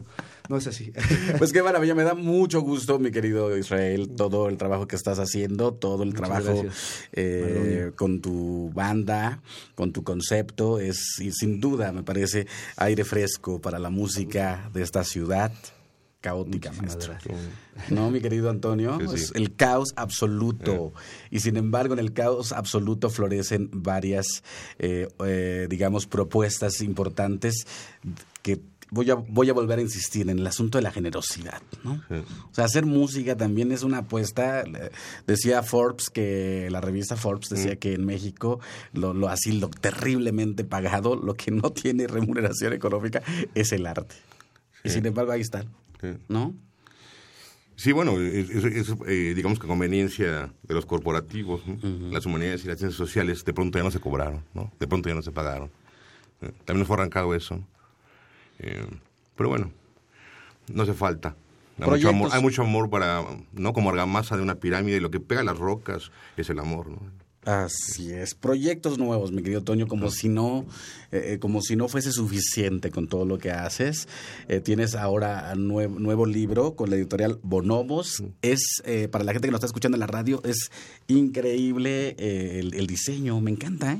No, 0.49 0.57
es 0.57 0.67
así. 0.67 0.91
Pues 1.37 1.53
qué 1.53 1.61
maravilla, 1.61 1.93
me 1.95 2.03
da 2.03 2.15
mucho 2.15 2.61
gusto, 2.61 2.97
mi 2.97 3.11
querido 3.11 3.55
Israel, 3.55 4.09
todo 4.17 4.49
el 4.49 4.57
trabajo 4.57 4.87
que 4.87 4.95
estás 4.95 5.19
haciendo, 5.19 5.73
todo 5.73 6.03
el 6.03 6.09
Muchas 6.09 6.21
trabajo 6.21 6.65
eh, 7.13 7.91
con 7.95 8.19
tu 8.19 8.71
banda, 8.73 9.41
con 9.75 9.93
tu 9.93 10.03
concepto, 10.03 10.79
es 10.79 11.19
y 11.19 11.31
sin 11.31 11.61
duda, 11.61 11.91
me 11.91 12.01
parece, 12.01 12.47
aire 12.77 13.05
fresco 13.05 13.61
para 13.61 13.77
la 13.77 13.91
música 13.91 14.69
de 14.73 14.81
esta 14.81 15.03
ciudad 15.03 15.53
caótica, 16.21 16.71
maestro. 16.73 17.15
No, 17.89 18.11
mi 18.11 18.19
querido 18.19 18.49
Antonio, 18.49 18.97
Sí, 18.99 19.07
sí. 19.07 19.23
es 19.23 19.31
el 19.35 19.55
caos 19.55 19.93
absoluto. 19.95 20.93
Y 21.31 21.39
sin 21.39 21.57
embargo, 21.57 21.93
en 21.93 21.99
el 21.99 22.11
caos 22.11 22.51
absoluto 22.51 23.09
florecen 23.09 23.69
varias, 23.71 24.43
eh, 24.79 25.07
eh, 25.25 25.67
digamos, 25.69 26.07
propuestas 26.07 26.81
importantes 26.81 27.65
que 28.41 28.59
voy 28.91 29.09
a, 29.11 29.15
voy 29.15 29.49
a 29.49 29.53
volver 29.53 29.79
a 29.79 29.81
insistir 29.81 30.29
en 30.29 30.39
el 30.39 30.47
asunto 30.47 30.77
de 30.77 30.81
la 30.83 30.91
generosidad, 30.91 31.61
¿no? 31.83 32.01
O 32.51 32.53
sea, 32.53 32.65
hacer 32.65 32.85
música 32.85 33.35
también 33.37 33.71
es 33.71 33.83
una 33.83 33.99
apuesta. 33.99 34.63
Decía 35.27 35.63
Forbes 35.63 36.09
que 36.09 36.67
la 36.71 36.81
revista 36.81 37.15
Forbes 37.15 37.49
decía 37.49 37.75
que 37.77 37.93
en 37.93 38.05
México 38.05 38.59
lo, 38.93 39.13
lo 39.13 39.29
así 39.29 39.51
lo 39.53 39.69
terriblemente 39.69 40.63
pagado, 40.63 41.15
lo 41.15 41.33
que 41.35 41.51
no 41.51 41.71
tiene 41.71 42.07
remuneración 42.07 42.73
económica 42.73 43.21
es 43.55 43.71
el 43.71 43.85
arte. 43.85 44.15
Y 44.83 44.89
sin 44.89 45.05
embargo 45.05 45.31
ahí 45.31 45.41
están, 45.41 45.67
Sí. 46.01 46.07
¿no? 46.29 46.53
Sí, 47.75 47.93
bueno, 47.93 48.19
es, 48.19 48.49
es- 48.49 48.63
es, 48.89 48.93
eh, 49.07 49.33
digamos 49.35 49.57
que 49.59 49.65
conveniencia 49.67 50.51
de 50.63 50.73
los 50.73 50.85
corporativos, 50.85 51.61
¿no? 51.65 51.77
las 52.11 52.25
humanidades 52.25 52.65
y 52.65 52.67
las 52.67 52.77
ciencias 52.77 52.97
sociales, 52.97 53.45
de 53.45 53.53
pronto 53.53 53.77
ya 53.77 53.83
no 53.85 53.91
se 53.91 54.01
cobraron, 54.01 54.43
¿no? 54.53 54.71
De 54.79 54.85
pronto 54.87 55.07
ya 55.07 55.15
no 55.15 55.21
se 55.21 55.31
pagaron. 55.31 55.69
Eh, 56.41 56.51
También 56.65 56.79
nos 56.79 56.87
fue 56.87 56.97
arrancado 56.97 57.33
eso. 57.35 57.55
¿no? 57.55 57.67
Eh, 58.59 58.85
pero 59.35 59.49
bueno, 59.49 59.71
no 60.73 60.83
hace 60.83 60.93
falta. 60.93 61.35
Hay 61.79 61.89
mucho, 61.89 62.09
amor, 62.09 62.29
hay 62.33 62.41
mucho 62.41 62.61
amor 62.63 62.89
para, 62.89 63.23
¿no? 63.53 63.71
Como 63.73 63.89
argamasa 63.89 64.35
de 64.35 64.43
una 64.43 64.55
pirámide 64.55 64.97
y 64.97 64.99
lo 64.99 65.11
que 65.11 65.21
pega 65.21 65.43
las 65.43 65.57
rocas 65.57 66.11
es 66.35 66.49
el 66.49 66.59
amor, 66.59 66.89
¿no? 66.89 66.99
Así 67.45 68.11
es, 68.11 68.35
proyectos 68.35 68.97
nuevos, 68.99 69.31
mi 69.31 69.41
querido 69.41 69.63
Toño, 69.63 69.87
como 69.87 70.11
si 70.11 70.27
no, 70.27 70.65
eh, 71.13 71.31
eh, 71.35 71.39
como 71.39 71.61
si 71.61 71.77
no 71.77 71.87
fuese 71.87 72.11
suficiente 72.11 72.91
con 72.91 73.07
todo 73.07 73.23
lo 73.25 73.37
que 73.37 73.49
haces. 73.49 74.09
Eh, 74.49 74.59
tienes 74.59 74.93
ahora 74.93 75.55
nue- 75.55 75.87
nuevo 75.89 76.25
libro 76.25 76.75
con 76.75 76.89
la 76.89 76.97
editorial 76.97 77.39
Bonobos. 77.41 78.21
Es 78.41 78.81
eh, 78.83 79.07
para 79.07 79.23
la 79.23 79.31
gente 79.31 79.47
que 79.47 79.51
nos 79.53 79.59
está 79.59 79.67
escuchando 79.67 79.95
en 79.95 80.01
la 80.01 80.07
radio, 80.07 80.41
es 80.43 80.69
increíble 81.07 82.15
eh, 82.19 82.59
el, 82.59 82.73
el 82.73 82.87
diseño, 82.87 83.39
me 83.39 83.51
encanta, 83.51 83.93
¿eh? 83.93 83.99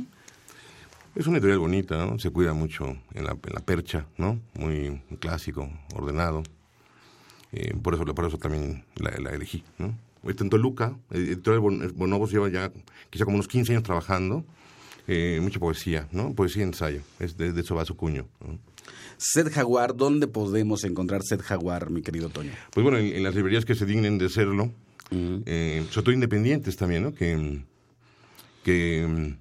Es 1.20 1.28
una 1.28 1.38
editorial 1.38 1.60
bonita, 1.60 1.98
¿no? 1.98 2.18
Se 2.18 2.30
cuida 2.30 2.54
mucho 2.54 2.96
en 3.14 3.26
la, 3.26 3.32
en 3.32 3.54
la 3.54 3.60
percha, 3.60 4.06
¿no? 4.18 4.40
Muy 4.58 5.02
clásico, 5.20 5.70
ordenado. 5.94 6.44
Eh, 7.52 7.74
por 7.82 7.94
eso 7.94 8.06
por 8.06 8.26
eso 8.26 8.38
también 8.38 8.86
la, 8.96 9.12
la 9.20 9.32
elegí, 9.32 9.64
¿no? 9.78 9.98
Está 10.26 10.44
en 10.46 10.50
Toluca, 10.50 10.96
editorial 11.12 11.60
Bon- 11.60 11.94
Bonobos 11.96 12.32
lleva 12.32 12.48
ya 12.50 12.72
quizá 13.10 13.26
como 13.26 13.36
unos 13.36 13.48
15 13.50 13.74
años 13.74 13.84
trabajando. 13.84 14.46
Eh, 15.08 15.40
mucha 15.42 15.60
poesía, 15.60 16.08
¿no? 16.12 16.34
Poesía 16.36 16.62
y 16.64 16.68
ensayo, 16.68 17.02
es 17.20 17.36
de, 17.36 17.52
de 17.52 17.62
eso 17.62 17.76
va 17.76 17.84
su 17.84 17.98
cuño. 17.98 18.26
¿no? 18.40 18.58
Set 19.18 19.50
Jaguar, 19.52 19.96
¿dónde 19.96 20.28
podemos 20.28 20.84
encontrar 20.86 21.24
Set 21.24 21.42
Jaguar, 21.42 21.90
mi 21.90 22.02
querido 22.02 22.30
Toño? 22.30 22.52
Pues 22.72 22.84
bueno, 22.84 22.98
en, 23.00 23.24
las 23.24 23.36
librerías 23.36 23.66
que 23.66 23.76
se 23.76 23.86
dignen 23.86 24.18
de 24.20 24.30
serlo, 24.30 24.72
eh, 25.12 25.84
sobre 25.90 26.04
todo 26.06 26.14
independientes 26.14 26.78
también, 26.78 27.04
¿no? 27.04 27.14
Que, 27.14 27.62
que 28.64 29.36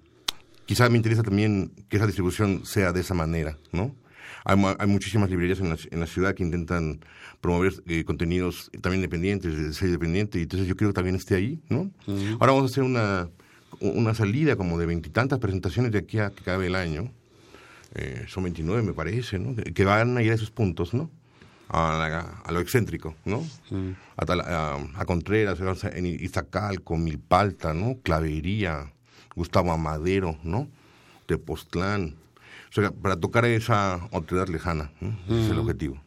quizá 0.68 0.86
me 0.90 0.98
interesa 0.98 1.22
también 1.22 1.72
que 1.88 1.96
esa 1.96 2.06
distribución 2.06 2.66
sea 2.66 2.92
de 2.92 3.00
esa 3.00 3.14
manera, 3.14 3.56
¿no? 3.72 3.96
Hay, 4.44 4.62
hay 4.78 4.86
muchísimas 4.86 5.30
librerías 5.30 5.60
en 5.60 5.70
la, 5.70 5.78
en 5.90 5.98
la, 5.98 6.06
ciudad 6.06 6.34
que 6.34 6.42
intentan 6.42 7.00
promover 7.40 7.72
eh, 7.86 8.04
contenidos 8.04 8.70
también 8.82 8.96
independientes, 8.96 9.56
de 9.56 9.72
ser 9.72 9.86
independiente, 9.86 10.38
y 10.38 10.42
entonces 10.42 10.68
yo 10.68 10.76
creo 10.76 10.90
que 10.90 10.94
también 10.94 11.16
esté 11.16 11.36
ahí, 11.36 11.58
¿no? 11.70 11.90
Ahora 12.38 12.52
vamos 12.52 12.64
a 12.64 12.66
hacer 12.66 12.84
una, 12.84 13.30
una 13.80 14.12
salida 14.12 14.56
como 14.56 14.78
de 14.78 14.84
veintitantas 14.84 15.38
presentaciones 15.38 15.90
de 15.90 16.00
aquí 16.00 16.18
a 16.18 16.30
que 16.30 16.42
acabe 16.42 16.66
el 16.66 16.74
año, 16.74 17.10
eh, 17.94 18.26
son 18.28 18.44
29 18.44 18.82
me 18.82 18.92
parece, 18.92 19.38
¿no? 19.38 19.56
Que 19.56 19.84
van 19.86 20.18
a 20.18 20.22
ir 20.22 20.32
a 20.32 20.34
esos 20.34 20.50
puntos, 20.50 20.92
¿no? 20.92 21.10
A, 21.70 22.44
lo 22.50 22.60
excéntrico, 22.60 23.14
¿no? 23.24 23.42
A, 24.18 24.78
a, 24.96 25.04
Contreras, 25.06 25.58
en 25.94 26.04
Izacalco, 26.04 26.98
Milpalta, 26.98 27.72
¿no? 27.72 27.98
Clavería, 28.02 28.92
Gustavo 29.38 29.72
Amadero, 29.72 30.36
¿no? 30.42 30.68
Tepoztlán. 31.26 32.16
O 32.70 32.72
sea, 32.72 32.90
para 32.90 33.16
tocar 33.16 33.46
esa 33.46 34.08
otredad 34.12 34.48
lejana, 34.48 34.92
Ese 35.26 35.44
es 35.44 35.50
el 35.50 35.58
objetivo. 35.58 36.02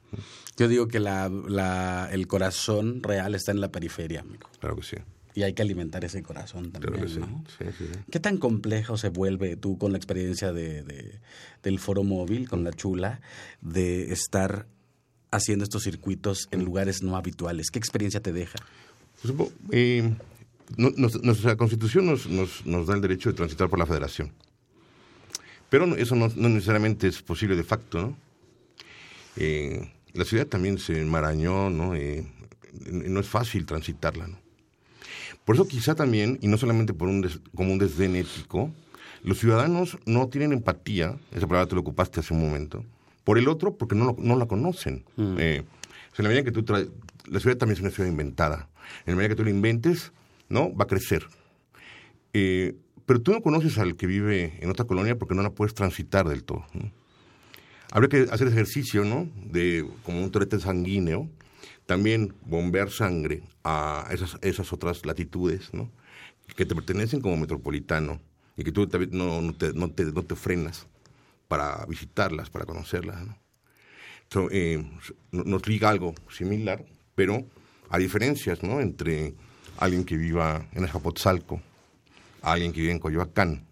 Yo 0.57 0.67
digo 0.67 0.87
que 0.87 0.99
la, 0.99 1.29
la, 1.29 2.09
el 2.11 2.27
corazón 2.27 3.01
real 3.01 3.33
está 3.33 3.51
en 3.51 3.61
la 3.61 3.71
periferia, 3.71 4.21
amigo. 4.21 4.47
Claro 4.59 4.75
que 4.75 4.83
sí 4.83 4.97
y 5.33 5.43
hay 5.43 5.53
que 5.53 5.61
alimentar 5.61 6.03
ese 6.03 6.21
corazón 6.23 6.71
también. 6.71 7.45
¿Qué 8.09 8.19
tan 8.19 8.37
complejo 8.37 8.97
se 8.97 9.09
vuelve 9.09 9.55
tú 9.55 9.77
con 9.77 9.91
la 9.91 9.97
experiencia 9.97 10.51
de, 10.51 11.19
del 11.63 11.79
foro 11.79 12.03
móvil, 12.03 12.49
con 12.49 12.63
la 12.63 12.71
chula, 12.71 13.21
de 13.61 14.11
estar 14.11 14.67
haciendo 15.31 15.63
estos 15.63 15.83
circuitos 15.83 16.47
en 16.51 16.65
lugares 16.65 17.01
no 17.01 17.15
habituales? 17.15 17.71
¿Qué 17.71 17.79
experiencia 17.79 18.21
te 18.21 18.33
deja? 18.33 18.59
Pues, 19.21 19.51
eh, 19.71 20.13
nuestra 20.77 21.55
constitución 21.57 22.05
nos, 22.05 22.27
nos, 22.27 22.87
da 22.87 22.95
el 22.95 23.01
derecho 23.01 23.29
de 23.29 23.35
transitar 23.35 23.69
por 23.69 23.79
la 23.79 23.85
federación. 23.85 24.31
Pero 25.69 25.95
eso 25.95 26.15
no, 26.15 26.27
necesariamente 26.27 27.07
es 27.07 27.21
posible 27.21 27.55
de 27.55 27.63
facto, 27.63 28.01
¿no? 28.01 28.17
Eh, 29.37 29.89
la 30.13 30.25
ciudad 30.25 30.45
también 30.45 30.77
se 30.77 30.99
enmarañó, 30.99 31.69
¿no? 31.69 31.95
Eh, 31.95 32.25
no 32.91 33.19
es 33.19 33.27
fácil 33.27 33.65
transitarla, 33.65 34.27
¿no? 34.27 34.37
Por 35.45 35.55
eso 35.55 35.67
quizá 35.67 35.95
también, 35.95 36.37
y 36.41 36.47
no 36.47 36.57
solamente 36.57 36.93
por 36.93 37.07
un 37.07 37.27
como 37.55 37.71
un 37.71 37.79
desdén 37.79 38.15
ético, 38.15 38.71
los 39.23 39.39
ciudadanos 39.39 39.97
no 40.05 40.27
tienen 40.27 40.51
empatía, 40.51 41.17
esa 41.31 41.47
palabra 41.47 41.67
te 41.67 41.75
lo 41.75 41.81
ocupaste 41.81 42.19
hace 42.19 42.33
un 42.33 42.41
momento, 42.41 42.83
por 43.23 43.37
el 43.37 43.47
otro 43.47 43.75
porque 43.77 43.95
no, 43.95 44.15
no 44.19 44.35
la 44.35 44.45
conocen. 44.45 45.05
Mm. 45.15 45.35
Eh, 45.39 45.63
en 46.17 46.23
la 46.23 46.29
medida 46.29 46.43
que 46.43 46.51
tú 46.51 46.63
la 47.25 47.39
ciudad 47.39 47.57
también 47.57 47.77
es 47.77 47.81
una 47.81 47.89
ciudad 47.89 48.09
inventada. 48.09 48.69
En 49.05 49.13
la 49.13 49.17
medida 49.17 49.29
que 49.29 49.35
tú 49.35 49.43
la 49.43 49.49
inventes, 49.49 50.11
¿no? 50.51 50.75
Va 50.75 50.83
a 50.83 50.87
crecer. 50.87 51.25
Eh, 52.33 52.75
pero 53.05 53.21
tú 53.21 53.31
no 53.31 53.41
conoces 53.41 53.77
al 53.77 53.95
que 53.95 54.07
vive 54.07 54.57
en 54.61 54.69
otra 54.69 54.85
colonia 54.85 55.17
porque 55.17 55.35
no 55.35 55.41
la 55.41 55.51
puedes 55.51 55.73
transitar 55.73 56.27
del 56.27 56.43
todo. 56.43 56.65
Habría 57.91 58.09
que 58.09 58.31
hacer 58.31 58.47
ejercicio, 58.47 59.03
¿no? 59.03 59.29
De 59.35 59.85
como 60.03 60.23
un 60.23 60.31
torete 60.31 60.59
sanguíneo, 60.59 61.29
también 61.85 62.33
bombear 62.45 62.89
sangre 62.89 63.43
a 63.63 64.07
esas, 64.11 64.37
esas 64.41 64.71
otras 64.71 65.05
latitudes, 65.05 65.73
¿no? 65.73 65.91
Que 66.55 66.65
te 66.65 66.75
pertenecen 66.75 67.21
como 67.21 67.37
metropolitano 67.37 68.21
y 68.55 68.63
que 68.63 68.71
tú 68.71 68.87
no, 69.11 69.41
no, 69.41 69.53
te, 69.53 69.73
no, 69.73 69.89
te, 69.91 70.05
no 70.05 70.23
te 70.23 70.35
frenas 70.35 70.87
para 71.47 71.85
visitarlas, 71.85 72.49
para 72.49 72.65
conocerlas, 72.65 73.25
¿no? 73.25 73.37
eh, 74.51 74.83
nos 75.31 75.67
liga 75.67 75.89
algo 75.89 76.15
similar, 76.29 76.85
pero 77.15 77.45
hay 77.89 78.03
diferencias, 78.03 78.63
¿no? 78.63 78.79
Entre 78.79 79.33
alguien 79.81 80.03
que 80.05 80.15
viva 80.15 80.67
en 80.73 80.85
Escapotzalco, 80.85 81.59
alguien 82.43 82.71
que 82.71 82.81
vive 82.81 82.93
en 82.93 82.99
Coyoacán. 82.99 83.65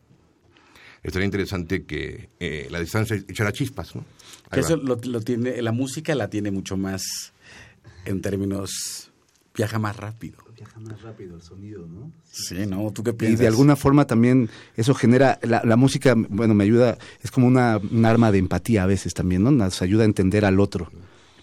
Estaría 1.03 1.25
interesante 1.25 1.85
que 1.85 2.29
eh, 2.39 2.67
la 2.69 2.79
distancia 2.79 3.15
echara 3.15 3.53
chispas, 3.53 3.95
¿no? 3.95 4.03
eso 4.51 4.75
lo, 4.75 4.95
lo, 4.95 5.21
tiene, 5.21 5.61
la 5.61 5.71
música 5.71 6.15
la 6.15 6.29
tiene 6.29 6.51
mucho 6.51 6.75
más 6.75 7.03
en 8.05 8.21
términos 8.21 9.11
viaja 9.55 9.77
más 9.77 9.95
rápido. 9.95 10.37
Viaja 10.55 10.79
más 10.79 11.01
rápido 11.01 11.35
el 11.35 11.41
sonido, 11.41 11.85
¿no? 11.87 12.11
Sí, 12.31 12.65
¿no? 12.65 12.91
¿Tú 12.91 13.03
qué 13.03 13.13
piensas? 13.13 13.39
Y 13.39 13.41
de 13.41 13.47
alguna 13.47 13.75
forma 13.75 14.05
también 14.05 14.49
eso 14.75 14.93
genera, 14.93 15.39
la, 15.43 15.75
música, 15.75 16.15
bueno, 16.17 16.53
me 16.53 16.63
ayuda, 16.63 16.97
es 17.21 17.29
como 17.29 17.47
una, 17.47 17.77
un 17.77 18.05
arma 18.05 18.31
de 18.31 18.39
empatía 18.39 18.83
a 18.83 18.87
veces 18.87 19.13
también, 19.13 19.43
¿no? 19.43 19.51
Nos 19.51 19.81
ayuda 19.81 20.03
a 20.03 20.05
entender 20.05 20.43
al 20.43 20.59
otro. 20.59 20.91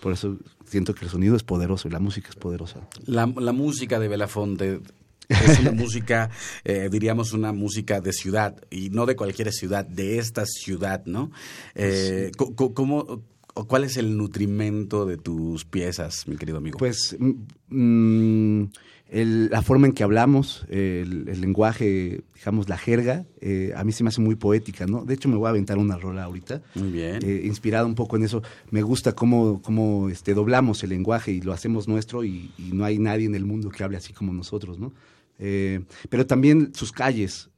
Por 0.06 0.12
eso 0.12 0.38
siento 0.64 0.94
que 0.94 1.04
el 1.04 1.10
sonido 1.10 1.34
es 1.34 1.42
poderoso 1.42 1.88
y 1.88 1.90
la 1.90 1.98
música 1.98 2.28
es 2.28 2.36
poderosa. 2.36 2.78
La, 3.06 3.26
la 3.26 3.50
música 3.50 3.98
de 3.98 4.06
Belafonte 4.06 4.80
es 5.28 5.58
una 5.58 5.72
música, 5.72 6.30
eh, 6.62 6.88
diríamos 6.92 7.32
una 7.32 7.52
música 7.52 8.00
de 8.00 8.12
ciudad, 8.12 8.54
y 8.70 8.90
no 8.90 9.04
de 9.04 9.16
cualquier 9.16 9.52
ciudad, 9.52 9.84
de 9.84 10.18
esta 10.18 10.46
ciudad, 10.46 11.04
¿no? 11.06 11.32
Eh, 11.74 12.30
¿Cómo 12.36 13.24
¿Cuál 13.64 13.82
es 13.82 13.96
el 13.96 14.16
nutrimento 14.16 15.06
de 15.06 15.16
tus 15.16 15.64
piezas, 15.64 16.28
mi 16.28 16.36
querido 16.36 16.58
amigo? 16.58 16.78
Pues 16.78 17.16
mm, 17.66 18.64
la 19.08 19.62
forma 19.62 19.86
en 19.86 19.92
que 19.92 20.02
hablamos, 20.02 20.66
el, 20.68 21.40
lenguaje, 21.40 22.22
digamos, 22.34 22.68
la 22.68 22.76
jerga, 22.76 23.24
eh, 23.40 23.72
a 23.76 23.84
mí 23.84 23.92
se 23.92 24.02
me 24.02 24.08
hace 24.08 24.20
muy 24.20 24.34
poética, 24.34 24.86
¿no? 24.86 25.04
De 25.04 25.14
hecho, 25.14 25.28
me 25.28 25.36
voy 25.36 25.46
a 25.46 25.50
aventar 25.50 25.78
una 25.78 25.96
rola 25.96 26.24
ahorita. 26.24 26.62
Muy 26.74 26.90
bien. 26.90 27.20
Eh, 27.22 27.42
inspirado 27.44 27.86
un 27.86 27.94
poco 27.94 28.16
en 28.16 28.24
eso. 28.24 28.42
Me 28.70 28.82
gusta 28.82 29.12
cómo, 29.12 29.62
cómo 29.62 30.08
este, 30.08 30.34
doblamos 30.34 30.82
el 30.82 30.90
lenguaje 30.90 31.30
y 31.30 31.40
lo 31.40 31.52
hacemos 31.52 31.86
nuestro 31.86 32.24
y, 32.24 32.50
no 32.72 32.84
hay 32.84 32.98
nadie 32.98 33.26
en 33.26 33.34
el 33.34 33.44
mundo 33.44 33.70
que 33.70 33.84
hable 33.84 33.96
así 33.96 34.12
como 34.12 34.32
nosotros, 34.32 34.78
¿no? 34.78 34.92
Eh, 35.38 35.80
pero 36.08 36.26
también 36.26 36.74
sus 36.74 36.90
calles, 36.92 37.50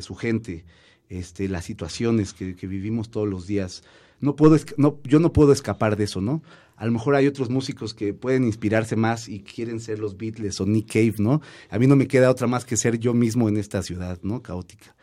su 0.00 0.14
gente, 0.14 0.64
este, 1.08 1.48
las 1.48 1.64
situaciones 1.64 2.32
que 2.32 2.66
vivimos 2.66 3.10
todos 3.10 3.28
los 3.28 3.46
días 3.46 3.82
no 4.20 4.36
puedo, 4.36 4.56
no, 4.76 4.98
yo 5.04 5.18
no 5.18 5.32
puedo 5.32 5.52
escapar 5.52 5.96
de 5.96 6.04
eso, 6.04 6.20
¿no? 6.20 6.42
A 6.76 6.86
lo 6.86 6.92
mejor 6.92 7.14
hay 7.14 7.26
otros 7.26 7.48
músicos 7.48 7.94
que 7.94 8.12
pueden 8.12 8.44
inspirarse 8.44 8.96
más 8.96 9.28
y 9.28 9.40
quieren 9.40 9.80
ser 9.80 9.98
los 9.98 10.16
Beatles 10.16 10.60
o 10.60 10.66
Nick 10.66 10.92
Cave, 10.92 11.14
¿no? 11.18 11.40
A 11.70 11.78
mí 11.78 11.86
no 11.86 11.96
me 11.96 12.06
queda 12.06 12.30
otra 12.30 12.46
más 12.46 12.64
que 12.64 12.76
ser 12.76 12.98
yo 12.98 13.14
mismo 13.14 13.48
en 13.48 13.56
esta 13.56 13.82
ciudad, 13.82 14.18
¿no? 14.22 14.42
Caótica. 14.42 14.94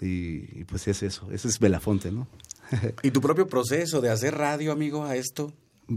Y, 0.00 0.64
pues 0.64 0.86
es 0.88 1.02
eso, 1.02 1.28
eso 1.32 1.48
es 1.48 1.58
Belafonte, 1.58 2.12
¿no? 2.12 2.28
¿Y 3.02 3.10
tu 3.10 3.20
propio 3.20 3.46
proceso 3.46 4.00
de 4.00 4.10
hacer 4.10 4.34
radio, 4.36 4.72
amigo, 4.72 5.04
a 5.04 5.16
esto? 5.16 5.52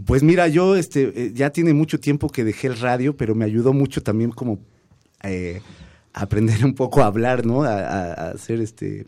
Pues 0.06 0.22
mira, 0.22 0.48
yo 0.48 0.76
este, 0.76 1.12
eh, 1.14 1.32
ya 1.34 1.50
tiene 1.50 1.74
mucho 1.74 2.00
tiempo 2.00 2.28
que 2.28 2.44
dejé 2.44 2.66
el 2.66 2.78
radio, 2.78 3.16
pero 3.16 3.34
me 3.34 3.44
ayudó 3.44 3.72
mucho 3.72 4.02
también 4.02 4.30
como 4.32 4.58
eh, 5.22 5.60
aprender 6.12 6.64
un 6.64 6.74
poco 6.74 7.02
a 7.02 7.06
hablar, 7.06 7.46
¿no? 7.46 7.62
A, 7.64 8.30
hacer 8.30 8.60
este... 8.60 9.06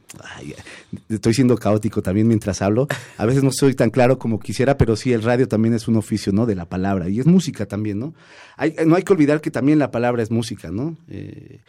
estoy 1.08 1.34
siendo 1.34 1.56
caótico 1.56 2.02
también 2.02 2.26
mientras 2.28 2.62
hablo. 2.62 2.88
A 3.16 3.26
veces 3.26 3.42
no 3.42 3.50
soy 3.52 3.74
tan 3.74 3.90
claro 3.90 4.18
como 4.18 4.40
quisiera, 4.40 4.76
pero 4.78 4.96
sí, 4.96 5.12
el 5.12 5.22
radio 5.22 5.48
también 5.48 5.74
es 5.74 5.88
un 5.88 5.96
oficio, 5.96 6.32
¿no? 6.32 6.46
De 6.46 6.54
la 6.54 6.66
palabra. 6.66 7.08
Y 7.08 7.20
es 7.20 7.26
música 7.26 7.66
también, 7.66 7.98
¿no? 7.98 8.14
Hay, 8.56 8.74
no 8.86 8.96
hay 8.96 9.02
que 9.02 9.12
olvidar 9.12 9.40
que 9.40 9.50
también 9.50 9.78
la 9.78 9.90
palabra 9.90 10.22
es 10.22 10.30
música, 10.30 10.70
¿no? 10.70 10.96
Eh, 11.08 11.60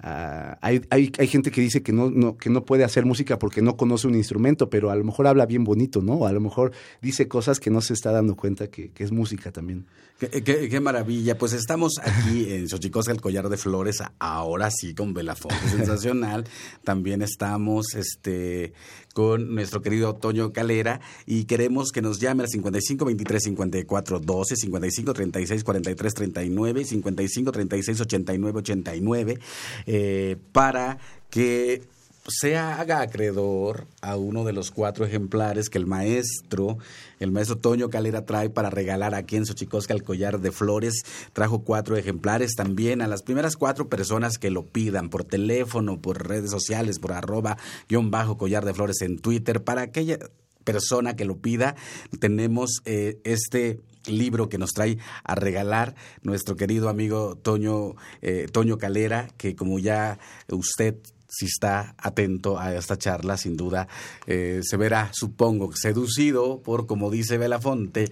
Ah, 0.00 0.58
hay, 0.62 0.80
hay, 0.90 1.10
hay, 1.18 1.26
gente 1.26 1.50
que 1.50 1.60
dice 1.60 1.82
que 1.82 1.92
no, 1.92 2.08
no, 2.08 2.36
que 2.36 2.50
no 2.50 2.64
puede 2.64 2.84
hacer 2.84 3.04
música 3.04 3.36
porque 3.40 3.62
no 3.62 3.76
conoce 3.76 4.06
un 4.06 4.14
instrumento, 4.14 4.70
pero 4.70 4.90
a 4.90 4.96
lo 4.96 5.02
mejor 5.02 5.26
habla 5.26 5.44
bien 5.44 5.64
bonito, 5.64 6.02
¿no? 6.02 6.24
A 6.24 6.32
lo 6.32 6.40
mejor 6.40 6.70
dice 7.02 7.26
cosas 7.26 7.58
que 7.58 7.70
no 7.70 7.80
se 7.80 7.94
está 7.94 8.12
dando 8.12 8.36
cuenta 8.36 8.68
que, 8.68 8.92
que 8.92 9.02
es 9.02 9.10
música 9.10 9.50
también. 9.50 9.86
Qué, 10.18 10.68
qué, 10.68 10.80
maravilla. 10.80 11.38
Pues 11.38 11.52
estamos 11.52 11.98
aquí 12.02 12.46
en 12.52 12.68
Xochicosca, 12.68 13.12
el 13.12 13.20
collar 13.20 13.48
de 13.48 13.56
flores, 13.56 13.98
ahora 14.18 14.68
sí 14.70 14.94
con 14.94 15.14
Belafonte 15.14 15.68
Sensacional. 15.70 16.44
También 16.84 17.22
estamos 17.22 17.94
este, 17.94 18.72
con 19.18 19.52
nuestro 19.52 19.82
querido 19.82 20.14
Toño 20.14 20.52
Calera 20.52 21.00
y 21.26 21.46
queremos 21.46 21.90
que 21.90 22.00
nos 22.00 22.20
llame 22.20 22.44
al 22.44 22.48
55 22.48 23.04
23 23.04 23.42
54 23.42 24.20
12, 24.20 24.54
55 24.54 25.12
36 25.12 25.64
43 25.64 26.14
39 26.14 26.84
55 26.84 27.50
36 27.50 28.00
89 28.00 28.58
89 28.60 30.38
para 30.52 30.98
que 31.30 31.82
se 32.28 32.56
haga 32.56 33.00
acreedor 33.00 33.86
a 34.02 34.16
uno 34.16 34.44
de 34.44 34.52
los 34.52 34.70
cuatro 34.70 35.06
ejemplares 35.06 35.70
que 35.70 35.78
el 35.78 35.86
maestro, 35.86 36.78
el 37.18 37.32
maestro 37.32 37.56
Toño 37.56 37.88
Calera 37.88 38.26
trae 38.26 38.50
para 38.50 38.70
regalar 38.70 39.14
aquí 39.14 39.36
en 39.36 39.46
Xochicosca 39.46 39.94
el 39.94 40.02
collar 40.02 40.40
de 40.40 40.52
flores. 40.52 41.04
Trajo 41.32 41.64
cuatro 41.64 41.96
ejemplares 41.96 42.54
también 42.54 43.00
a 43.00 43.08
las 43.08 43.22
primeras 43.22 43.56
cuatro 43.56 43.88
personas 43.88 44.38
que 44.38 44.50
lo 44.50 44.66
pidan 44.66 45.08
por 45.08 45.24
teléfono, 45.24 46.00
por 46.00 46.28
redes 46.28 46.50
sociales, 46.50 46.98
por 46.98 47.12
arroba 47.12 47.56
guion 47.88 48.10
bajo 48.10 48.36
collar 48.36 48.64
de 48.64 48.74
flores 48.74 49.00
en 49.00 49.18
Twitter. 49.18 49.64
Para 49.64 49.82
aquella 49.82 50.18
persona 50.64 51.16
que 51.16 51.24
lo 51.24 51.38
pida, 51.38 51.76
tenemos 52.20 52.82
eh, 52.84 53.18
este 53.24 53.80
libro 54.06 54.48
que 54.48 54.58
nos 54.58 54.72
trae 54.72 54.98
a 55.24 55.34
regalar 55.34 55.94
nuestro 56.22 56.56
querido 56.56 56.88
amigo 56.88 57.36
Toño, 57.36 57.94
eh, 58.20 58.46
Toño 58.52 58.78
Calera, 58.78 59.28
que 59.36 59.56
como 59.56 59.78
ya 59.78 60.18
usted 60.48 60.96
si 61.28 61.46
está 61.46 61.94
atento 61.98 62.58
a 62.58 62.74
esta 62.74 62.96
charla, 62.96 63.36
sin 63.36 63.56
duda 63.56 63.86
eh, 64.26 64.60
se 64.62 64.76
verá, 64.76 65.10
supongo, 65.12 65.74
seducido 65.74 66.62
por, 66.62 66.86
como 66.86 67.10
dice 67.10 67.38
Belafonte, 67.38 68.10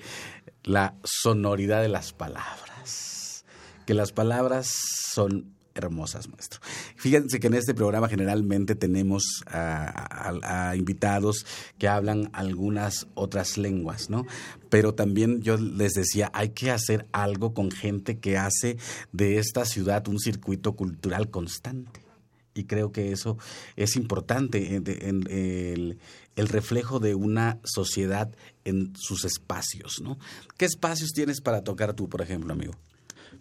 la 0.63 0.95
sonoridad 1.03 1.83
de 1.83 1.89
las 1.89 2.13
palabras. 2.13 3.45
Que 3.87 3.95
las 3.95 4.13
palabras 4.13 4.69
son 5.13 5.57
hermosas, 5.77 6.29
maestro. 6.29 6.61
Fíjense 6.97 7.39
que 7.39 7.47
en 7.47 7.55
este 7.55 7.75
programa 7.75 8.09
generalmente 8.09 8.75
tenemos 8.75 9.43
a, 9.47 10.75
invitados 10.77 11.47
que 11.79 11.89
hablan 11.89 12.31
algunas 12.33 13.07
otras 13.15 13.59
lenguas, 13.59 14.11
¿no? 14.11 14.27
Pero 14.71 14.95
también 14.95 15.43
yo 15.43 15.57
les 15.57 15.93
decía, 15.93 16.31
hay 16.35 16.51
que 16.51 16.71
hacer 16.71 17.07
algo 17.13 17.55
con 17.55 17.71
gente 17.71 18.19
que 18.19 18.39
hace 18.39 18.79
de 19.13 19.39
esta 19.39 19.65
ciudad 19.65 20.09
un 20.09 20.19
circuito 20.19 20.75
cultural 20.75 21.31
constante. 21.31 22.06
Y 22.57 22.65
creo 22.65 22.91
que 22.91 23.13
eso 23.13 23.37
es 23.77 23.97
importante, 23.97 24.75
en, 24.77 25.27
el, 25.29 25.99
el 26.37 26.49
reflejo 26.49 26.99
de 26.99 27.15
una 27.15 27.61
sociedad 27.65 28.35
en 28.65 28.93
sus 28.97 29.25
espacios, 29.25 30.01
¿no? 30.03 30.19
¿Qué 30.57 30.65
espacios 30.65 31.13
tienes 31.13 31.41
para 31.41 31.63
tocar 31.63 31.95
tú, 31.95 32.09
por 32.09 32.23
ejemplo, 32.23 32.53
amigo? 32.53 32.73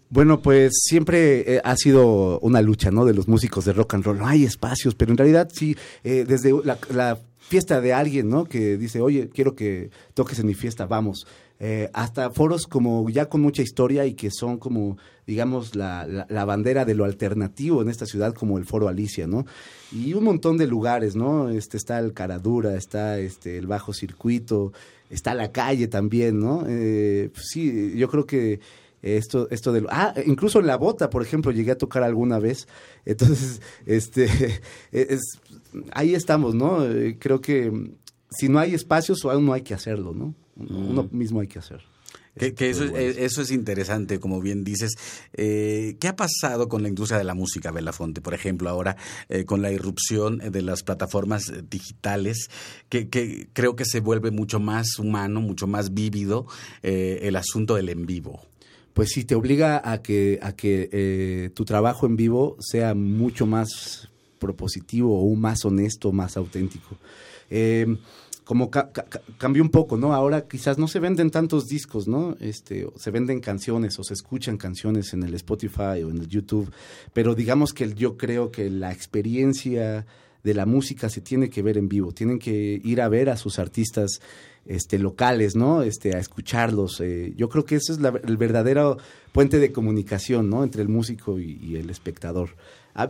Bueno, 0.08 0.40
pues 0.40 0.72
siempre 0.84 1.56
eh, 1.56 1.60
ha 1.64 1.74
sido 1.76 2.38
una 2.40 2.62
lucha, 2.62 2.90
¿no? 2.90 3.04
De 3.04 3.14
los 3.14 3.26
músicos 3.26 3.64
de 3.64 3.72
rock 3.72 3.94
and 3.94 4.04
roll. 4.04 4.18
No 4.18 4.26
hay 4.26 4.44
espacios, 4.44 4.94
pero 4.94 5.10
en 5.10 5.18
realidad 5.18 5.48
sí, 5.52 5.76
eh, 6.04 6.24
desde 6.26 6.52
la, 6.62 7.18
fiesta 7.40 7.80
de 7.80 7.92
alguien, 7.92 8.28
¿no? 8.28 8.44
Que 8.44 8.76
dice, 8.76 9.00
oye, 9.00 9.28
quiero 9.28 9.54
que 9.54 9.90
toques 10.14 10.38
en 10.40 10.46
mi 10.46 10.54
fiesta, 10.54 10.86
vamos. 10.86 11.26
Eh, 11.58 11.88
hasta 11.94 12.30
foros 12.30 12.66
como 12.66 13.08
ya 13.08 13.30
con 13.30 13.40
mucha 13.40 13.62
historia 13.62 14.04
y 14.04 14.14
que 14.14 14.30
son 14.30 14.58
como, 14.58 14.98
digamos, 15.26 15.74
la, 15.74 16.06
la, 16.28 16.44
bandera 16.44 16.84
de 16.84 16.94
lo 16.94 17.04
alternativo 17.04 17.80
en 17.80 17.88
esta 17.88 18.04
ciudad, 18.04 18.34
como 18.34 18.58
el 18.58 18.66
Foro 18.66 18.88
Alicia, 18.88 19.26
¿no? 19.26 19.46
Y 19.90 20.12
un 20.12 20.24
montón 20.24 20.58
de 20.58 20.66
lugares, 20.66 21.16
¿no? 21.16 21.48
Este, 21.48 21.78
está 21.78 21.98
el 21.98 22.12
Caradura, 22.12 22.76
está 22.76 23.18
este, 23.18 23.56
el 23.56 23.66
Bajo 23.66 23.94
Circuito, 23.94 24.72
está 25.08 25.34
la 25.34 25.50
calle 25.50 25.88
también, 25.88 26.40
¿no? 26.40 26.60
Pues 26.60 27.48
sí, 27.48 27.94
yo 27.96 28.08
creo 28.08 28.26
que 28.26 28.60
esto, 29.02 29.48
esto 29.50 29.72
de 29.72 29.84
ah, 29.88 30.14
incluso 30.26 30.58
en 30.58 30.66
la 30.66 30.76
bota, 30.76 31.10
por 31.10 31.22
ejemplo, 31.22 31.52
llegué 31.52 31.72
a 31.72 31.78
tocar 31.78 32.02
alguna 32.02 32.38
vez. 32.38 32.66
Entonces, 33.04 33.62
este, 33.86 34.28
es, 34.92 35.20
ahí 35.92 36.14
estamos, 36.14 36.54
¿no? 36.54 36.84
Eh, 36.84 37.16
creo 37.18 37.40
que 37.40 37.72
si 38.30 38.48
no 38.48 38.58
hay 38.58 38.74
espacios, 38.74 39.24
aún 39.24 39.46
no 39.46 39.52
hay 39.52 39.62
que 39.62 39.74
hacerlo, 39.74 40.12
¿no? 40.14 40.34
Uno 40.56 41.04
mm. 41.04 41.16
mismo 41.16 41.40
hay 41.40 41.48
que 41.48 41.58
hacer. 41.58 41.82
Que, 42.36 42.68
eso, 42.68 42.84
es, 42.84 43.16
eso 43.16 43.40
es 43.40 43.50
interesante, 43.50 44.20
como 44.20 44.42
bien 44.42 44.62
dices. 44.62 44.92
Eh, 45.32 45.96
¿Qué 45.98 46.08
ha 46.08 46.16
pasado 46.16 46.68
con 46.68 46.82
la 46.82 46.88
industria 46.88 47.16
de 47.16 47.24
la 47.24 47.34
música, 47.34 47.70
Belafonte? 47.70 48.20
Por 48.20 48.34
ejemplo, 48.34 48.68
ahora 48.68 48.98
eh, 49.30 49.46
con 49.46 49.62
la 49.62 49.72
irrupción 49.72 50.38
de 50.38 50.60
las 50.60 50.82
plataformas 50.82 51.50
digitales, 51.70 52.50
que, 52.90 53.08
que, 53.08 53.48
creo 53.54 53.74
que 53.74 53.86
se 53.86 54.00
vuelve 54.00 54.30
mucho 54.30 54.60
más 54.60 54.98
humano, 54.98 55.40
mucho 55.40 55.66
más 55.66 55.94
vívido 55.94 56.46
el 56.82 57.36
asunto 57.36 57.74
del 57.76 57.88
en 57.88 58.04
vivo 58.04 58.42
pues 58.96 59.10
sí 59.10 59.24
te 59.24 59.34
obliga 59.34 59.82
a 59.84 60.00
que, 60.00 60.38
a 60.40 60.52
que 60.52 60.88
eh, 60.90 61.50
tu 61.54 61.66
trabajo 61.66 62.06
en 62.06 62.16
vivo 62.16 62.56
sea 62.60 62.94
mucho 62.94 63.44
más 63.44 64.08
propositivo 64.38 65.20
o 65.20 65.34
más 65.34 65.66
honesto, 65.66 66.12
más 66.12 66.38
auténtico. 66.38 66.96
Em, 67.50 67.98
como 68.46 68.70
cambió 68.70 69.60
un 69.60 69.70
poco, 69.70 69.96
¿no? 69.96 70.14
Ahora 70.14 70.46
quizás 70.46 70.78
no 70.78 70.86
se 70.86 71.00
venden 71.00 71.32
tantos 71.32 71.66
discos, 71.66 72.06
¿no? 72.06 72.36
Este, 72.38 72.86
se 72.96 73.10
venden 73.10 73.40
canciones 73.40 73.98
o 73.98 74.04
se 74.04 74.14
escuchan 74.14 74.56
canciones 74.56 75.12
en 75.14 75.24
el 75.24 75.34
Spotify 75.34 76.04
o 76.04 76.10
en 76.10 76.18
el 76.18 76.28
YouTube, 76.28 76.70
pero 77.12 77.34
digamos 77.34 77.72
que 77.72 77.92
yo 77.92 78.16
creo 78.16 78.52
que 78.52 78.70
la 78.70 78.92
experiencia 78.92 80.06
de 80.44 80.54
la 80.54 80.64
música 80.64 81.08
se 81.10 81.20
tiene 81.22 81.50
que 81.50 81.60
ver 81.60 81.76
en 81.76 81.88
vivo, 81.88 82.12
tienen 82.12 82.38
que 82.38 82.80
ir 82.84 83.00
a 83.00 83.08
ver 83.08 83.30
a 83.30 83.36
sus 83.36 83.58
artistas 83.58 84.20
este, 84.64 85.00
locales, 85.00 85.56
¿no? 85.56 85.82
Este, 85.82 86.14
a 86.14 86.20
escucharlos. 86.20 87.00
Eh, 87.00 87.34
yo 87.36 87.48
creo 87.48 87.64
que 87.64 87.74
ese 87.74 87.94
es 87.94 87.98
el 87.98 88.36
verdadero 88.36 88.96
puente 89.32 89.58
de 89.58 89.72
comunicación, 89.72 90.48
¿no? 90.48 90.62
Entre 90.62 90.82
el 90.82 90.88
músico 90.88 91.40
y, 91.40 91.74
el 91.74 91.90
espectador. 91.90 92.50
Eh, 92.96 93.08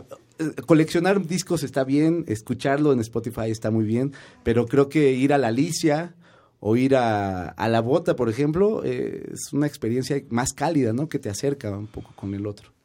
coleccionar 0.65 1.25
discos 1.25 1.63
está 1.63 1.83
bien, 1.83 2.25
escucharlo 2.27 2.93
en 2.93 2.99
Spotify 2.99 3.49
está 3.49 3.71
muy 3.71 3.85
bien, 3.85 4.13
pero 4.43 4.65
creo 4.65 4.89
que 4.89 5.13
ir 5.13 5.33
a 5.33 5.37
la 5.37 5.47
Alicia 5.47 6.15
o 6.59 6.75
ir 6.75 6.95
a, 6.95 7.53
la 7.57 7.81
bota, 7.81 8.15
por 8.15 8.29
ejemplo, 8.29 8.83
eh, 8.83 9.29
es 9.31 9.53
una 9.53 9.67
experiencia 9.67 10.21
más 10.29 10.53
cálida, 10.53 10.93
¿no? 10.93 11.07
Que 11.07 11.19
te 11.19 11.29
acerca 11.29 11.69
un 11.71 11.87
poco 11.87 12.13
con 12.15 12.33
el 12.33 12.47
otro 12.47 12.76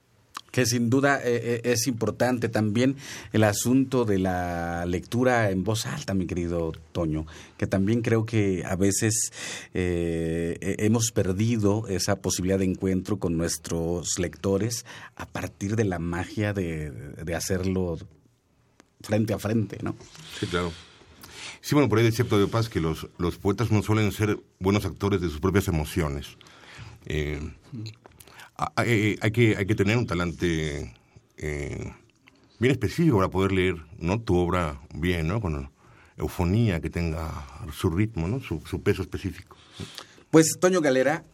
que 0.53 0.66
sin 0.66 0.90
duda 0.90 1.18
eh, 1.24 1.40
eh, 1.42 1.61
es 1.64 1.88
importante 1.88 2.48
también 2.48 2.96
el 3.32 3.42
asunto 3.42 4.05
de 4.05 4.18
la 4.18 4.84
lectura 4.86 5.50
en 5.50 5.64
voz 5.64 5.86
alta, 5.86 6.14
mi 6.14 6.26
querido 6.26 6.72
Toño, 6.92 7.26
que 7.57 7.66
también 7.66 8.03
creo 8.03 8.26
que 8.26 8.62
a 8.64 8.76
veces 8.76 9.32
eh, 9.74 10.76
hemos 10.78 11.11
perdido 11.11 11.88
esa 11.88 12.16
posibilidad 12.16 12.59
de 12.59 12.66
encuentro 12.66 13.18
con 13.18 13.36
nuestros 13.36 14.18
lectores 14.18 14.84
a 15.16 15.26
partir 15.26 15.74
de 15.74 15.84
la 15.84 15.98
magia 15.98 16.53
de, 16.53 16.92
hacerlo 17.34 17.96
frente 19.00 19.32
a 19.32 19.38
frente, 19.38 19.78
¿no? 19.82 19.96
Sí, 20.38 20.46
claro. 20.46 20.70
Sí, 21.62 21.74
bueno, 21.74 21.88
por 21.88 21.98
ahí 21.98 22.07
es 22.07 22.14
cierto 22.14 22.38
de 22.38 22.46
paz 22.46 22.68
que 22.68 22.78
los, 22.78 23.09
los 23.16 23.38
poetas 23.38 23.70
no 23.70 23.82
suelen 23.82 24.12
ser 24.12 24.38
buenos 24.61 24.84
actores 24.84 25.22
de 25.22 25.30
sus 25.30 25.40
propias 25.40 25.66
emociones. 25.68 26.36
Eh, 28.84 29.16
hay, 29.20 29.30
que, 29.30 29.56
hay 29.56 29.66
que 29.66 29.74
tener 29.74 29.96
un 29.96 30.06
talante 30.06 30.94
eh, 31.36 31.92
bien 32.58 32.72
específico 32.72 33.16
para 33.16 33.30
poder 33.30 33.52
leer 33.52 33.76
¿no? 33.98 34.20
tu 34.20 34.36
obra 34.36 34.80
bien, 34.94 35.28
¿no? 35.28 35.40
con 35.40 35.70
eufonía, 36.16 36.80
que 36.80 36.90
tenga 36.90 37.46
su 37.72 37.90
ritmo, 37.90 38.28
¿no? 38.28 38.40
su, 38.40 38.60
su 38.68 38.82
peso 38.82 39.02
específico. 39.02 39.56
Pues 40.30 40.58
Toño 40.60 40.80
Galera, 40.80 41.24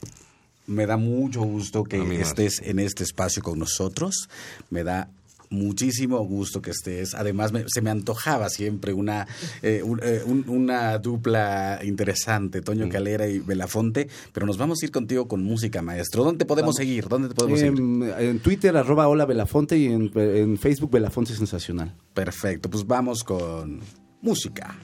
me 0.67 0.87
da 0.87 0.97
mucho 0.97 1.43
gusto 1.43 1.85
que 1.85 2.21
estés 2.21 2.61
en 2.63 2.79
este 2.79 3.03
espacio 3.03 3.43
con 3.43 3.59
nosotros. 3.59 4.29
Me 4.71 4.85
da 4.85 5.11
muchísimo 5.51 6.19
gusto 6.21 6.63
que 6.63 6.71
estés. 6.71 7.15
Además, 7.15 7.53
se 7.67 7.81
me 7.83 7.91
antojaba 7.91 8.49
siempre 8.49 8.93
una, 8.93 9.27
eh, 9.63 9.83
eh, 10.03 10.23
una 10.27 10.99
dupla 10.99 11.81
interesante, 11.83 12.63
Toño 12.63 12.87
mm. 12.87 12.91
Calera 12.91 13.29
y 13.29 13.39
Belafonte, 13.39 14.09
pero 14.33 14.47
nos 14.47 14.59
vamos 14.59 14.79
a 14.83 14.85
ir 14.85 14.93
contigo 14.93 15.29
con 15.29 15.43
música, 15.43 15.83
maestro. 15.83 16.25
¿Dónde 16.25 16.45
podemos 16.45 16.77
seguir? 16.77 17.09
¿Dónde 17.09 17.29
te 17.29 17.35
podemos 17.35 17.61
seguir? 17.61 17.79
En 18.19 18.39
Twitter, 18.41 18.77
arroba 18.77 19.09
hola 19.09 19.27
Belafonte 19.27 19.77
y 19.77 19.87
en, 19.87 20.11
en 20.15 20.59
Facebook 20.59 20.91
Belafonte 20.91 21.35
Sensacional. 21.35 21.95
Perfecto, 22.15 22.71
pues 22.71 22.87
vamos 22.87 23.25
con 23.25 23.81
música. 24.23 24.77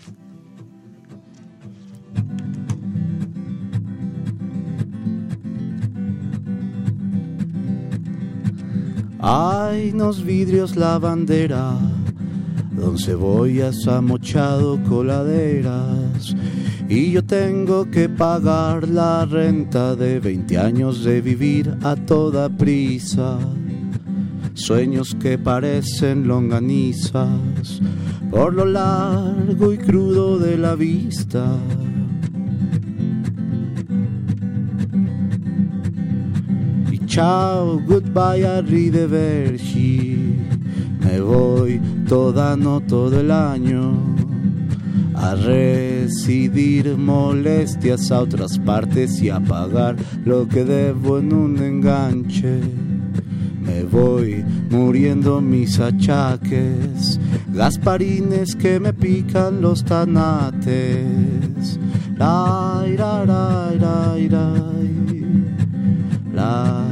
Hay 9.27 9.93
unos 9.95 10.23
vidrios 10.23 10.77
la 10.77 10.99
bandera, 10.99 11.79
don 12.73 12.99
cebollas 12.99 13.89
amochado 13.89 14.79
coladeras. 14.83 16.37
Y 16.91 17.13
yo 17.13 17.25
tengo 17.25 17.91
que 17.91 18.11
pagar 18.11 18.87
la 18.87 19.25
renta 19.25 19.97
de 19.97 20.21
20 20.21 20.59
años 20.59 21.05
de 21.05 21.23
vivir 21.23 21.75
a 21.83 21.97
toda 21.97 22.51
prisa. 22.51 23.39
Sueños 24.53 25.17
que 25.19 25.39
parecen 25.39 26.29
longanizas 26.29 27.81
por 28.31 28.53
lo 28.53 28.67
largo 28.67 29.73
y 29.73 29.79
crudo 29.79 30.39
de 30.39 30.59
la 30.59 30.75
vista. 30.75 31.47
Ciao, 37.15 37.79
goodbye, 37.79 38.45
arrivederci. 38.45 40.19
Me 40.99 41.21
voy 41.21 41.81
toda, 42.09 42.57
no 42.57 42.81
todo 42.81 43.21
el 43.21 43.31
año. 43.31 43.93
A 45.15 45.37
residir 45.37 46.99
molestias 46.99 48.11
a 48.11 48.19
otras 48.19 48.59
partes 48.59 49.23
y 49.23 49.31
a 49.31 49.39
pagar 49.39 49.95
lo 50.25 50.49
que 50.49 50.65
debo 50.65 51.21
en 51.21 51.33
un 51.33 51.57
enganche. 51.63 52.59
Me 53.61 53.85
voy 53.85 54.45
muriendo 54.69 55.41
mis 55.41 55.79
achaques, 55.79 57.21
gasparines 57.53 58.57
que 58.57 58.81
me 58.81 58.93
pican 58.93 59.61
los 59.61 59.85
tanates. 59.85 61.79
La, 62.17 62.85
la, 62.99 63.25
la, 63.25 63.71
la, 63.79 64.17
la. 66.35 66.84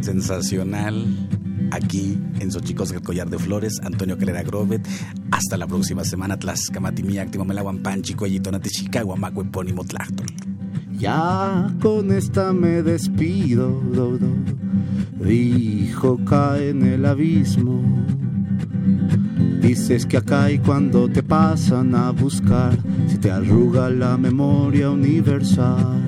Sensacional 0.00 1.28
aquí 1.70 2.18
en 2.40 2.50
Xochicos 2.50 2.88
del 2.90 3.02
Collar 3.02 3.28
de 3.28 3.38
Flores, 3.38 3.78
Antonio 3.82 4.16
Calera 4.16 4.42
Grovet. 4.42 4.86
Hasta 5.30 5.58
la 5.58 5.66
próxima 5.66 6.04
semana, 6.04 6.38
Tlaxcamatimiac, 6.38 7.30
Timomelahuampanchi, 7.30 8.14
Cuellitona, 8.14 8.58
Chicago, 8.60 9.14
Epónimo, 9.42 9.84
Tlachtol. 9.84 10.26
Ya 10.98 11.70
con 11.82 12.10
esta 12.10 12.54
me 12.54 12.82
despido, 12.82 13.82
dijo 15.26 16.18
cae 16.24 16.70
en 16.70 16.86
el 16.86 17.04
abismo. 17.04 17.82
Dices 19.60 20.06
que 20.06 20.18
acá 20.18 20.50
y 20.50 20.58
cuando 20.58 21.08
te 21.08 21.22
pasan 21.22 21.94
a 21.94 22.12
buscar, 22.12 22.78
si 23.08 23.18
te 23.18 23.30
arruga 23.30 23.90
la 23.90 24.16
memoria 24.16 24.90
universal. 24.90 26.00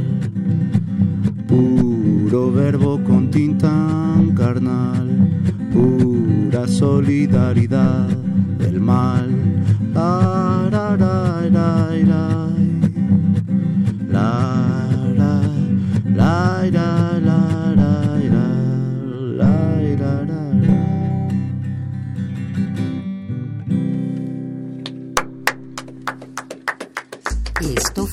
Puro 1.49 2.53
verbo 2.53 3.03
con 3.03 3.31
tinta 3.31 3.71
carnal, 4.37 5.09
pura 5.73 6.69
solidaridad 6.69 8.07
del 8.59 8.81
mal. 8.81 9.49
Esto 16.71 17.28